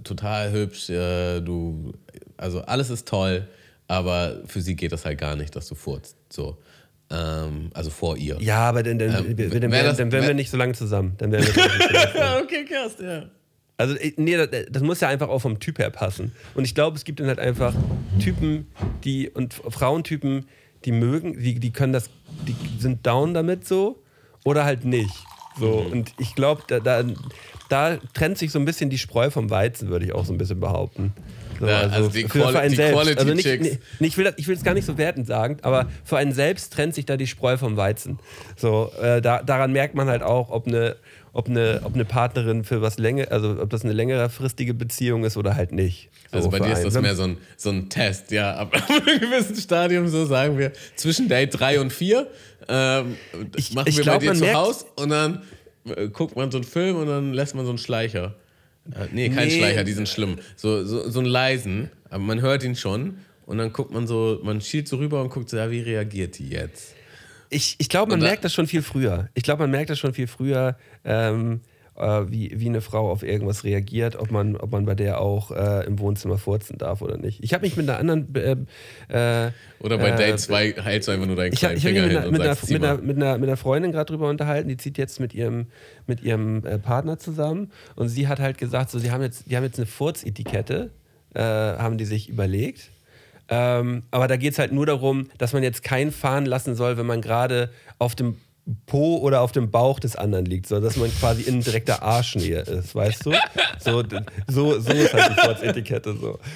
[0.04, 1.92] total hübsch, äh, du,
[2.36, 3.46] also alles ist toll,
[3.88, 6.16] aber für sie geht das halt gar nicht, dass du furzt.
[6.30, 6.56] So.
[7.10, 8.36] Ähm, also vor ihr.
[8.40, 11.14] Ja, aber dann, dann, Ähm, dann, dann, dann wären wär- wir nicht so lange zusammen.
[11.18, 12.42] Dann wären wir so lange zusammen.
[12.44, 13.24] okay, krass, ja.
[13.80, 16.32] Also, äh, nee, das, das muss ja einfach auch vom Typ her passen.
[16.54, 17.74] Und ich glaube, es gibt dann halt einfach
[18.20, 18.66] Typen,
[19.04, 20.46] die und Frauentypen,
[20.84, 22.10] die mögen, die, die können das,
[22.46, 24.02] die sind down damit so
[24.44, 25.14] oder halt nicht.
[25.58, 25.82] So.
[25.86, 25.92] Mhm.
[25.92, 27.02] Und ich glaube, da, da,
[27.68, 30.38] da trennt sich so ein bisschen die Spreu vom Weizen, würde ich auch so ein
[30.38, 31.12] bisschen behaupten.
[31.58, 33.64] So, Ja, also die Quali- die Quality also nicht, Chicks.
[33.64, 36.32] nicht, ich will das, ich will es gar nicht so wertend sagen, aber für einen
[36.32, 38.18] selbst trennt sich da die Spreu vom Weizen.
[38.56, 40.96] So, äh, da, daran merkt man halt auch, ob eine,
[41.32, 45.36] ob eine, ob eine Partnerin für was länger, also ob das eine längerfristige Beziehung ist
[45.36, 46.08] oder halt nicht.
[46.32, 48.54] So Also bei dir ist das Wenn- mehr so ein, so ein Test, ja.
[48.58, 52.26] Ab einem gewissen Stadium, so sagen wir, zwischen Date 3 und 4
[52.68, 53.16] ähm,
[53.56, 55.42] Ich- machen ich wir glaub, bei dir zu merkt- Haus und dann
[55.96, 58.34] äh, guckt man so einen Film und dann lässt man so einen Schleicher.
[58.92, 59.58] Äh, nee, kein Nee.
[59.58, 60.36] Schleicher, die sind schlimm.
[60.56, 64.40] So, so, so einen leisen, aber man hört ihn schon und dann guckt man so,
[64.42, 66.94] man schielt so rüber und guckt so, ja, wie reagiert die jetzt?
[67.50, 69.28] Ich, ich glaube, man merkt das schon viel früher.
[69.34, 71.60] Ich glaube, man merkt das schon viel früher, ähm,
[71.96, 75.50] äh, wie, wie eine Frau auf irgendwas reagiert, ob man, ob man bei der auch
[75.50, 77.42] äh, im Wohnzimmer furzen darf oder nicht.
[77.42, 78.34] Ich habe mich mit einer anderen.
[78.34, 81.82] Äh, äh, Oder bei äh, Date 2 hältst du einfach nur deinen Ich kleinen hab
[81.82, 83.92] mich Finger mit, hin einer, und mit, einer, mit, einer, mit, einer, mit einer Freundin
[83.92, 85.66] gerade drüber unterhalten, die zieht jetzt mit ihrem,
[86.06, 89.56] mit ihrem äh, Partner zusammen und sie hat halt gesagt, so, sie haben jetzt, die
[89.56, 90.90] haben jetzt eine Furzetikette,
[91.32, 92.90] haben die sich überlegt.
[93.50, 96.96] Ähm, aber da geht es halt nur darum, dass man jetzt keinen fahren lassen soll,
[96.96, 98.36] wenn man gerade auf dem
[98.86, 102.60] Po oder auf dem Bauch des anderen liegt, sondern dass man quasi in direkter Arschnähe
[102.60, 103.32] ist, weißt du?
[103.80, 104.04] So,
[104.46, 106.38] so, so ist halt die Furzetikette so.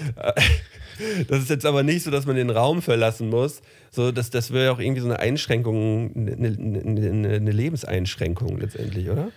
[1.29, 3.63] Das ist jetzt aber nicht so, dass man den Raum verlassen muss.
[3.91, 8.59] So, das, das wäre ja auch irgendwie so eine Einschränkung, eine, eine, eine, eine Lebenseinschränkung
[8.59, 9.33] letztendlich, oder?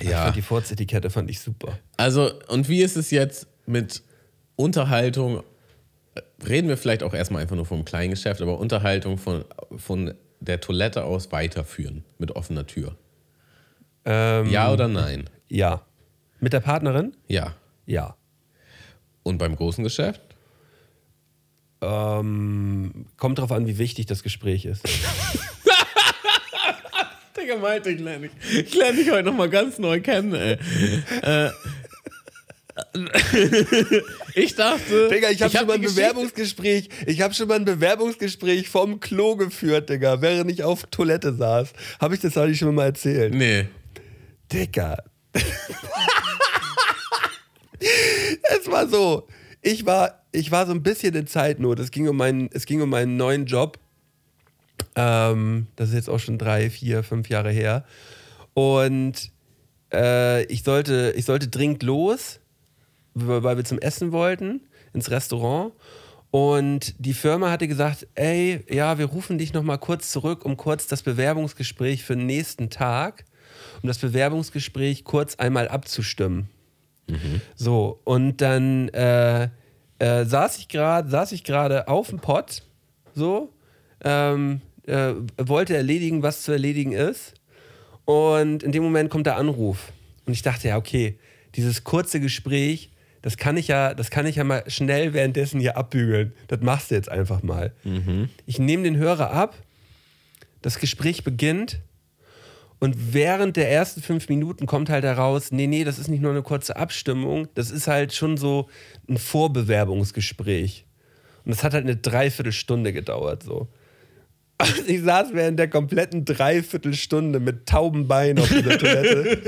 [0.00, 0.30] Ja.
[0.30, 1.76] die Furzetikette fand ich super.
[1.96, 4.02] Also, und wie ist es jetzt mit
[4.58, 5.44] Unterhaltung?
[6.44, 9.44] Reden wir vielleicht auch erstmal einfach nur vom Kleingeschäft, aber Unterhaltung von,
[9.76, 12.96] von der Toilette aus weiterführen mit offener Tür.
[14.04, 15.30] Ähm, Ja oder nein?
[15.48, 15.82] Ja.
[16.40, 17.12] Mit der Partnerin?
[17.28, 17.54] Ja.
[17.86, 18.16] Ja.
[19.22, 20.20] Und beim großen Geschäft?
[21.80, 24.82] Ähm, kommt drauf an, wie wichtig das Gespräch ist.
[27.40, 30.58] Digga, meinte, ich lerne dich, ich lerne dich heute nochmal ganz neu kennen, ey.
[31.22, 31.50] äh,
[34.34, 35.08] ich dachte.
[35.08, 38.68] Digga, ich habe hab schon mal ein Geschichte- Bewerbungsgespräch, ich habe schon mal ein Bewerbungsgespräch
[38.68, 41.72] vom Klo geführt, Digga, während ich auf Toilette saß.
[42.00, 43.34] Habe ich das eigentlich schon mal erzählt?
[43.34, 43.68] Nee.
[44.52, 44.98] Digga.
[48.42, 49.26] es war so.
[49.62, 51.78] Ich war, ich war so ein bisschen in Zeitnot.
[51.78, 53.78] Es ging um meinen, es ging um meinen neuen Job.
[54.94, 57.84] Ähm, das ist jetzt auch schon drei, vier, fünf Jahre her.
[58.54, 59.30] Und
[59.92, 62.40] äh, ich, sollte, ich sollte dringend los,
[63.26, 64.60] weil wir zum Essen wollten,
[64.92, 65.72] ins Restaurant.
[66.30, 70.56] Und die Firma hatte gesagt, ey, ja, wir rufen dich noch mal kurz zurück, um
[70.56, 73.24] kurz das Bewerbungsgespräch für den nächsten Tag,
[73.82, 76.50] um das Bewerbungsgespräch kurz einmal abzustimmen.
[77.56, 79.48] So, und dann äh,
[79.98, 82.62] äh, saß ich gerade saß ich gerade auf dem Pott,
[83.14, 83.52] so,
[84.04, 87.34] ähm, äh, wollte erledigen, was zu erledigen ist.
[88.04, 89.92] Und in dem Moment kommt der Anruf.
[90.26, 91.18] Und ich dachte, ja, okay,
[91.54, 92.90] dieses kurze Gespräch,
[93.22, 96.32] das kann ich ja, das kann ich ja mal schnell währenddessen hier abbügeln.
[96.46, 97.72] Das machst du jetzt einfach mal.
[98.46, 99.56] Ich nehme den Hörer ab,
[100.62, 101.80] das Gespräch beginnt
[102.80, 106.30] und während der ersten fünf Minuten kommt halt heraus, nee, nee, das ist nicht nur
[106.30, 108.68] eine kurze Abstimmung, das ist halt schon so
[109.08, 110.84] ein Vorbewerbungsgespräch.
[111.44, 113.68] Und das hat halt eine Dreiviertelstunde gedauert so.
[114.58, 119.38] Also ich saß während der kompletten Dreiviertelstunde mit tauben Beinen auf dieser Toilette.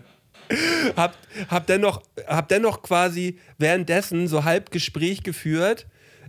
[0.96, 1.16] hab,
[1.48, 5.86] hab, dennoch, hab dennoch quasi währenddessen so halb Gespräch geführt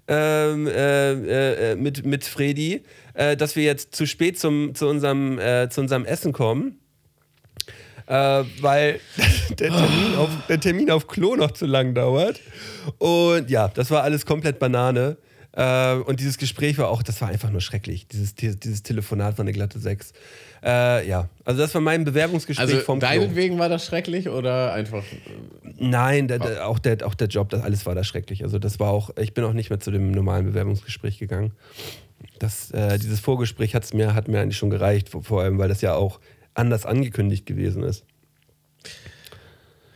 [0.07, 5.37] ähm, äh, äh, mit, mit Freddy, äh, dass wir jetzt zu spät zum, zu, unserem,
[5.39, 6.79] äh, zu unserem Essen kommen.
[8.07, 9.01] Äh, weil
[9.59, 12.39] der Termin, auf, der Termin auf Klo noch zu lang dauert.
[12.99, 15.17] Und ja, das war alles komplett Banane.
[15.57, 18.07] Äh, und dieses Gespräch war auch, das war einfach nur schrecklich.
[18.07, 20.13] Dieses, dieses, Telefonat war eine glatte Sechs.
[20.63, 23.07] Äh, ja, also das war mein Bewerbungsgespräch Also vom Klo.
[23.07, 25.03] deinetwegen war das schrecklich oder einfach.
[25.79, 28.43] Nein, der, der, auch, der, auch der Job, das alles war da schrecklich.
[28.43, 31.53] Also das war auch, ich bin auch nicht mehr zu dem normalen Bewerbungsgespräch gegangen.
[32.37, 35.69] Das, äh, dieses Vorgespräch hat's mir, hat mir eigentlich schon gereicht, vor, vor allem, weil
[35.69, 36.19] das ja auch
[36.53, 38.05] anders angekündigt gewesen ist.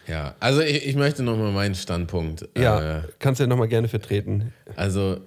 [0.08, 2.50] Ja, also ich, ich möchte nochmal meinen Standpunkt.
[2.58, 4.54] Ja, Äh, kannst du ja nochmal gerne vertreten.
[4.76, 5.22] also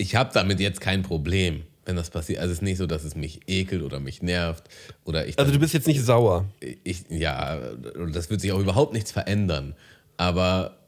[0.00, 2.40] ich habe damit jetzt kein Problem, wenn das passiert.
[2.40, 4.64] Also es ist nicht so, dass es mich ekelt oder mich nervt
[5.04, 5.38] oder ich.
[5.38, 6.46] Also du bist jetzt nicht sauer.
[6.84, 7.60] ich ja,
[8.12, 9.74] das wird sich auch überhaupt nichts verändern.
[10.16, 10.78] Aber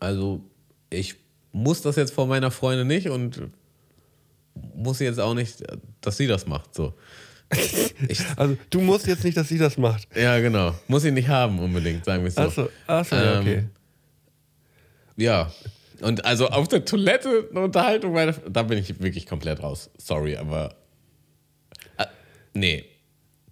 [0.00, 0.40] also
[0.88, 1.16] ich
[1.52, 3.42] muss das jetzt vor meiner Freundin nicht und
[4.74, 5.62] muss jetzt auch nicht,
[6.00, 6.74] dass sie das macht.
[6.74, 6.94] So.
[8.08, 10.08] Ich, also du musst jetzt nicht, dass sie das macht.
[10.16, 10.74] Ja, genau.
[10.88, 12.42] Muss ich nicht haben unbedingt, sagen wir es so.
[12.42, 13.64] Achso, achso ähm, okay.
[15.16, 15.52] Ja.
[16.00, 18.16] Und also auf der Toilette eine Unterhaltung,
[18.48, 19.90] da bin ich wirklich komplett raus.
[19.96, 20.74] Sorry, aber.
[21.96, 22.06] Äh,
[22.54, 22.84] nee.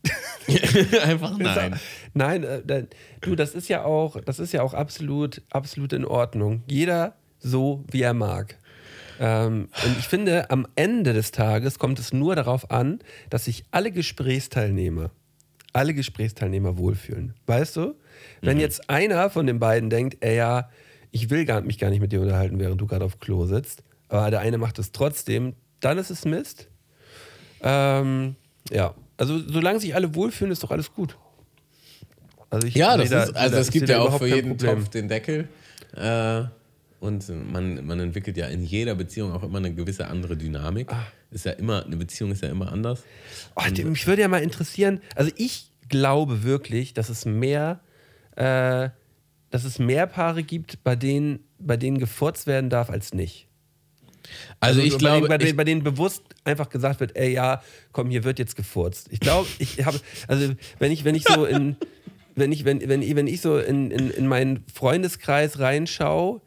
[1.04, 1.78] Einfach nein.
[2.14, 2.86] Nein, äh,
[3.20, 6.62] du, das ist ja auch, das ist ja auch absolut, absolut in Ordnung.
[6.66, 8.58] Jeder so, wie er mag.
[9.20, 13.64] Ähm, und ich finde, am Ende des Tages kommt es nur darauf an, dass sich
[13.70, 15.10] alle Gesprächsteilnehmer,
[15.72, 17.34] alle Gesprächsteilnehmer wohlfühlen.
[17.46, 17.94] Weißt du?
[18.40, 18.62] Wenn mhm.
[18.62, 20.70] jetzt einer von den beiden denkt, ey, ja,
[21.12, 23.84] ich will gar, mich gar nicht mit dir unterhalten, während du gerade auf Klo sitzt,
[24.08, 26.68] aber der eine macht es trotzdem, dann ist es Mist.
[27.62, 28.34] Ähm,
[28.70, 31.16] ja, also solange sich alle wohlfühlen, ist doch alles gut.
[32.50, 34.58] Also ich, ja, das da, ist, also es gibt ja auch für jeden.
[34.58, 35.48] Topf den Deckel.
[35.94, 36.44] Äh,
[37.00, 40.92] und man, man entwickelt ja in jeder Beziehung auch immer eine gewisse andere Dynamik.
[40.92, 41.06] Ah.
[41.30, 43.02] Ist ja immer, eine Beziehung ist ja immer anders.
[43.56, 47.80] Oh, mich würde ja mal interessieren, also ich glaube wirklich, dass es mehr,
[48.36, 48.90] äh,
[49.52, 53.46] dass es mehr Paare gibt, bei denen, bei denen gefurzt werden darf als nicht.
[54.60, 58.08] Also, also ich glaube, bei, denen, bei, denen, bewusst einfach gesagt wird, ey ja, komm,
[58.08, 59.08] hier wird jetzt gefurzt.
[59.10, 61.76] Ich glaube, ich habe, also wenn ich, wenn ich so in,
[62.34, 66.40] wenn ich, wenn, wenn, wenn ich so in, in, in meinen Freundeskreis reinschaue,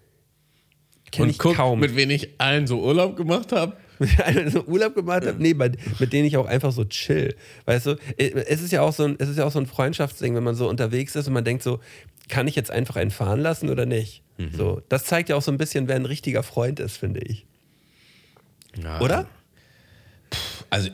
[1.12, 1.80] kenne ich guck, kaum.
[1.80, 3.78] Mit wem ich allen so Urlaub gemacht habe.
[4.00, 5.42] Mit allen so Urlaub gemacht habe?
[5.42, 7.36] Nee, bei, mit denen ich auch einfach so chill.
[7.66, 9.66] Weißt du, äh, es ist ja auch so ein, es ist ja auch so ein
[9.66, 11.80] Freundschaftsding, wenn man so unterwegs ist und man denkt so,
[12.28, 14.24] kann ich jetzt einfach einen fahren lassen oder nicht?
[14.38, 14.52] Mhm.
[14.56, 17.46] So, das zeigt ja auch so ein bisschen, wer ein richtiger Freund ist, finde ich.
[18.82, 19.00] Ja.
[19.00, 19.28] Oder?
[20.70, 20.90] Also,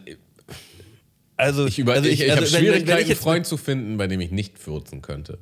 [1.38, 3.98] also ich, also ich, ich, ich also habe Schwierigkeiten, wenn, wenn einen Freund zu finden,
[3.98, 5.40] bei dem ich nicht furzen könnte.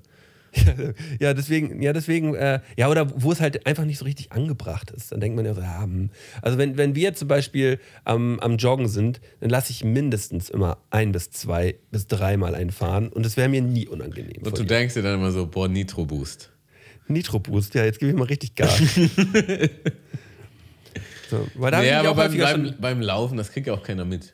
[1.19, 4.91] ja, deswegen, ja, deswegen, äh, ja, oder wo es halt einfach nicht so richtig angebracht
[4.91, 5.11] ist.
[5.11, 6.09] Dann denkt man ja so, ja, hm.
[6.41, 10.77] also wenn, wenn wir zum Beispiel am, am Joggen sind, dann lasse ich mindestens immer
[10.89, 14.41] ein bis zwei bis dreimal einfahren und das wäre mir nie unangenehm.
[14.43, 14.67] Und du dir.
[14.67, 16.51] denkst dir dann immer so, boah, Nitro Boost.
[17.07, 18.77] Nitro Boost, ja, jetzt gebe ich mal richtig Gas.
[21.29, 24.33] so, weil da ja, aber beim, beim, beim Laufen, das kriegt ja auch keiner mit.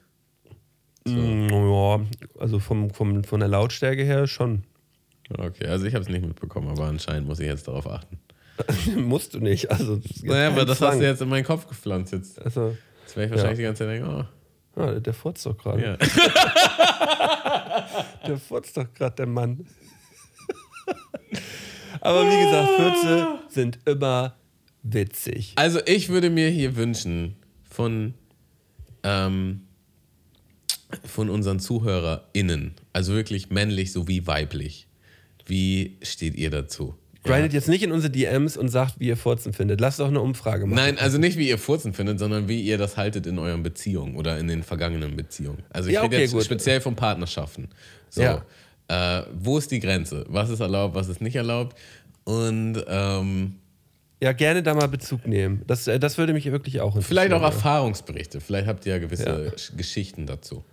[1.08, 1.14] So.
[1.14, 2.02] Mm, ja,
[2.40, 4.64] also vom, vom, von der Lautstärke her schon.
[5.30, 8.20] Okay, also ich habe es nicht mitbekommen, aber anscheinend muss ich jetzt darauf achten.
[8.96, 9.70] Musst du nicht.
[9.72, 10.92] Also, naja, aber das Zwang.
[10.92, 12.14] hast du jetzt in meinen Kopf gepflanzt.
[12.14, 13.64] Jetzt, also, jetzt werde ich wahrscheinlich ja.
[13.64, 14.24] die ganze Zeit denken, oh.
[14.78, 15.82] Ah, der furzt doch gerade.
[15.82, 15.96] Ja.
[18.28, 19.66] der furzt doch gerade, der Mann.
[22.02, 24.36] aber wie gesagt, Fürze sind immer
[24.84, 25.54] witzig.
[25.56, 28.16] Also ich würde mir hier wünschen von,
[29.04, 29.62] ähm,
[31.06, 34.90] von unseren ZuhörerInnen, also wirklich männlich sowie weiblich,
[35.46, 36.96] wie steht ihr dazu?
[37.26, 39.82] Grindet jetzt nicht in unsere DMs und sagt, wie ihr Furzen findet.
[39.82, 40.76] Lasst doch eine Umfrage machen.
[40.76, 44.16] Nein, also nicht, wie ihr Furzen findet, sondern wie ihr das haltet in euren Beziehungen
[44.16, 45.64] oder in den vergangenen Beziehungen.
[45.72, 46.44] Also ich ja, rede jetzt gut.
[46.44, 47.70] speziell von Partnerschaften.
[48.10, 48.46] So, ja.
[48.88, 50.26] äh, wo ist die Grenze?
[50.30, 51.76] Was ist erlaubt, was ist nicht erlaubt?
[52.26, 53.56] Und ähm,
[54.22, 55.64] ja, gerne da mal Bezug nehmen.
[55.68, 57.18] Das, äh, das würde mich wirklich auch interessieren.
[57.18, 58.40] Vielleicht auch Erfahrungsberichte.
[58.40, 59.76] Vielleicht habt ihr ja gewisse ja.
[59.76, 60.64] Geschichten dazu.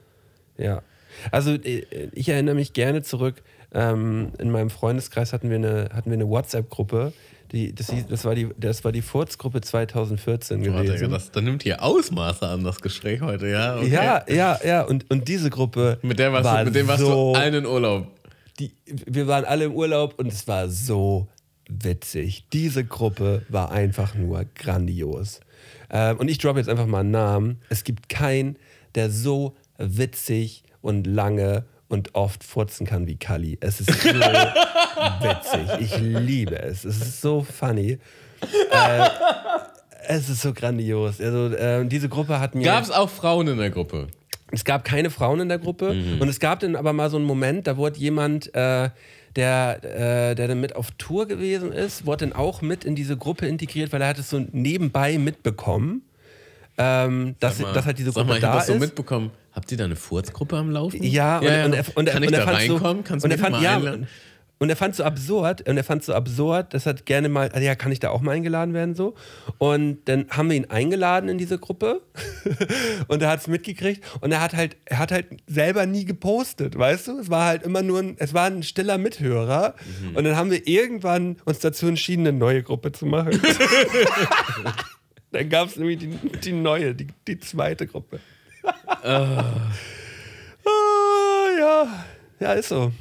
[0.59, 0.83] Ja.
[1.31, 3.43] Also äh, ich erinnere mich gerne zurück
[3.75, 7.13] ähm, in meinem Freundeskreis hatten wir eine, hatten wir eine WhatsApp-Gruppe.
[7.53, 10.89] Die, das, das, war die, das war die Furzgruppe 2014 gewesen.
[10.89, 13.77] Warte, das, das nimmt hier Ausmaße an, das Gespräch heute, ja?
[13.77, 13.91] Okay.
[13.91, 14.83] Ja, ja, ja.
[14.83, 15.99] Und, und diese Gruppe.
[16.01, 18.07] Mit der warst, war du, mit dem warst so, du allen in Urlaub.
[18.59, 21.29] Die, wir waren alle im Urlaub und es war so
[21.69, 22.47] witzig.
[22.53, 25.41] Diese Gruppe war einfach nur grandios.
[25.91, 27.61] Ähm, und ich droppe jetzt einfach mal einen Namen.
[27.69, 28.57] Es gibt keinen,
[28.95, 33.59] der so witzig und lange und oft furzen kann wie Kali.
[33.61, 35.81] Es ist so witzig.
[35.81, 36.85] Ich liebe es.
[36.85, 37.99] Es ist so funny.
[38.71, 39.09] Äh,
[40.09, 41.21] es ist so grandios.
[41.21, 42.65] Also, äh, diese Gruppe hat mir.
[42.65, 44.09] Gab es auch Frauen in der Gruppe?
[44.51, 45.95] Es gab keine Frauen in der Gruppe.
[45.95, 46.21] Mhm.
[46.21, 48.55] Und es gab dann aber mal so einen Moment, da wurde jemand.
[48.55, 48.91] Äh,
[49.37, 53.17] der, äh, der dann mit auf Tour gewesen ist, wurde dann auch mit in diese
[53.17, 56.03] Gruppe integriert, weil er hat es so nebenbei mitbekommen,
[56.79, 59.31] ähm, dass, mal, dass halt diese Gruppe mal, ich da das so mitbekommen.
[59.53, 61.03] Habt ihr da eine Furzgruppe am Laufen?
[61.03, 62.99] Ja, und, ja, und, er, und, Kann und ich da reinkommen?
[62.99, 64.07] So, Kannst du mich fand, mal ja, einladen?
[64.63, 67.67] Und er fand so absurd, und er fand so absurd, dass er gerne mal, also
[67.67, 69.15] ja, kann ich da auch mal eingeladen werden so?
[69.59, 72.01] Und dann haben wir ihn eingeladen in diese Gruppe
[73.09, 76.79] und er hat es mitgekriegt und er hat halt, er hat halt selber nie gepostet,
[76.79, 77.19] weißt du?
[77.19, 80.17] Es war halt immer nur ein, es war ein stiller Mithörer mhm.
[80.17, 83.33] und dann haben wir irgendwann uns dazu entschieden, eine neue Gruppe zu machen.
[85.33, 86.09] dann gab es nämlich die,
[86.45, 88.21] die neue, die, die zweite Gruppe.
[90.65, 92.05] Ah, ja.
[92.41, 92.93] Ja, ist so.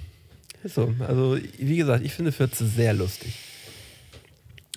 [0.64, 0.94] Ist so.
[1.00, 3.34] Also, wie gesagt, ich finde Fürze sehr lustig.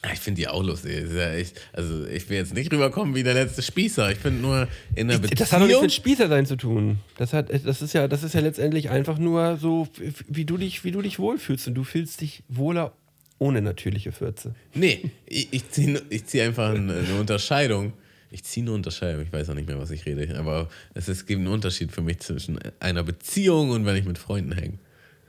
[0.03, 0.93] Ah, Ich finde die auch lustig.
[0.93, 4.11] Ist ja echt, also ich will jetzt nicht rüberkommen wie der letzte Spießer.
[4.11, 5.39] Ich finde nur in der Beziehung.
[5.39, 6.99] Das hat doch nichts mit Spießersein zu tun.
[7.17, 9.89] Das, hat, das, ist ja, das ist ja letztendlich einfach nur so,
[10.29, 11.69] wie du dich, wie du dich wohlfühlst.
[11.69, 12.93] Und du fühlst dich wohler
[13.45, 14.55] ohne natürliche Fürze.
[14.74, 17.92] Nee, ich, ich ziehe ich zieh einfach eine, eine Unterscheidung.
[18.30, 19.22] Ich ziehe eine Unterscheidung.
[19.22, 20.36] Ich weiß auch nicht mehr, was ich rede.
[20.38, 24.05] Aber es, ist, es gibt einen Unterschied für mich zwischen einer Beziehung und wenn ich
[24.07, 24.78] mit Freunden hänge.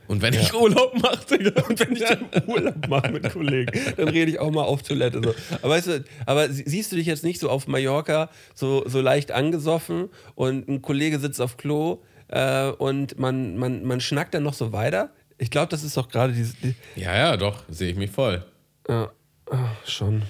[0.07, 1.63] Und wenn ich Urlaub mache, Digga.
[1.68, 5.20] Und wenn ich dann Urlaub mache mit Kollegen, dann rede ich auch mal auf Toilette.
[5.24, 5.34] So.
[5.61, 9.01] Aber, weißt du, aber sie- siehst du dich jetzt nicht so auf Mallorca so, so
[9.01, 14.43] leicht angesoffen und ein Kollege sitzt auf Klo äh, und man, man, man schnackt dann
[14.43, 15.09] noch so weiter?
[15.38, 16.60] Ich glaube, das ist doch gerade dieses.
[16.60, 18.46] Die, Ja, ja, doch, sehe ich mich voll.
[18.88, 19.12] ja,
[19.52, 20.24] ah, schon.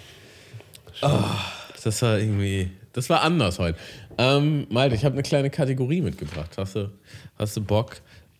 [1.84, 3.78] Das war irgendwie, das war anders heute.
[4.18, 6.58] Ähm, Malte, ich habe eine kleine Kategorie mitgebracht.
[6.58, 6.92] Hast du,
[7.38, 7.98] hast du Bock,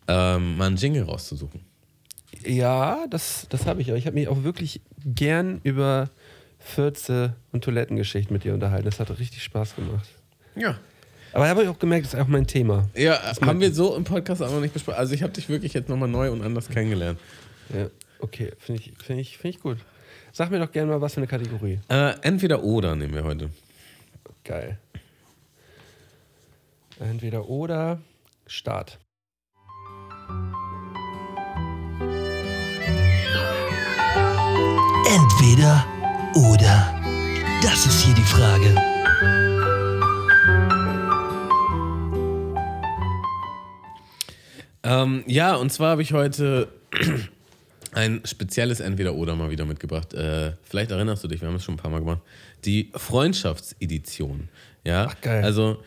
[0.08, 1.60] ähm, mal einen Jingle rauszusuchen?
[2.44, 3.88] Ja, das, das habe ich.
[3.88, 6.10] Aber ich habe mich auch wirklich gern über
[6.58, 8.86] Fürze und Toilettengeschichten mit dir unterhalten.
[8.86, 10.08] Das hat richtig Spaß gemacht.
[10.56, 10.78] Ja.
[11.36, 12.88] Aber habe ich auch gemerkt, das ist auch mein Thema.
[12.96, 14.96] Ja, haben wir so im Podcast auch noch nicht besprochen.
[14.96, 17.20] Also ich habe dich wirklich jetzt nochmal neu und anders kennengelernt.
[17.74, 17.88] Ja,
[18.20, 19.76] okay, finde ich, find ich, find ich gut.
[20.32, 21.78] Sag mir doch gerne mal, was für eine Kategorie.
[21.90, 23.50] Äh, entweder oder nehmen wir heute.
[24.44, 24.78] Geil.
[27.00, 28.00] Entweder oder
[28.46, 28.98] Start.
[35.04, 35.84] Entweder
[36.34, 36.94] oder.
[37.62, 39.65] Das ist hier die Frage.
[44.86, 46.68] Ähm, ja, und zwar habe ich heute
[47.92, 50.14] ein spezielles Entweder-Oder mal wieder mitgebracht.
[50.14, 52.20] Äh, vielleicht erinnerst du dich, wir haben es schon ein paar Mal gemacht.
[52.64, 54.48] Die Freundschaftsedition.
[54.84, 55.42] Ja, Ach, geil.
[55.44, 55.82] Also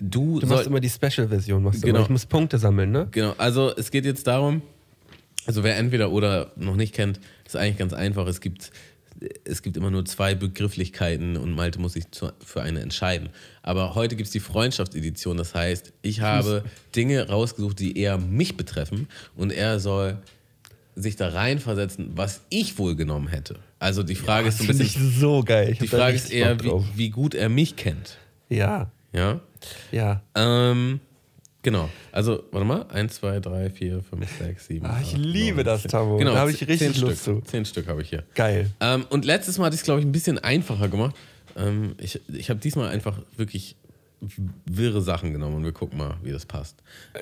[0.00, 1.62] du, Du machst immer die Special-Version.
[1.62, 1.98] machst du Genau.
[2.00, 2.04] immer.
[2.06, 3.08] Ich muss Punkte sammeln, ne?
[3.10, 4.60] Genau, also es geht jetzt darum,
[5.46, 8.26] also wer entweder oder noch nicht kennt, ist eigentlich ganz einfach.
[8.26, 8.70] Es gibt,
[9.44, 13.28] es gibt immer nur zwei Begrifflichkeiten und Malte muss sich zu, für eine entscheiden.
[13.62, 16.64] Aber heute gibt es die Freundschaftsedition, das heißt, ich habe
[16.96, 20.18] Dinge rausgesucht, die eher mich betreffen und er soll
[20.94, 23.56] sich da reinversetzen, was ich wohl genommen hätte.
[23.78, 25.70] Also die Frage ist so ein bisschen, ich so geil.
[25.72, 28.18] Ich die Frage ist eher, wie, wie gut er mich kennt.
[28.48, 29.40] Ja, Ja?
[29.90, 30.22] ja.
[30.34, 31.00] Ähm,
[31.62, 31.88] genau.
[32.12, 32.86] Also, warte mal.
[32.88, 34.86] 1, 2, 3, 4, 5, 6, 7.
[34.86, 36.16] Ah, ich liebe das, Tamo.
[36.18, 37.08] Genau, Da habe ich zehn richtig Stück.
[37.08, 37.40] Lust zu.
[37.42, 38.24] Zehn Stück habe ich hier.
[38.34, 38.70] Geil.
[38.80, 41.14] Ähm, und letztes Mal hatte ich es, glaube ich, ein bisschen einfacher gemacht.
[41.56, 43.76] Ähm, ich ich habe diesmal einfach wirklich
[44.66, 46.76] wirre Sachen genommen und wir gucken mal, wie das passt.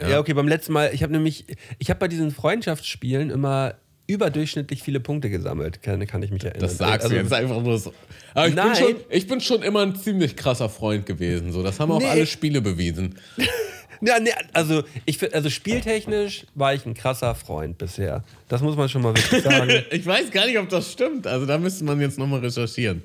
[0.07, 1.47] Ja, okay, beim letzten Mal, ich habe nämlich,
[1.79, 3.75] ich habe bei diesen Freundschaftsspielen immer
[4.07, 6.61] überdurchschnittlich viele Punkte gesammelt, kann, kann ich mich erinnern.
[6.61, 7.95] Das sagst Also- du jetzt einfach nur so.
[8.35, 8.77] Aber ich bin, Nein.
[8.77, 11.53] schon, ich bin schon immer ein ziemlich krasser Freund gewesen.
[11.53, 11.63] So.
[11.63, 12.07] Das haben auch Nee.
[12.09, 13.15] alle Spiele bewiesen.
[14.03, 18.25] Ja, nee, also ich also spieltechnisch war ich ein krasser Freund bisher.
[18.49, 19.71] Das muss man schon mal wirklich sagen.
[19.91, 21.27] Ich weiß gar nicht, ob das stimmt.
[21.27, 23.03] Also da müsste man jetzt nochmal recherchieren.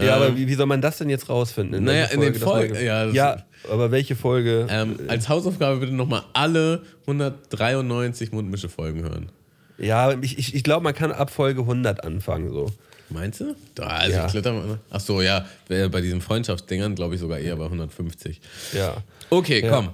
[0.00, 1.82] ja, aber wie, wie soll man das denn jetzt rausfinden?
[1.82, 4.66] Naja, welcher in den Folgen- ge- ja, ja, aber welche Folge?
[4.70, 9.30] Ähm, als Hausaufgabe bitte nochmal alle 193 Mundmische-Folgen hören.
[9.78, 12.70] Ja, ich, ich, ich glaube, man kann ab Folge 100 anfangen so.
[13.08, 13.56] Meinst du?
[13.74, 14.26] Da, also Ja.
[14.26, 14.78] ich kletter mal.
[14.90, 15.44] Ach so, ja.
[15.68, 18.40] Bei diesen Freundschaftsdingern glaube ich sogar eher bei 150.
[18.72, 18.98] Ja.
[19.30, 19.70] Okay, Ja.
[19.70, 19.88] komm.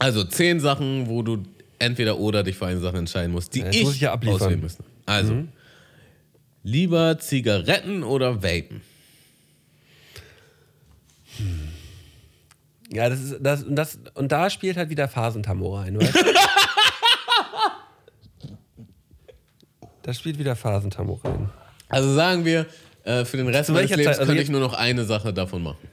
[0.00, 1.42] Also zehn Sachen, wo du
[1.78, 4.16] entweder oder dich für eine Sache entscheiden musst, die Ja, ich, muss ich ja.
[4.16, 4.28] Mhm.
[4.28, 4.82] auswählen müsste.
[5.04, 5.44] Also,
[6.62, 8.80] lieber Zigaretten oder Vapen?
[12.92, 16.20] Ja, das ist das und das und da spielt halt wieder Phasentammo rein, weißt du?
[20.02, 21.50] Da spielt wieder Phasentammo rein.
[21.90, 22.66] Also sagen wir,
[23.04, 24.18] äh, für den Rest meines Lebens Zeit?
[24.18, 25.88] Also könnte ich nur noch eine Sache davon machen.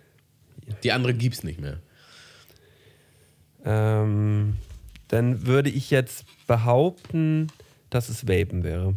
[0.81, 1.79] Die andere gibt's nicht mehr.
[3.67, 4.55] Ähm,
[5.09, 7.47] dann würde ich jetzt behaupten,
[7.89, 8.95] dass es Vapen wäre.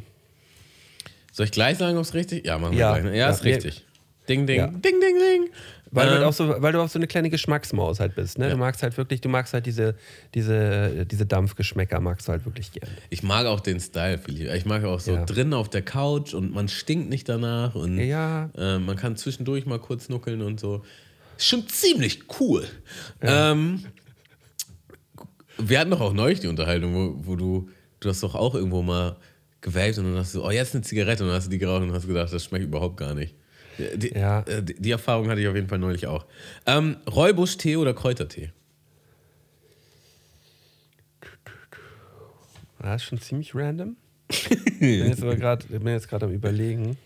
[1.33, 2.93] Soll ich gleich sagen, ob es richtig Ja, machen wir Ja.
[2.93, 3.05] gleich.
[3.05, 3.11] ne?
[3.11, 3.31] Ja, Ja.
[3.31, 3.85] ist richtig.
[4.29, 4.66] Ding, ding, Ja.
[4.68, 5.51] ding, ding, ding.
[5.93, 8.39] Weil, du Ähm, halt auch so, weil du auch so eine kleine Geschmacksmaus halt bist.
[8.39, 8.45] Ne?
[8.47, 8.53] Ja.
[8.53, 9.97] Du magst halt wirklich, du magst halt diese,
[10.37, 12.89] diese, diese Dampfgeschmäcker, magst du halt wirklich gern.
[13.11, 14.49] Ich mag auch den Style viel.
[14.55, 15.25] Ich mag auch so Ja.
[15.25, 18.51] drin auf der Couch und man stinkt nicht danach und Ja.
[18.57, 20.85] äh, man kann zwischendurch mal kurz nuckeln und so.
[21.37, 22.68] Ist schon ziemlich cool.
[23.21, 23.85] Ähm,
[25.68, 27.68] wir hatten doch auch neulich die Unterhaltung, wo, wo du,
[28.00, 29.16] du hast doch auch irgendwo mal
[29.61, 31.82] gewählt und dann hast du, oh, jetzt eine Zigarette und dann hast du die geraucht
[31.82, 33.34] und hast gedacht, das schmeckt überhaupt gar nicht.
[33.96, 34.40] Die, Ja.
[34.42, 36.26] äh, die, die Erfahrung hatte ich auf jeden Fall neulich auch.
[36.66, 38.50] Ähm, Räubusch-Tee oder Kräutertee?
[42.82, 43.96] Das ist schon ziemlich random.
[44.80, 45.66] Ich bin jetzt aber gerade
[46.24, 46.96] am überlegen.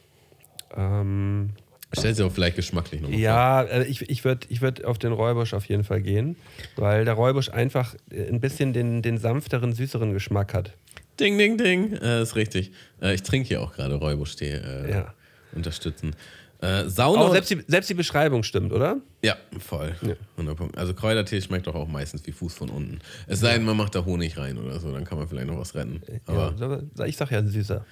[0.77, 1.51] Ähm,
[1.99, 5.13] Stellt sich auch vielleicht geschmacklich nochmal Ja, äh, ich, ich würde ich würd auf den
[5.13, 6.37] Räubusch auf jeden Fall gehen,
[6.77, 10.73] weil der Räubusch einfach äh, ein bisschen den, den sanfteren, süßeren Geschmack hat.
[11.21, 11.93] Ding, ding, ding.
[11.95, 12.73] Äh, ist richtig.
[13.01, 14.51] Äh, ich trinke hier auch gerade Räubusch-Tee.
[14.51, 15.15] Äh, Ja.
[15.55, 16.17] Unterstützen.
[16.61, 17.21] Äh, Sauna.
[17.23, 18.97] Auch selbst die, selbst die Beschreibung stimmt, oder?
[19.23, 19.95] ja, voll.
[20.37, 20.79] 100 Punkte.
[20.79, 23.01] Also Kräutertee schmeckt doch auch meistens wie Fuß von unten.
[23.27, 25.59] Es sei denn, man macht da Honig rein oder so, dann kann man vielleicht noch
[25.59, 26.01] was retten.
[26.27, 26.55] Aber
[26.99, 27.85] ja, ich sag ja süßer.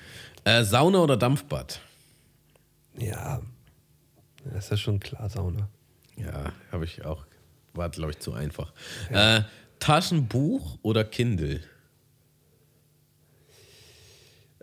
[0.45, 1.81] äh, Sauna oder Dampfbad?
[2.99, 3.41] Ja,
[4.45, 5.69] das ist ja schon klar, Sauna.
[6.17, 7.25] Ja, habe ich auch.
[7.75, 8.73] War, glaube ich, zu einfach.
[9.11, 9.43] Äh,
[9.79, 11.61] Taschenbuch oder Kindle?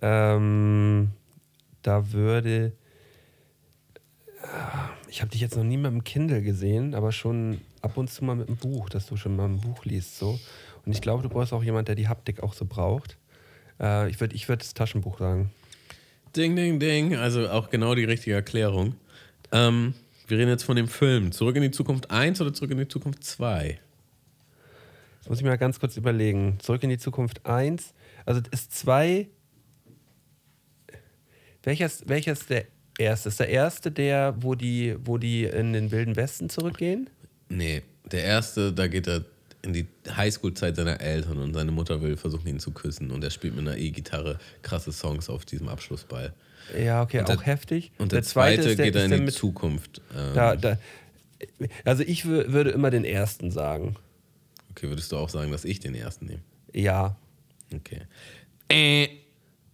[0.01, 1.11] Ähm,
[1.81, 2.73] da würde.
[5.09, 8.23] Ich habe dich jetzt noch nie mit dem Kindle gesehen, aber schon ab und zu
[8.23, 10.17] mal mit dem Buch, dass du schon mal ein Buch liest.
[10.17, 10.39] So.
[10.85, 13.17] Und ich glaube, du brauchst auch jemand, der die Haptik auch so braucht.
[13.79, 15.51] Äh, ich würde ich würd das Taschenbuch sagen.
[16.35, 17.15] Ding, ding, ding.
[17.15, 18.95] Also auch genau die richtige Erklärung.
[19.51, 19.93] Ähm,
[20.27, 21.31] wir reden jetzt von dem Film.
[21.31, 23.79] Zurück in die Zukunft 1 oder Zurück in die Zukunft 2?
[25.19, 26.57] Jetzt muss ich mal ganz kurz überlegen.
[26.59, 27.93] Zurück in die Zukunft 1.
[28.25, 29.27] Also ist 2.
[31.63, 32.65] Welcher ist, welcher ist der
[32.97, 33.29] erste?
[33.29, 37.09] Ist der erste der, wo die, wo die in den Wilden Westen zurückgehen?
[37.49, 37.81] Nee,
[38.11, 39.25] der erste, da geht er
[39.61, 43.29] in die Highschool-Zeit seiner Eltern und seine Mutter will versuchen, ihn zu küssen und er
[43.29, 46.33] spielt mit einer E-Gitarre krasse Songs auf diesem Abschlussball.
[46.77, 47.91] Ja, okay, der- auch heftig.
[47.97, 50.01] Und der, zweite, ist der- geht ist in der die mit- Zukunft.
[50.15, 50.77] Ähm, Da, da,
[51.85, 53.95] also ich wür- würde immer den ersten sagen.
[54.71, 56.41] Okay, würdest du auch sagen, dass ich den ersten nehme?
[56.73, 57.15] Ja,
[57.75, 58.01] Okay.
[58.67, 59.07] Äh,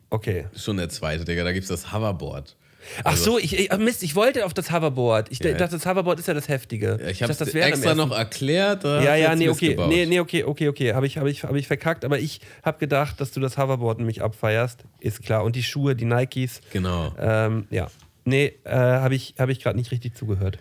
[0.10, 0.46] okay.
[0.56, 2.56] schon der zweite, Digga, da gibt es das Hoverboard.
[3.04, 5.32] Ach so, ich, ich, Mist, ich wollte auf das Hoverboard.
[5.32, 5.54] Ich Ja.
[5.54, 6.98] dachte, das Hoverboard ist ja das Heftige.
[7.02, 8.84] Ja, ich habe das extra noch erklärt.
[8.84, 9.76] Ja, ja, nee, okay.
[9.88, 10.94] Nee, nee, okay, okay, okay.
[10.94, 14.00] Habe ich, hab ich, hab ich verkackt, aber ich habe gedacht, dass du das Hoverboard
[14.00, 14.84] nämlich abfeierst.
[15.00, 15.44] Ist klar.
[15.44, 16.62] Und die Schuhe, die Nikes.
[16.72, 17.14] Genau.
[17.20, 17.88] Ähm, ja.
[18.24, 20.58] Nee, äh, habe ich, hab ich gerade nicht richtig zugehört.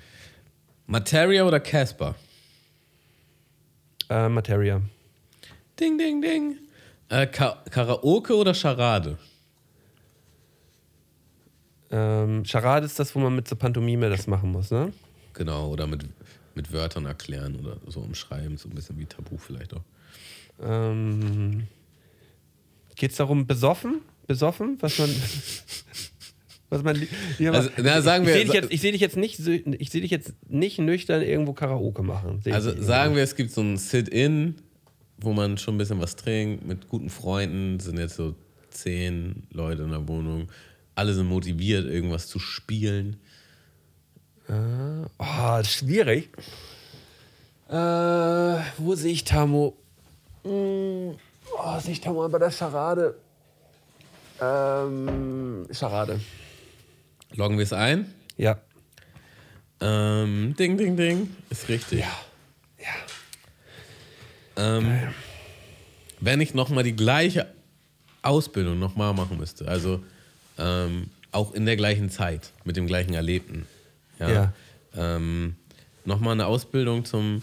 [0.87, 2.14] Materia oder Casper?
[4.11, 4.83] Äh, Materia.
[5.81, 6.57] Ding, ding, ding.
[7.09, 9.18] Äh, Ka Karaoke oder Charade?
[11.97, 14.92] Ähm, Charade ist das, wo man mit so Pantomime das machen muss, ne?
[15.32, 16.05] Genau, oder mit,
[16.57, 19.82] mit Wörtern erklären oder so umschreiben, so ein bisschen wie Tabu vielleicht auch.
[20.61, 21.68] Ähm,
[22.97, 24.01] Geht es darum, besoffen?
[24.26, 24.76] Besoffen?
[24.80, 25.11] Was man.
[26.70, 26.97] was man
[27.38, 30.01] lieber Also, na, sagen ich, wir- ich sehe dich, seh dich jetzt nicht, ich sehe
[30.01, 32.40] dich jetzt nicht nüchtern irgendwo Karaoke machen.
[32.42, 34.57] Seh Also sagen wir, es gibt so ein Sit-In,
[35.18, 38.34] wo man schon ein bisschen was trinkt, mit guten Freunden, sind jetzt so
[38.70, 40.49] zehn Leute in der Wohnung.
[40.95, 43.20] Alle sind motiviert, irgendwas zu spielen.
[44.49, 46.30] Oh, das ist schwierig.
[47.68, 49.76] Äh, wo sehe ich Tamo?
[50.45, 51.16] Hm,
[51.59, 53.16] oh, sehe ich Tamo bei der Charade?
[54.40, 56.20] Ähm, Charade.
[57.34, 58.12] Loggen wir es ein.
[58.36, 58.59] Ja.
[59.80, 61.34] Ähm, ding, ding, ding.
[61.51, 62.01] Ist richtig.
[62.01, 62.12] Ja.
[64.57, 65.09] Ähm,
[66.20, 67.53] wenn ich nochmal die gleiche
[68.22, 70.01] Ausbildung nochmal machen müsste, also
[70.59, 73.66] ähm, auch in der gleichen Zeit, mit dem gleichen Erlebten.
[74.18, 74.30] Ja.
[74.30, 74.52] Ja.
[74.96, 75.57] Ähm,
[76.05, 77.42] nochmal eine Ausbildung zum,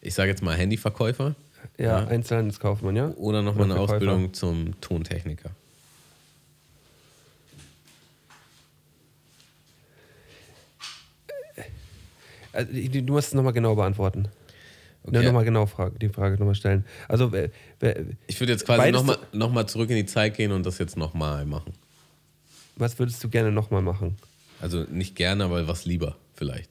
[0.00, 1.34] ich sage jetzt mal Handyverkäufer
[1.78, 2.06] Ja, Ja.
[2.08, 3.08] Einzelhandelskaufmann, ja?
[3.16, 3.94] oder nochmal eine Verkäufer.
[3.94, 5.50] Ausbildung zum Tontechniker.
[12.52, 14.28] Also, du musst es nochmal genau beantworten.
[15.02, 15.16] Okay.
[15.18, 15.26] Okay.
[15.26, 16.84] Nochmal genau Frage, die Frage nochmal stellen.
[17.08, 17.30] Also,
[18.26, 20.96] Ich würde jetzt quasi nochmal noch mal zurück in die Zeit gehen und das jetzt
[20.96, 21.74] nochmal machen.
[22.76, 24.16] Was würdest du gerne nochmal machen?
[24.60, 26.70] Also nicht gerne, aber was lieber vielleicht.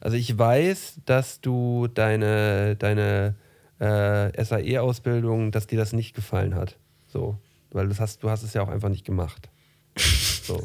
[0.00, 3.34] Also, ich weiß, dass du deine, deine
[3.78, 6.76] äh, SAE-Ausbildung, dass dir das nicht gefallen hat.
[7.06, 7.38] So.
[7.70, 9.48] Weil das hast, du hast es ja auch einfach nicht gemacht.
[10.44, 10.62] So.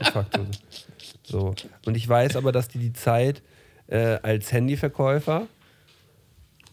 [0.00, 0.44] De facto.
[1.22, 1.54] So.
[1.86, 3.40] Und ich weiß aber, dass dir die Zeit
[3.86, 5.46] äh, als Handyverkäufer,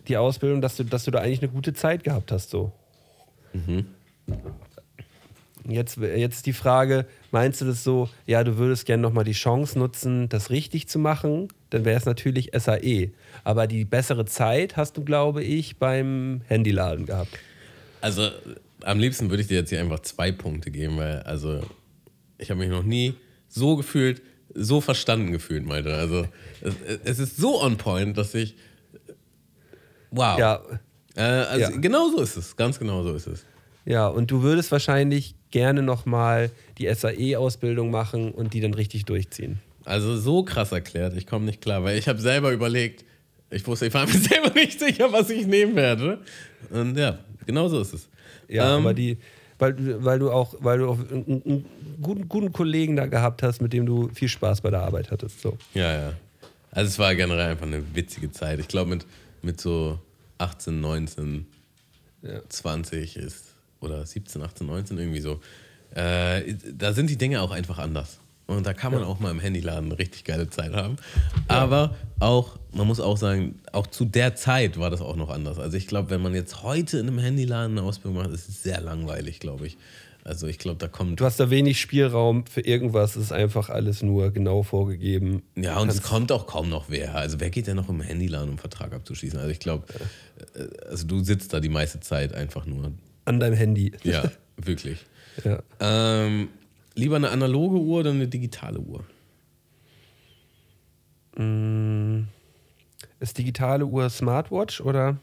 [0.08, 2.50] die Ausbildung, dass du, dass du da eigentlich eine gute Zeit gehabt hast.
[2.50, 2.72] So.
[5.68, 9.78] Jetzt, jetzt die Frage, meinst du das so, ja, du würdest gerne nochmal die Chance
[9.78, 11.50] nutzen, das richtig zu machen?
[11.70, 13.12] Dann wäre es natürlich SAE.
[13.44, 17.38] Aber die bessere Zeit hast du, glaube ich, beim Handyladen gehabt.
[18.02, 18.30] Also
[18.84, 21.62] am liebsten würde ich dir jetzt hier einfach zwei Punkte geben, weil also
[22.38, 23.14] ich habe mich noch nie
[23.50, 24.22] so gefühlt,
[24.56, 25.94] so verstanden gefühlt, meinte.
[25.96, 26.26] Also
[26.62, 28.56] es, es ist so on point, dass ich
[30.12, 30.40] wow.
[30.40, 30.62] Ja,
[31.16, 31.78] Äh, also Ja.
[31.78, 33.46] genau so ist es, ganz genau so ist es.
[33.86, 39.60] Ja, und du würdest wahrscheinlich gerne nochmal die SAE-Ausbildung machen und die dann richtig durchziehen.
[39.86, 43.04] Also so krass erklärt, ich komme nicht klar, weil ich habe selber überlegt,
[43.50, 46.20] ich wusste, ich war mir selber nicht sicher, was ich nehmen werde.
[46.70, 48.10] Und ja, genau so ist es.
[48.48, 49.18] Ja, Ähm, aber die,
[49.58, 51.66] Weil, weil du auch, weil du auch einen, einen
[52.02, 55.42] guten, guten Kollegen da gehabt hast, mit dem du viel Spaß bei der Arbeit hattest.
[55.42, 55.58] So.
[55.74, 56.14] Ja, ja.
[56.72, 58.60] Also es war generell einfach eine witzige Zeit.
[58.60, 59.06] Ich glaube, mit,
[59.42, 59.98] mit so
[60.38, 61.48] 18, 19,
[62.22, 62.42] Ja.
[62.48, 63.49] 20 ist,
[63.82, 65.40] oder 17, 18, 19, irgendwie so.
[65.96, 68.20] Äh, da sind die Dinge auch einfach anders.
[68.50, 70.96] Und da kann man auch mal im Handyladen eine richtig geile Zeit haben.
[71.48, 75.60] Aber auch, man muss auch sagen, auch zu der Zeit war das auch noch anders.
[75.60, 78.64] Also ich glaube, wenn man jetzt heute in einem Handyladen eine Ausbildung macht, ist es
[78.64, 79.78] sehr langweilig, glaube ich.
[80.24, 83.70] Also ich glaube, da kommt Du hast da wenig Spielraum für irgendwas, es ist einfach
[83.70, 85.44] alles nur genau vorgegeben.
[85.56, 87.16] Ja, und es kommt auch kaum noch wer.
[87.16, 89.40] Also wer geht denn noch im Handyladen, um einen Vertrag abzuschließen?
[89.40, 89.86] Also ich glaube,
[90.56, 92.92] äh, also du sitzt da die meiste Zeit einfach nur.
[93.30, 93.92] An deinem Handy.
[94.04, 95.06] Ja, wirklich.
[95.46, 95.64] Ja.
[95.80, 96.50] Ähm,
[96.96, 99.06] lieber eine analoge Uhr oder eine digitale Uhr?
[103.22, 105.18] Ist digitale Uhr Smartwatch oder?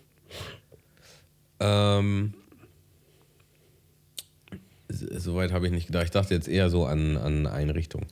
[1.61, 2.33] Ähm,
[4.89, 6.05] Soweit habe ich nicht gedacht.
[6.05, 8.07] Ich dachte jetzt eher so an, an Einrichtung.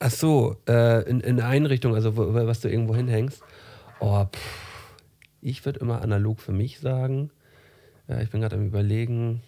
[0.00, 3.42] Ach so, äh, in, in Einrichtung, also wo, was du irgendwo hinhängst.
[4.00, 4.66] Oh, pff.
[5.40, 7.30] Ich würde immer analog für mich sagen.
[8.08, 9.42] Ja, ich bin gerade am überlegen.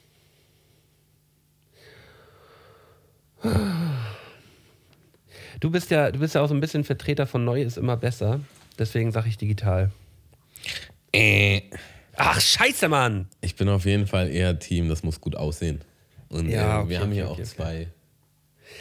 [5.60, 7.96] Du bist ja, du bist ja auch so ein bisschen Vertreter von neu ist immer
[7.96, 8.40] besser.
[8.78, 9.90] Deswegen sage ich digital.
[11.12, 11.62] Äh.
[12.20, 13.28] Ach, scheiße, Mann!
[13.40, 15.80] Ich bin auf jeden Fall eher Team, das muss gut aussehen.
[16.28, 17.88] Und Ja, äh, okay, wir haben okay, hier okay, auch zwei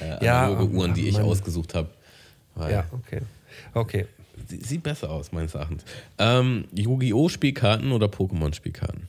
[0.02, 1.90] äh, Ja, analoge Uhren, die ich ausgesucht habe.
[2.60, 3.22] Ja, okay.
[3.76, 4.08] Okay.
[4.48, 5.86] sie- Sieht besser aus, meines Erachtens.
[6.18, 7.30] Ähm, Yu-Gi-Oh!
[7.30, 9.08] Spielkarten oder Pokémon Spielkarten?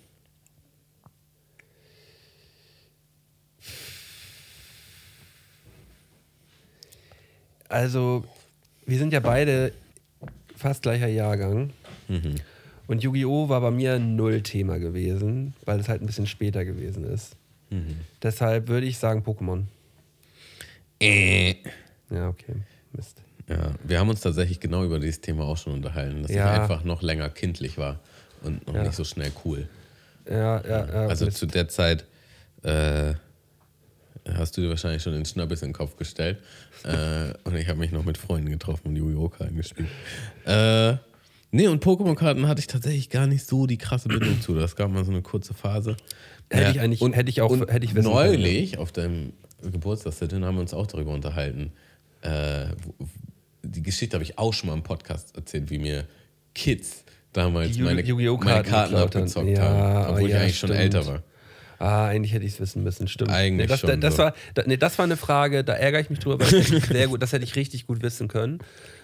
[7.69, 8.25] Also,
[8.87, 9.73] wir sind ja beide
[10.57, 11.71] fast gleicher Jahrgang.
[12.87, 13.49] Und Yu-Gi-Oh!
[13.49, 17.37] war bei mir ein Null-Thema gewesen, weil es halt ein bisschen später gewesen ist.
[18.23, 19.65] Deshalb würde ich sagen Pokémon.
[21.01, 21.55] Äh.
[22.11, 22.55] Ja, okay.
[22.93, 23.23] Mist.
[23.49, 26.55] Ja, wir haben uns tatsächlich genau über dieses Thema auch schon unterhalten, dass Ja.
[26.55, 28.01] ich einfach noch länger kindlich war
[28.43, 28.83] und noch Ja.
[28.85, 29.69] nicht so schnell cool.
[30.29, 31.07] Ja, ja, ja.
[31.09, 31.37] Also Mist.
[31.39, 32.05] zu der Zeit
[32.63, 33.15] äh,
[34.37, 36.39] hast du dir wahrscheinlich schon den Schnappes in den Kopf gestellt.
[36.85, 39.29] äh, und ich habe mich noch mit Freunden getroffen und Yu-Gi-Oh!
[39.29, 39.89] Karten gespielt.
[40.47, 40.95] Äh,
[41.51, 44.55] nee, und Pokémon-Karten hatte ich tatsächlich gar nicht so die krasse Bindung zu.
[44.55, 45.97] Das gab mal so eine kurze Phase.
[46.51, 49.33] Hätte ich eigentlich- und, hätte ich auch- und hätte ich wissen können, Neulich auf deinem
[49.63, 51.73] Geburtstagssitting haben wir uns auch darüber unterhalten.
[52.23, 52.67] Äh,
[53.63, 56.05] die Geschichte habe ich auch schon mal im Podcast erzählt, wie mir
[56.55, 60.81] Kids damals meine, meine Karten abgezockt Ja, haben, obwohl ich ja, eigentlich schon stimmt.
[60.83, 61.23] älter war.
[61.79, 63.31] Ah, eigentlich hätte ich es wissen müssen, stimmt.
[63.31, 64.23] Eigentlich nee, das, schon das, so.
[64.25, 66.77] war, da, nee, das war eine Frage, da ärgere ich mich drüber, weil das hätte
[66.77, 68.59] ich sehr gut, das hätte ich richtig gut wissen können.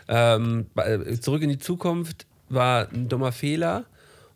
[0.09, 3.85] Ähm, bei- zurück in die Zukunft war ein dummer Fehler.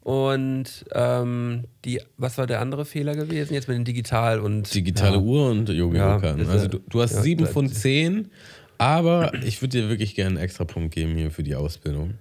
[0.02, 3.52] Und ähm, die, was war der andere Fehler gewesen?
[3.52, 4.72] Jetzt mit dem Digital und.
[4.74, 5.22] Digitale ja.
[5.22, 5.98] Uhr und Yu-Gi-Oh!
[5.98, 8.30] Ja, Also ja- du, du hast ja, sieben bleibt- von zehn,
[8.78, 12.14] aber ich würde dir wirklich gerne einen extra Punkt geben hier für die Ausbildung.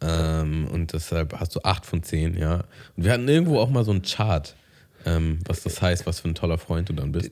[0.00, 2.64] Ähm, und deshalb hast du acht von zehn, ja.
[2.96, 4.56] Und wir hatten irgendwo auch mal so einen Chart,
[5.06, 7.30] ähm, was das heißt, was für ein toller Freund du dann bist.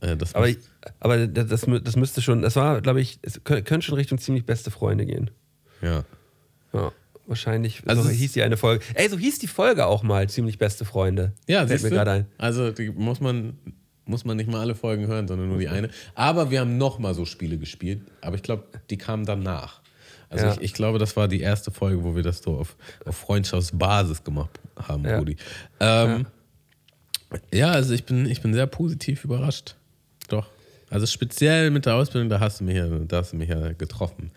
[0.00, 0.58] Äh, Aber, ich,
[1.00, 3.94] aber das, das mü- das müsste schon, das war, glaube ich, es kö- könnte schon
[3.94, 5.30] Richtung ziemlich beste Freunde gehen.
[5.80, 6.04] ja.
[6.74, 6.90] Ja,
[7.26, 7.82] wahrscheinlich.
[7.86, 8.82] Also so hieß die eine Folge.
[8.94, 11.32] Ey, so hieß die Folge auch mal, ziemlich beste Freunde.
[11.46, 12.26] Ja, Fällt mir gerade ein.
[12.38, 13.58] Also die muss man,
[14.06, 15.90] muss man nicht mal alle Folgen hören, sondern nur die eine.
[16.14, 19.82] Aber wir haben noch mal so Spiele gespielt, aber ich glaube, die kamen danach.
[20.30, 20.52] Also Ja.
[20.54, 22.74] ich, ich glaube, das war die erste Folge, wo wir das so auf,
[23.04, 25.18] auf Freundschaftsbasis gemacht haben, Ja.
[25.18, 25.36] Rudi.
[25.78, 26.24] Ähm, ja.
[27.62, 29.74] Also ich bin, ich bin sehr positiv überrascht.
[30.28, 30.48] Doch.
[30.90, 33.72] Also speziell mit der Ausbildung, da hast du mich ja, da hast du mich ja
[33.72, 34.30] getroffen.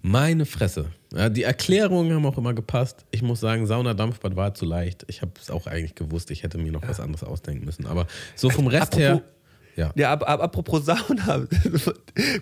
[0.00, 0.86] Meine Fresse.
[1.12, 3.04] Ja, die Erklärungen haben auch immer gepasst.
[3.10, 5.04] Ich muss sagen, Sauna-Dampfbad war zu leicht.
[5.08, 6.30] Ich habe es auch eigentlich gewusst.
[6.30, 7.86] Ich hätte mir noch was anderes ausdenken müssen.
[7.86, 8.06] Aber
[8.36, 9.14] so vom Rest her.
[9.14, 9.28] Apropos-
[9.76, 9.92] Ja.
[9.96, 11.46] Ja, ab, ab, apropos Sauna,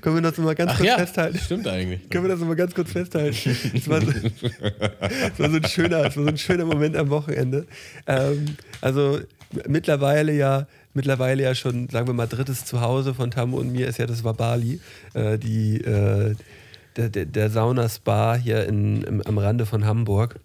[0.00, 1.38] können wir das mal ganz Ach kurz ja, festhalten?
[1.38, 2.08] stimmt eigentlich.
[2.08, 3.36] Können wir das mal ganz kurz festhalten?
[3.74, 4.06] Es war, so,
[5.38, 7.66] war so ein schöner, es war so ein schöner Moment am Wochenende.
[8.06, 9.20] Ähm, also
[9.68, 13.98] mittlerweile ja, mittlerweile ja schon, sagen wir mal, drittes Zuhause von Tamu und mir ist
[13.98, 14.80] ja das war Bali,
[15.14, 16.34] äh, die äh,
[16.96, 20.40] der, der, der Saunaspa hier in, im, am Rande von Hamburg.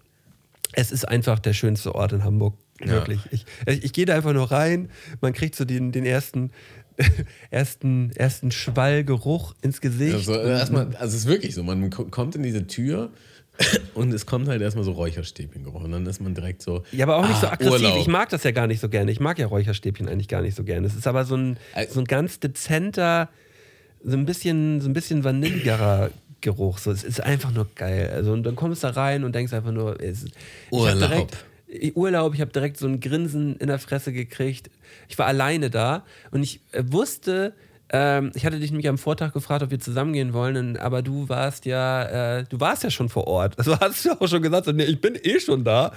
[0.72, 2.54] Es ist einfach der schönste Ort in Hamburg.
[2.80, 2.88] Ja.
[2.92, 3.20] Wirklich.
[3.30, 4.88] Ich, ich, ich gehe da einfach nur rein,
[5.20, 6.50] man kriegt so den, den ersten,
[7.50, 10.14] ersten, ersten Schwallgeruch ins Gesicht.
[10.14, 13.10] Also, erstmal, also es ist wirklich so, man ko- kommt in diese Tür
[13.94, 16.82] und es kommt halt erstmal so Räucherstäbchengeruch und dann ist man direkt so.
[16.90, 17.72] Ja, aber auch nicht so ah, aggressiv.
[17.72, 17.98] Urlaub.
[17.98, 19.10] Ich mag das ja gar nicht so gerne.
[19.10, 20.86] Ich mag ja Räucherstäbchen eigentlich gar nicht so gerne.
[20.86, 21.58] Es ist aber so ein,
[21.90, 23.28] so ein ganz dezenter,
[24.02, 26.78] so ein bisschen, so ein bisschen vanilligerer Geruch.
[26.78, 28.10] So, es ist einfach nur geil.
[28.14, 30.32] Also, und dann kommst du da rein und denkst einfach nur, es, ich
[30.70, 30.98] Urlaub.
[30.98, 34.70] direkt, Urlaub, ich habe direkt so ein Grinsen in der Fresse gekriegt.
[35.08, 37.54] Ich war alleine da und ich äh, wusste,
[37.92, 41.66] ähm, ich hatte dich nämlich am Vortag gefragt, ob wir zusammengehen wollen, aber du warst
[41.66, 43.58] ja, äh, du warst ja schon vor Ort.
[43.58, 45.92] Also hast du auch schon gesagt, nee, ich bin eh schon da.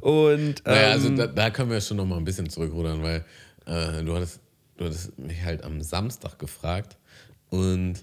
[0.00, 3.24] Und, ähm, Naja, also da, da können wir schon noch mal ein bisschen zurückrudern, weil
[3.66, 4.40] äh, du, hattest,
[4.76, 6.96] du hattest mich halt am Samstag gefragt
[7.50, 7.94] und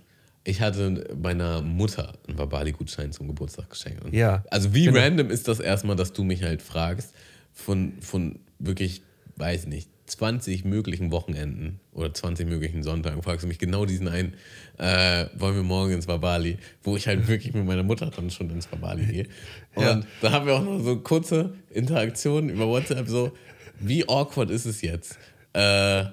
[0.44, 4.04] ich hatte meiner Mutter einen Babali-Gutschein zum Geburtstag geschenkt.
[4.06, 5.00] Und Ja, Also wie genau.
[5.00, 7.14] random ist das erstmal, dass du mich halt fragst
[7.54, 9.02] von, von wirklich,
[9.36, 14.34] weiß nicht, 20 möglichen Wochenenden oder 20 möglichen Sonntagen, fragst du mich genau diesen einen,
[14.78, 18.50] äh, wollen wir morgen ins Babali, wo ich halt wirklich mit meiner Mutter dann schon
[18.50, 19.28] ins Babali gehe.
[19.76, 20.02] Und Ja.
[20.22, 23.32] da haben wir auch noch so kurze Interaktionen über WhatsApp, so,
[23.80, 25.18] wie awkward ist es jetzt,
[25.54, 26.06] äh,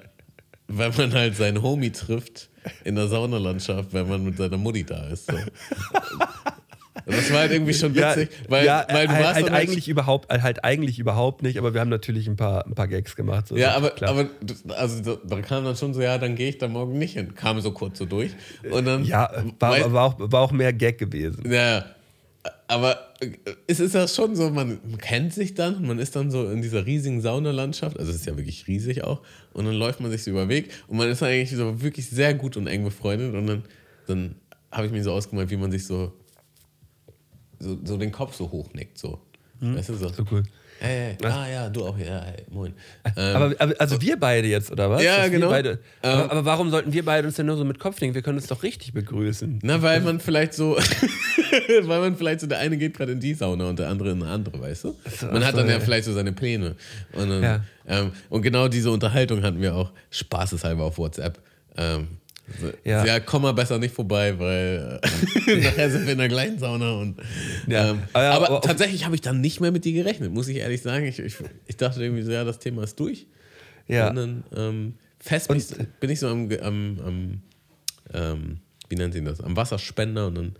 [0.68, 2.50] wenn man halt seinen Homie trifft
[2.84, 5.30] in der Saunalandschaft, wenn man mit seiner Mutti da ist.
[5.30, 5.36] So.
[7.06, 10.30] Das war halt irgendwie schon witzig, weil, ja, weil du halt, warst halt eigentlich überhaupt,
[10.32, 13.46] halt eigentlich überhaupt nicht, aber wir haben natürlich ein paar, ein paar Gags gemacht.
[13.48, 14.10] So, Ja, aber, klar.
[14.10, 14.30] aber
[14.76, 17.34] also da, kam dann schon so, ja, dann gehe ich da morgen nicht hin.
[17.34, 18.30] Kam so kurz so durch.
[18.70, 19.30] Und dann, ja,
[19.60, 21.50] war, weißt- war, auch, war auch mehr Gag gewesen.
[21.50, 21.84] ja,
[22.68, 23.30] aber äh,
[23.66, 26.84] es ist ja schon so, man kennt sich dann, man ist dann so in dieser
[26.86, 29.20] riesigen Saunalandschaft, also es ist ja wirklich riesig auch,
[29.52, 32.08] und dann läuft man sich so über den Weg und man ist eigentlich so wirklich
[32.10, 33.62] sehr gut und eng befreundet und dann,
[34.06, 34.34] dann
[34.70, 36.12] habe ich mir so ausgemalt, wie man sich so,
[37.64, 39.18] so, so den Kopf so hochnickt, so.
[39.60, 40.08] Weißt du so?
[40.08, 40.42] So cool.
[40.80, 42.74] Hey, hey, ah ja, du auch, ja, hey, moin.
[43.16, 45.02] Ähm, Aber, aber also wir beide jetzt, oder was?
[45.02, 45.48] Ja, Dass genau.
[45.48, 46.10] Beide, Ähm.
[46.10, 48.14] aber, aber warum sollten wir beide uns denn nur so mit Kopf nehmen?
[48.14, 49.60] Wir können uns doch richtig begrüßen.
[49.62, 50.76] Na, weil man vielleicht so,
[51.84, 54.22] weil man vielleicht so, der eine geht gerade in die Sauna und der andere in
[54.22, 54.96] eine andere, weißt du?
[55.30, 55.80] Man hat so, dann ja ja.
[55.80, 56.74] vielleicht so seine Pläne.
[57.12, 57.64] Und, dann, Ja.
[57.86, 61.38] ähm, und genau diese Unterhaltung hatten wir auch spaßeshalber auf WhatsApp.
[61.76, 62.23] Ähm, so,
[62.84, 63.04] Ja.
[63.06, 63.20] ja.
[63.20, 65.00] komm mal besser nicht vorbei, weil
[65.46, 66.92] äh, nachher sind wir in der gleichen Sauna.
[66.92, 67.16] Und,
[67.66, 67.90] Ja.
[67.90, 70.32] ähm, Aber ja, aber aber auf- tatsächlich habe ich dann nicht mehr mit dir gerechnet,
[70.32, 71.06] muss ich ehrlich sagen.
[71.06, 71.36] Ich, ich,
[71.66, 73.26] ich dachte irgendwie so, ja, das Thema ist durch.
[73.88, 74.10] Ja.
[74.10, 75.66] Und dann ähm, fest bin ich,
[76.00, 77.42] bin ich so am, am, am
[78.12, 80.54] ähm, wie nennt sich das, am Wasserspender und dann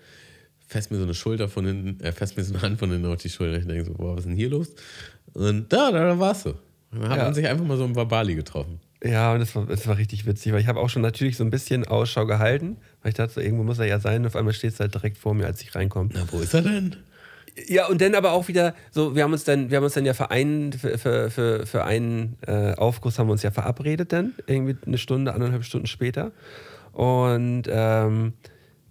[0.66, 3.06] fest mir so eine Schulter von hinten, äh, fest mir so eine Hand von hinten
[3.06, 3.58] auf die Schulter.
[3.58, 4.74] Ich denke so, boah, was ist denn hier los?
[5.34, 6.50] Und da, da, da warst du.
[6.90, 7.24] Und dann hat Ja.
[7.24, 8.80] man sich einfach mal so im Babali getroffen.
[9.04, 11.44] Ja, und das war, das war richtig witzig, weil ich habe auch schon natürlich so
[11.44, 14.22] ein bisschen Ausschau gehalten, weil ich dachte, so, irgendwo muss er ja sein.
[14.22, 16.08] Und auf einmal steht es halt direkt vor mir, als ich reinkomme.
[16.14, 16.96] Na, wo ist er denn?
[17.68, 20.06] Ja, und dann aber auch wieder so, wir haben uns dann, wir haben uns dann
[20.06, 24.12] ja für einen, für, für, für, für einen äh, Aufguss haben wir uns ja verabredet
[24.12, 26.32] dann, irgendwie eine Stunde, anderthalb Stunden später.
[26.92, 28.32] Und ähm,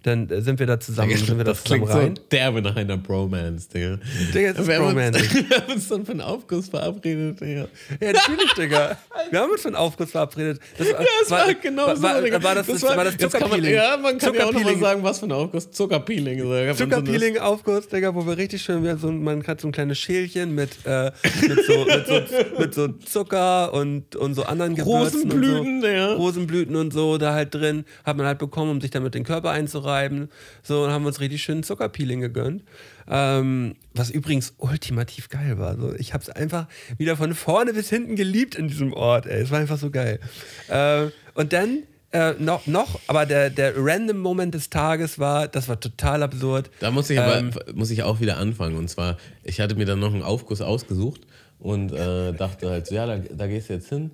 [0.04, 2.16] dann sind wir da zusammen, sind wir da das zusammen klingt rein.
[2.16, 3.98] so derbe nach einer Bromance, Digga.
[4.34, 5.34] Digga, das ist wir, haben uns, Bromance.
[5.48, 7.68] wir haben uns dann für einen Aufguss verabredet, Digga.
[8.00, 8.98] Ja, natürlich, Digga.
[9.30, 10.60] Wir haben uns für einen Aufguss verabredet.
[10.76, 12.42] Das war, Ja, es war, genau war, so, war, Digga.
[12.42, 13.74] war das, das, war, das kann man, Zuckerpeeling.
[13.74, 15.70] Ja, man kann ja auch nochmal sagen, was für ein Aufguss.
[15.70, 16.40] Zuckerpeeling.
[16.40, 16.48] So.
[16.48, 19.98] So Zuckerpeeling Aufguss, Digga, wo wir richtig schön, wir so, man hat so ein kleines
[19.98, 25.22] Schälchen mit, äh, mit, so, mit, so, mit so Zucker und, und so anderen Gewürzen.
[25.22, 25.86] Rosenblüten, und so.
[25.86, 26.12] ja.
[26.12, 27.86] Rosenblüten und so da halt drin.
[28.04, 29.93] Hat man halt bekommen, um sich damit den Körper einzureiben.
[30.62, 32.62] So, und haben uns richtig schön Zuckerpeeling gegönnt.
[33.08, 35.76] Ähm, was übrigens ultimativ geil war.
[35.78, 36.66] So, ich habe es einfach
[36.98, 39.26] wieder von vorne bis hinten geliebt in diesem Ort.
[39.26, 39.42] Ey.
[39.42, 40.20] Es war einfach so geil.
[40.68, 41.84] Äh, und dann
[42.14, 46.70] äh, noch, noch, aber der, der random Moment des Tages war, das war total absurd.
[46.78, 48.76] Da muss ich aber Ähm, muss ich auch wieder anfangen.
[48.76, 51.22] Und zwar, ich hatte mir dann noch einen Aufguss ausgesucht
[51.58, 54.12] und äh, dachte halt so, ja, da, da gehst du jetzt hin.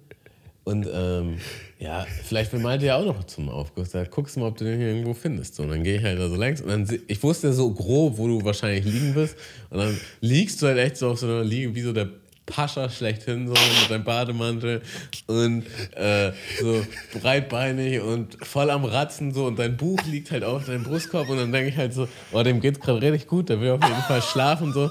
[0.65, 1.39] Und ähm,
[1.79, 3.91] ja, vielleicht will Malte ja auch noch zum Aufguss.
[3.91, 5.57] Da guckst du mal, ob du den hier irgendwo findest.
[5.57, 6.61] So, und dann gehe ich halt da so längs.
[6.61, 9.37] Und dann, ich wusste so grob, wo du wahrscheinlich liegen wirst.
[9.71, 12.09] Und dann liegst du halt echt so auf so einer Liege, wie so der
[12.51, 14.83] Pascha schlechthin, so mit deinem Bademantel
[15.27, 16.85] und äh, so
[17.21, 21.39] breitbeinig und voll am Ratzen so und dein Buch liegt halt auf deinem Brustkorb und
[21.39, 24.03] dann denke ich halt so, oh, dem geht's gerade richtig gut, der will auf jeden
[24.03, 24.91] Fall schlafen so.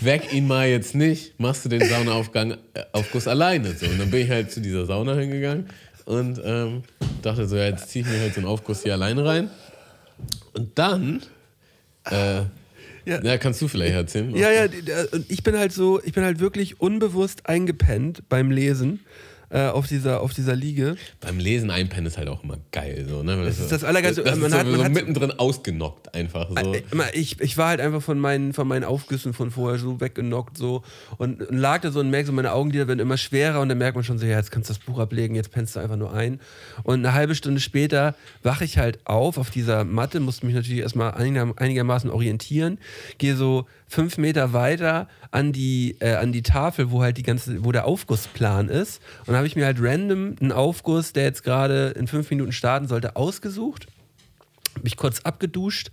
[0.00, 2.56] Weck ihn mal jetzt nicht, machst du den Saunaaufgang äh,
[2.92, 3.86] Aufguss alleine so.
[3.86, 5.68] Und dann bin ich halt zu dieser Sauna hingegangen
[6.04, 6.82] und ähm,
[7.22, 9.50] dachte so, ja, jetzt ziehe ich mir halt so einen Aufguss hier alleine rein.
[10.52, 11.22] Und dann,
[12.10, 12.42] äh,
[13.04, 13.22] Ja.
[13.22, 13.38] ja.
[13.38, 14.34] kannst du vielleicht erzählen.
[14.36, 14.64] Ja, ja,
[15.12, 19.08] und ich bin halt so, ich bin halt wirklich unbewusst eingepennt beim Lesen äh,
[19.56, 20.96] auf, dieser, auf dieser Liege.
[21.20, 23.06] Beim Lesen einpennen ist halt auch immer geil.
[23.08, 23.42] So, ne?
[23.44, 24.22] Das ist das Allergeilste.
[24.22, 26.50] Das Man ist hat- man so hat mittendrin ausgenockt einfach.
[26.50, 26.74] So.
[26.74, 26.82] Äh,
[27.14, 30.82] Ich, ich war halt einfach von meinen, von meinen Aufgüssen von vorher so weggenockt so
[31.16, 33.94] und lag da so und merkte so, meine Augenlider werden immer schwerer und dann merkt
[33.96, 36.12] man schon so, ja, jetzt kannst du das Buch ablegen, jetzt pennst du einfach nur
[36.12, 36.40] ein.
[36.82, 40.80] Und eine halbe Stunde später wache ich halt auf auf dieser Matte, musste mich natürlich
[40.82, 42.78] erstmal einiger, einigermaßen orientieren,
[43.18, 47.64] gehe so fünf Meter weiter an die, äh, an die Tafel, wo halt die ganze,
[47.64, 49.00] wo der Aufgussplan ist.
[49.26, 52.86] Und habe ich mir halt random einen Aufguss, der jetzt gerade in fünf Minuten starten
[52.86, 53.86] sollte, ausgesucht
[54.82, 55.90] mich kurz abgeduscht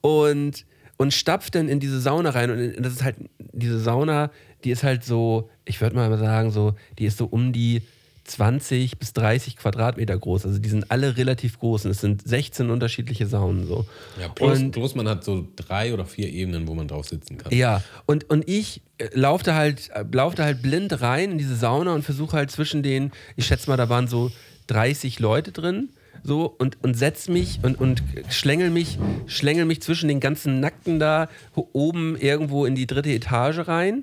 [0.00, 0.64] und,
[0.96, 2.50] und stapf dann in diese Sauna rein.
[2.50, 4.30] Und das ist halt diese Sauna,
[4.64, 7.82] die ist halt so, ich würde mal sagen, so, die ist so um die
[8.26, 10.46] 20 bis 30 Quadratmeter groß.
[10.46, 13.86] Also die sind alle relativ groß und es sind 16 unterschiedliche Saunen so.
[14.20, 17.38] Ja, plus, und, plus man hat so drei oder vier Ebenen, wo man drauf sitzen
[17.38, 17.52] kann.
[17.52, 21.94] ja, und, und ich äh, laufte halt, äh, laufte halt blind rein in diese Sauna
[21.94, 24.30] und versuche halt zwischen den, ich schätze mal, da waren so
[24.68, 25.90] 30 Leute drin.
[26.22, 30.98] So und, und setz mich und, und schlängel mich, schlängel mich zwischen den ganzen Nackten
[30.98, 34.02] da oben irgendwo in die dritte Etage rein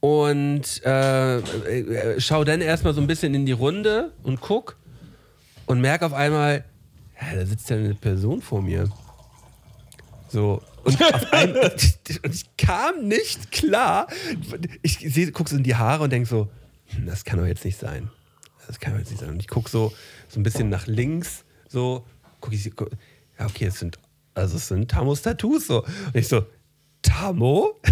[0.00, 4.76] und äh, äh, schau dann erstmal so ein bisschen in die Runde und guck
[5.66, 6.64] und merk auf einmal,
[7.20, 8.88] ja, da sitzt ja eine Person vor mir.
[10.28, 10.62] So.
[10.84, 10.98] Und,
[11.32, 11.72] einmal,
[12.22, 14.06] und ich kam nicht klar.
[14.82, 16.48] Ich seh, guck so in die Haare und denk so,
[16.86, 18.10] hm, das kann doch jetzt nicht sein.
[18.66, 19.30] Das kann doch jetzt nicht sein.
[19.30, 19.92] Und ich guck so,
[20.28, 22.06] so ein bisschen nach links, so,
[22.40, 22.90] guck ich, guck,
[23.38, 23.98] ja, okay, es sind,
[24.34, 25.82] also es sind Tamos Tattoos so.
[25.82, 26.46] Und ich so,
[27.02, 27.80] Tamo?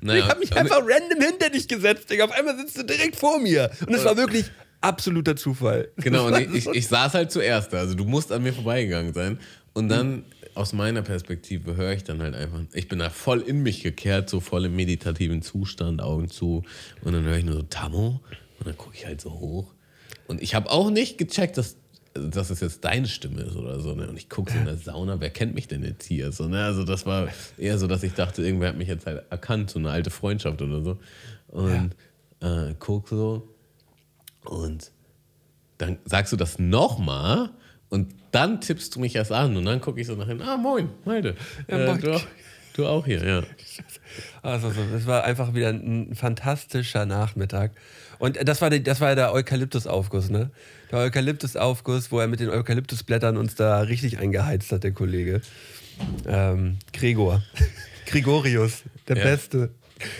[0.00, 2.26] Naja, ich habe mich aber- einfach random hinter dich gesetzt, Digga.
[2.26, 3.68] Auf einmal sitzt du direkt vor mir.
[3.84, 4.44] Und es war wirklich
[4.80, 5.90] absoluter Zufall.
[5.96, 7.78] Genau, und ich, ich, saß halt zuerst da.
[7.78, 9.40] Also du musst an mir vorbeigegangen sein.
[9.72, 13.62] Und dann aus meiner Perspektive höre ich dann halt einfach, ich bin da voll in
[13.62, 16.64] mich gekehrt, so voll im meditativen Zustand, Augen zu.
[17.02, 18.20] Und dann höre ich nur so Tammo.
[18.58, 19.74] Und dann gucke ich halt so hoch.
[20.26, 21.76] Und ich habe auch nicht gecheckt, dass,
[22.30, 23.94] dass es jetzt deine Stimme ist oder so.
[23.94, 24.08] Ne?
[24.08, 26.32] Und ich gucke so in der Sauna, wer kennt mich denn jetzt hier?
[26.32, 26.64] So, ne?
[26.64, 29.78] Also das war eher so, dass ich dachte, irgendwer hat mich jetzt halt erkannt, so
[29.78, 30.98] eine alte Freundschaft oder so.
[31.48, 31.94] Und
[32.40, 33.48] äh, guck so.
[34.44, 34.90] Und
[35.78, 37.50] dann sagst du das nochmal
[37.88, 40.56] und dann tippst du mich erst an und dann gucke ich so nach hinten, ah
[40.56, 41.34] moin, Malte.
[41.68, 42.26] Ja, äh, du, auch-
[42.74, 43.42] du auch hier, ja.
[44.42, 47.72] Also, so, das war einfach wieder ein fantastischer Nachmittag.
[48.18, 50.50] Und das war, die, das war der Eukalyptusaufguss, ne?
[50.90, 55.40] Der Eukalyptusaufguss, wo er mit den Eukalyptusblättern uns da richtig eingeheizt hat, der Kollege.
[56.26, 57.42] Ähm, Gregor.
[58.06, 59.24] Gregorius, der Ja.
[59.24, 59.70] Beste.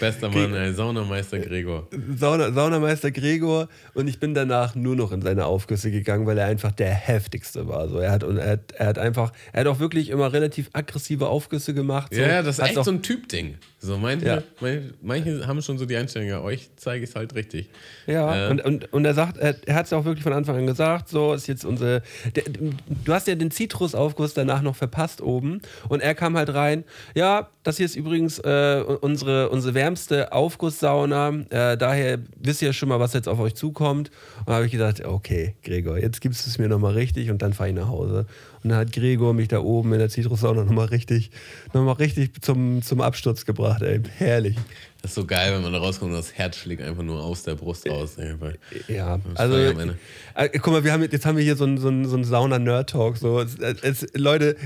[0.00, 1.86] Bester Mann, ey, Saunameister Gregor.
[2.16, 6.46] Sauna, Saunameister Gregor und ich bin danach nur noch in seine Aufgüsse gegangen, weil er
[6.46, 7.88] einfach der heftigste war.
[7.88, 10.68] So, er, hat, und er, hat, er hat einfach, er hat auch wirklich immer relativ
[10.72, 12.12] aggressive Aufgüsse gemacht.
[12.12, 12.20] So.
[12.20, 13.54] Ja, das ist echt auch, so ein Typ-Ding.
[13.80, 14.42] So, manche, Ja.
[14.60, 17.70] manche, manche haben schon so die Einstellung, ja, euch zeige ich es halt richtig.
[18.08, 20.56] Ja, Äh, und, und, und er sagt, er, er hat es auch wirklich von Anfang
[20.56, 22.02] an gesagt, so ist jetzt unsere.
[22.34, 22.42] Der,
[23.04, 26.82] du hast ja den Zitrusaufguss danach noch verpasst oben und er kam halt rein.
[27.14, 31.28] Ja, das hier ist übrigens äh, unsere, unsere wärmste Aufgusssauna.
[31.50, 34.10] Äh, daher wisst ihr schon mal, was jetzt auf euch zukommt.
[34.40, 37.42] Und da habe ich gedacht, okay, Gregor, jetzt gibst du es mir nochmal richtig und
[37.42, 38.26] dann fahre ich nach Hause.
[38.62, 41.30] Und dann hat Gregor mich da oben in der Zitrussauna nochmal richtig,
[41.72, 44.00] noch mal richtig zum, zum Absturz gebracht, ey.
[44.16, 44.56] Herrlich.
[45.02, 47.44] Das ist so geil, wenn man da rauskommt und das Herz schlägt einfach nur aus
[47.44, 48.18] der Brust raus.
[48.18, 48.52] Einfach.
[48.88, 49.96] Ja, also Ende.
[50.34, 53.16] äh, guck mal, wir haben, jetzt haben wir hier so einen so so einen Sauna-Nerd-Talk.
[53.16, 53.40] So.
[53.40, 54.56] Es, es, Leute,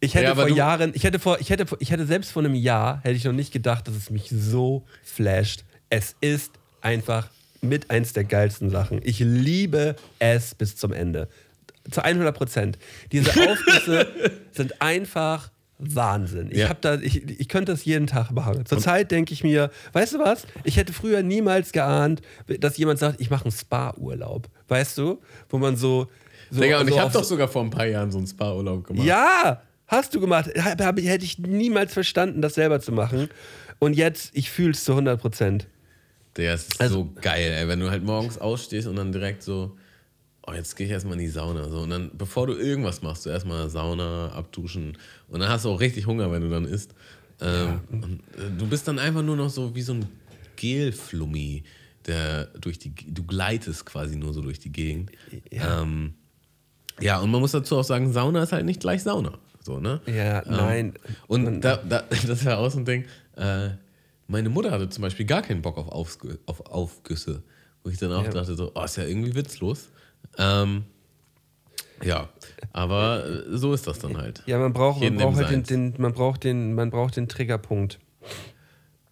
[0.00, 2.54] ich hätte Ja, vor Jahren, ich hätte, vor, ich, hätte, ich hätte selbst vor einem
[2.54, 5.64] Jahr, hätte ich noch nicht gedacht, dass es mich so flasht.
[5.88, 6.52] Es ist
[6.82, 7.30] einfach
[7.62, 9.00] mit eins der geilsten Sachen.
[9.02, 11.28] Ich liebe es bis zum Ende.
[11.90, 12.78] Zu 100 Prozent.
[13.12, 14.06] Diese Aufgüsse
[14.52, 16.50] sind einfach Wahnsinn.
[16.50, 16.68] Ich, Ja.
[16.68, 18.64] hab da, ich, ich könnte das jeden Tag machen.
[18.64, 20.46] Zurzeit denke ich mir, weißt du was?
[20.62, 22.22] Ich hätte früher niemals geahnt,
[22.60, 24.48] dass jemand sagt, ich mache einen Spa-Urlaub.
[24.68, 25.20] Weißt du?
[25.50, 26.06] Wo man so.
[26.50, 28.26] so Digga, und so ich habe doch so- sogar vor ein paar Jahren so einen
[28.26, 29.06] Spa-Urlaub gemacht.
[29.06, 30.48] Ja, hast du gemacht.
[30.56, 33.28] Hab, hab, hätte ich niemals verstanden, das selber zu machen.
[33.80, 35.66] Und jetzt, ich fühle es zu 100 Prozent.
[36.36, 37.68] Der ist Also- so geil, ey.
[37.68, 39.76] Wenn du halt morgens ausstehst und dann direkt so,
[40.46, 41.68] oh, jetzt gehe ich erstmal in die Sauna.
[41.68, 41.80] So.
[41.80, 44.96] Und dann, bevor du irgendwas machst, du erstmal Sauna, abduschen.
[45.28, 46.94] Und dann hast du auch richtig Hunger, wenn du dann isst.
[47.40, 50.06] Ähm, und, äh, du bist dann einfach nur noch so wie so ein
[50.56, 51.64] Gelflummi,
[52.06, 55.10] der durch die, du gleitest quasi nur so durch die Gegend.
[55.50, 55.82] Ja.
[55.82, 56.14] Ähm,
[57.00, 59.38] ja, und man muss dazu auch sagen, Sauna ist halt nicht gleich Sauna.
[59.62, 60.00] So, ne?
[60.06, 60.94] Ja, nein.
[61.26, 63.04] Und da, da, das war auch so ein Ding.
[63.36, 63.70] Äh,
[64.28, 67.42] meine Mutter hatte zum Beispiel gar keinen Bock auf, Aufgü auf Aufgüsse.
[67.82, 68.30] Wo ich dann auch Ja.
[68.30, 69.88] dachte, so, oh, ist ja irgendwie witzlos.
[70.38, 70.84] Ähm,
[72.02, 72.28] ja,
[72.72, 74.42] aber so ist das dann halt.
[74.46, 77.98] Ja, man braucht, man braucht halt den, den, man braucht den, man braucht den Triggerpunkt,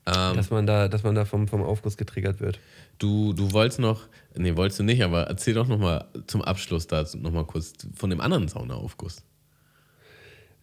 [0.04, 2.58] Ähm, dass man da, dass man da vom, vom Aufguss getriggert wird.
[2.98, 7.18] du, du wolltest noch, nee, wolltest du nicht, aber erzähl doch nochmal zum Abschluss dazu
[7.18, 9.22] nochmal kurz von dem anderen Saunaaufguss.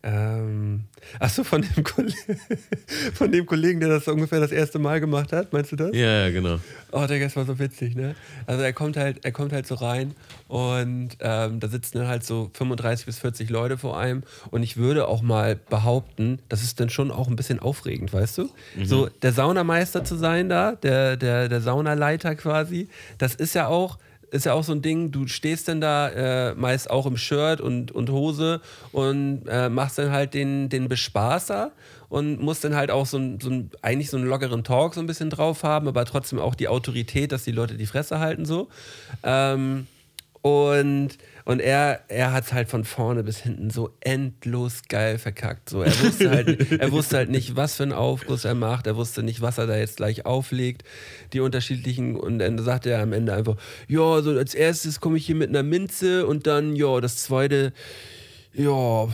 [0.02, 0.86] Ähm,
[1.20, 1.84] achso, von dem,
[3.14, 5.94] von dem Kollegen, der das ungefähr das erste Mal gemacht hat, meinst du das?
[5.94, 6.60] Ja, ja, genau.
[6.92, 8.16] Oh, der das war so witzig, ne?
[8.48, 10.16] Also er kommt halt, er kommt halt so rein
[10.48, 14.78] und ähm, da sitzen dann halt so 35 bis 40 Leute vor einem und ich
[14.78, 18.50] würde auch mal behaupten, das ist dann schon auch ein bisschen aufregend, weißt du?
[18.84, 23.98] So der Saunameister zu sein da, der, der, der Saunaleiter quasi, das ist ja auch
[24.32, 27.62] ist ja auch so ein Ding, du stehst dann da äh, meist auch im Shirt
[27.62, 28.62] und, und Hose
[28.92, 31.72] und äh, machst dann halt den, den Bespaßer
[32.10, 35.00] und musst dann halt auch so, ein, so ein, eigentlich so einen lockeren Talk so
[35.00, 38.46] ein bisschen drauf haben, aber trotzdem auch die Autorität, dass die Leute die Fresse halten
[38.46, 38.70] so.
[39.24, 39.88] Ähm,
[40.42, 41.18] und,
[41.50, 45.68] und er, er hat es halt von vorne bis hinten so endlos geil verkackt.
[45.68, 48.86] So, er, wusste halt, er wusste halt nicht, was für einen Aufguss er macht.
[48.86, 50.84] Er wusste nicht, was er da jetzt gleich auflegt.
[51.34, 52.16] Die unterschiedlichen.
[52.16, 53.56] Und dann sagte er am Ende einfach:
[53.88, 57.74] Ja, so als erstes komme ich hier mit einer Minze und dann, ja, das zweite,
[58.54, 59.08] ja,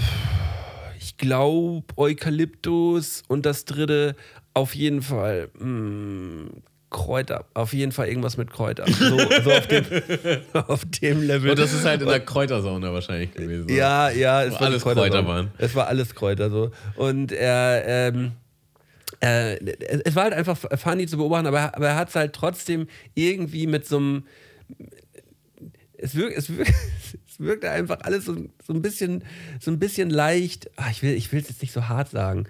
[0.99, 4.17] ich glaube Eukalyptus und das dritte
[4.53, 5.51] auf jeden Fall.
[5.57, 6.49] Mh,
[6.95, 7.43] Kräuter.
[7.53, 8.85] Auf jeden Fall irgendwas mit Kräuter.
[8.87, 9.83] So, so auf, dem,
[10.53, 11.49] auf dem Level.
[11.49, 13.67] Und das ist halt in der Kräutersauna wahrscheinlich gewesen.
[13.67, 14.81] Ja, ja, es war alles.
[14.81, 15.51] Kräuter waren.
[15.57, 16.71] Es war alles Kräuter so.
[16.95, 18.31] Und er, ähm,
[19.19, 19.57] äh,
[20.05, 23.67] es war halt einfach funny zu beobachten, aber, aber er hat es halt trotzdem irgendwie
[23.67, 24.23] mit so einem.
[25.97, 26.71] Es wirkt, es wirkt,
[27.29, 29.25] es wirkte einfach alles so, so ein bisschen,
[29.59, 30.69] so ein bisschen leicht.
[30.91, 32.47] Ich will, ich will es jetzt nicht so hart sagen.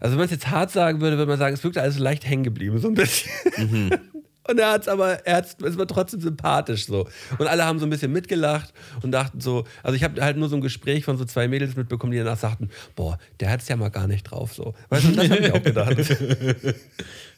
[0.00, 2.02] Also wenn man es jetzt hart sagen würde, würde man sagen, es wirkte alles so
[2.02, 3.30] leicht hängen geblieben, so ein bisschen.
[4.46, 7.08] Und er hat's aber, er hat's, es war trotzdem sympathisch so.
[7.38, 10.50] Und alle haben so ein bisschen mitgelacht und dachten so, also ich habe halt nur
[10.50, 13.76] so ein Gespräch von so zwei Mädels mitbekommen, die danach sagten, boah, der hat's ja
[13.76, 14.74] mal gar nicht drauf so.
[14.90, 15.96] Weißt du, das habe ich auch gedacht.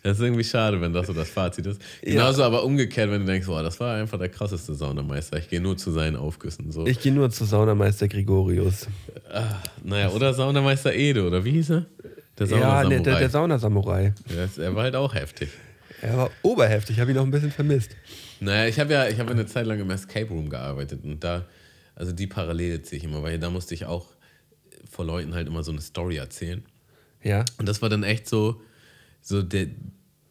[0.02, 1.80] Das ist irgendwie schade, wenn das so das Fazit ist.
[2.00, 5.36] Genauso aber umgekehrt, wenn du denkst, boah, das war einfach der krasseste Saunameister.
[5.38, 6.70] Ich gehe nur zu seinen Aufgüssen.
[6.70, 6.86] So.
[6.86, 8.86] Ich gehe nur zu Saunameister Gregorius.
[9.82, 11.86] naja, oder Saunameister Ede, oder wie hieß er?
[12.38, 14.12] Der Ja, der, der, Saunasamurai.
[14.28, 14.64] Saunasamurai.
[14.66, 15.48] Er war halt auch heftig.
[16.02, 17.96] Er war oberheftig, habe ihn noch ein bisschen vermisst.
[18.40, 21.46] Naja, ich habe ja ich habe eine Zeit lang im Escape Room gearbeitet und da,
[21.94, 24.08] also die Parallele ziehe ich immer, weil da musste ich auch
[24.90, 26.62] vor Leuten halt immer so eine Story erzählen.
[27.22, 27.44] Ja.
[27.58, 28.60] Und das war dann echt so,
[29.22, 29.68] so der,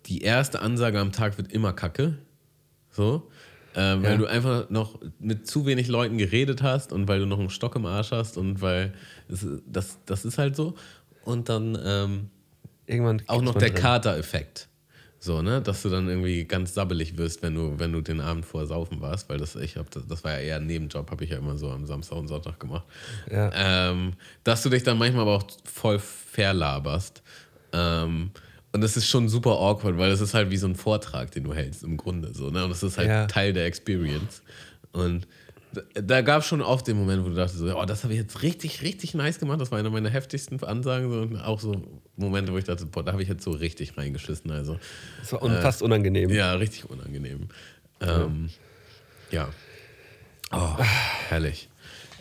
[0.05, 2.19] die erste Ansage am Tag wird immer Kacke.
[2.91, 3.29] So.
[3.73, 4.17] Äh, weil Ja.
[4.17, 7.75] du einfach noch mit zu wenig Leuten geredet hast und weil du noch einen Stock
[7.75, 8.93] im Arsch hast und weil
[9.27, 10.75] es, das, das ist halt so.
[11.25, 12.29] Und dann ähm,
[12.87, 13.73] Irgendwann auch noch der.
[13.73, 14.67] Kater-Effekt.
[15.19, 15.59] So, ne?
[15.59, 19.01] Dass du dann irgendwie ganz sabbelig wirst, wenn du, wenn du den Abend vorher saufen
[19.01, 21.37] warst, weil das, ich hab, das, das war ja eher ein Nebenjob, habe ich ja
[21.37, 22.85] immer so am Samstag und Sonntag gemacht.
[23.31, 23.51] Ja.
[23.55, 27.23] Ähm, dass du dich dann manchmal aber auch voll verlaberst.
[27.73, 28.29] Ähm,
[28.71, 31.45] und das ist schon super awkward, weil das ist halt wie so ein Vortrag, den
[31.45, 32.33] du hältst im Grunde.
[32.33, 32.63] So, ne?
[32.63, 33.25] Und das ist halt Ja.
[33.25, 34.43] Teil der Experience.
[34.91, 35.27] Und
[35.75, 38.13] da, da gab es schon oft den Moment, wo du dachtest, so, oh, das habe
[38.13, 39.59] ich jetzt richtig, richtig nice gemacht.
[39.61, 41.11] Das war eine meiner heftigsten Ansagen.
[41.11, 41.21] So.
[41.21, 41.81] Und auch so
[42.15, 44.51] Momente, wo ich dachte, boah, da habe ich jetzt so richtig reingeschissen.
[44.51, 44.79] Also,
[45.19, 46.29] Das war un fast unangenehm.
[46.29, 47.49] ja, richtig unangenehm.
[48.01, 48.49] Ähm,
[49.31, 49.49] ja.
[50.51, 50.75] Oh,
[51.29, 51.69] herrlich.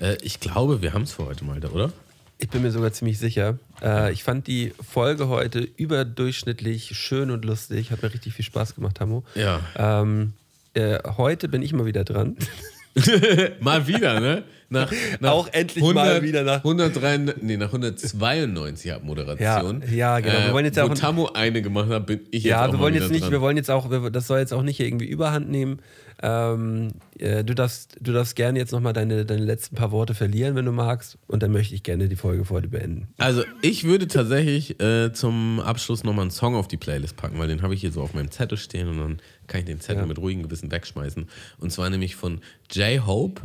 [0.01, 1.93] Äh, ich glaube, wir haben es für heute mal, oder?
[2.39, 3.59] Ich bin mir sogar ziemlich sicher.
[3.81, 7.91] Äh, ich fand die Folge heute überdurchschnittlich schön und lustig.
[7.91, 9.25] Hat mir richtig viel Spaß gemacht, Hamo.
[9.35, 9.61] Ja.
[9.77, 10.33] Ähm,
[10.75, 12.37] äh, heute bin ich mal wieder dran.
[13.61, 14.45] Mal wieder, ne?
[14.71, 14.91] Nach,
[15.21, 19.83] nach Auch endlich mal wieder nach- 103, nee, nach 192 Abmoderation.
[19.89, 20.47] Ja, ja, genau.
[20.47, 22.79] Wir wollen jetzt wo auch Tammo eine gemacht hat, bin ich jetzt Ja, auch wir
[22.81, 23.33] wollen jetzt nicht, dran.
[23.33, 25.81] wir wollen jetzt auch, das soll jetzt auch nicht irgendwie Überhand nehmen.
[26.27, 26.89] Ähm,
[27.19, 30.65] äh, du, darfst, du darfst gerne jetzt nochmal deine, deine letzten paar Worte verlieren, wenn
[30.65, 31.19] du magst.
[31.27, 33.09] Und dann möchte ich gerne die Folge für heute beenden.
[33.19, 37.49] Also ich würde tatsächlich äh, zum Abschluss nochmal einen Song auf die Playlist packen, weil
[37.49, 40.01] den habe ich hier so auf meinem Zettel stehen und dann kann ich den Zettel
[40.03, 40.07] Ja.
[40.07, 41.29] mit ruhigem Gewissen wegschmeißen.
[41.59, 42.41] Und zwar nämlich von
[42.73, 43.43] J-Hope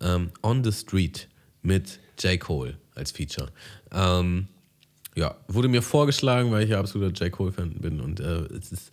[0.00, 1.26] ähm, On the Street
[1.62, 2.38] mit J.
[2.38, 3.48] Cole als Feature.
[3.92, 4.46] Ähm,
[5.16, 7.32] ja, wurde mir vorgeschlagen, weil ich ja absoluter J.
[7.32, 8.92] Cole-Fan bin und äh, es ist,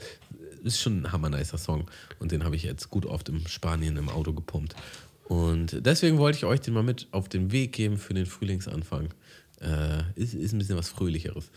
[0.67, 1.89] ist schon ein hammernicer Song
[2.19, 4.75] und den habe ich jetzt gut oft in Spanien im Auto gepumpt.
[5.25, 9.13] Und deswegen wollte ich euch den mal mit auf den Weg geben für den Frühlingsanfang.
[9.59, 11.49] Äh, ist, ist ein bisschen was Fröhlicheres.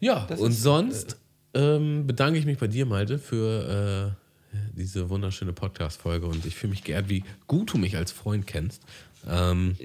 [0.00, 1.16] Ja, Das und ist, sonst
[1.54, 4.16] ähm, bedanke ich mich bei dir, Malte, für
[4.52, 8.46] äh, diese wunderschöne Podcast-Folge und ich fühle mich geehrt, wie gut du mich als Freund
[8.46, 8.82] kennst.
[9.28, 9.76] Ähm,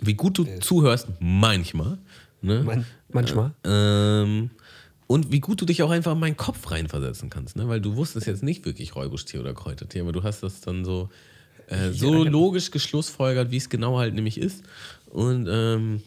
[0.00, 1.98] wie gut du zuhörst, manchmal.
[2.40, 2.62] Ne?
[2.64, 3.52] Man, manchmal.
[3.64, 4.50] Ähm,
[5.06, 7.68] und wie gut du dich auch einfach in meinen Kopf reinversetzen kannst, ne?
[7.68, 11.10] Weil du wusstest jetzt nicht wirklich Räubustier oder Kräutertier, aber du hast das dann so,
[11.68, 14.64] äh, so logisch geschlussfolgert, wie es genau halt nämlich ist.
[15.10, 16.02] Und ähm,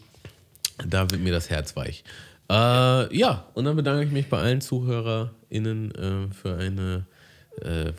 [0.87, 2.03] da wird mir das Herz weich.
[2.49, 7.05] Äh, ja, und dann bedanke ich mich bei allen ZuhörerInnen äh, für eine,
[7.61, 7.91] äh,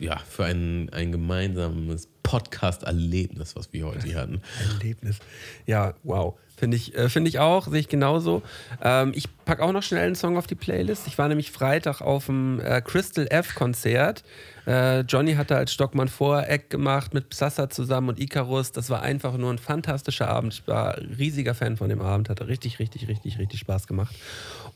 [0.00, 4.40] ja, für ein, ein gemeinsames Podcast-Erlebnis, was wir heute hier hatten.
[4.74, 5.18] Erlebnis.
[5.66, 6.38] Ja, wow.
[6.62, 8.40] Finde ich, äh, find ich auch, sehe ich genauso.
[8.80, 11.08] Ähm, ich packe auch noch schnell einen Song auf die Playlist.
[11.08, 14.22] Ich war nämlich Freitag auf dem äh, Crystal F-Konzert.
[14.64, 18.70] Äh, Johnny hatte als Stockmann Voreck gemacht mit Psassa zusammen und Icarus.
[18.70, 20.54] Das war einfach nur ein fantastischer Abend.
[20.54, 22.28] Ich war riesiger Fan von dem Abend.
[22.28, 24.14] Hat richtig, richtig, richtig, richtig Spaß gemacht.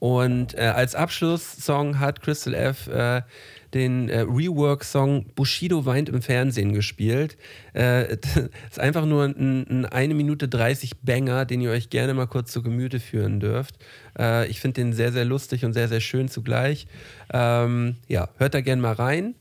[0.01, 3.23] Und äh, als Abschlusssong hat Crystal F äh,
[3.77, 7.37] den äh, Rework-Song Bushido weint im Fernsehen gespielt.
[7.75, 8.15] Äh,
[8.71, 12.51] ist einfach nur ein, ein 1 Minute 30 Banger, den ihr euch gerne mal kurz
[12.51, 13.77] zu Gemüte führen dürft.
[14.19, 16.87] Äh, ich finde den sehr, sehr lustig und sehr, sehr schön zugleich.
[17.33, 19.35] Ähm, ja, hört da gerne mal rein.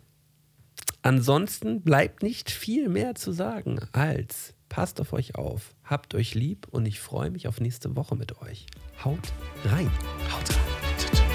[1.01, 6.67] Ansonsten bleibt nicht viel mehr zu sagen als passt auf euch auf, habt euch lieb
[6.69, 8.65] und ich freue mich auf nächste Woche mit euch.
[9.05, 9.31] Haut
[9.63, 9.89] rein.
[10.29, 11.34] Haut rein.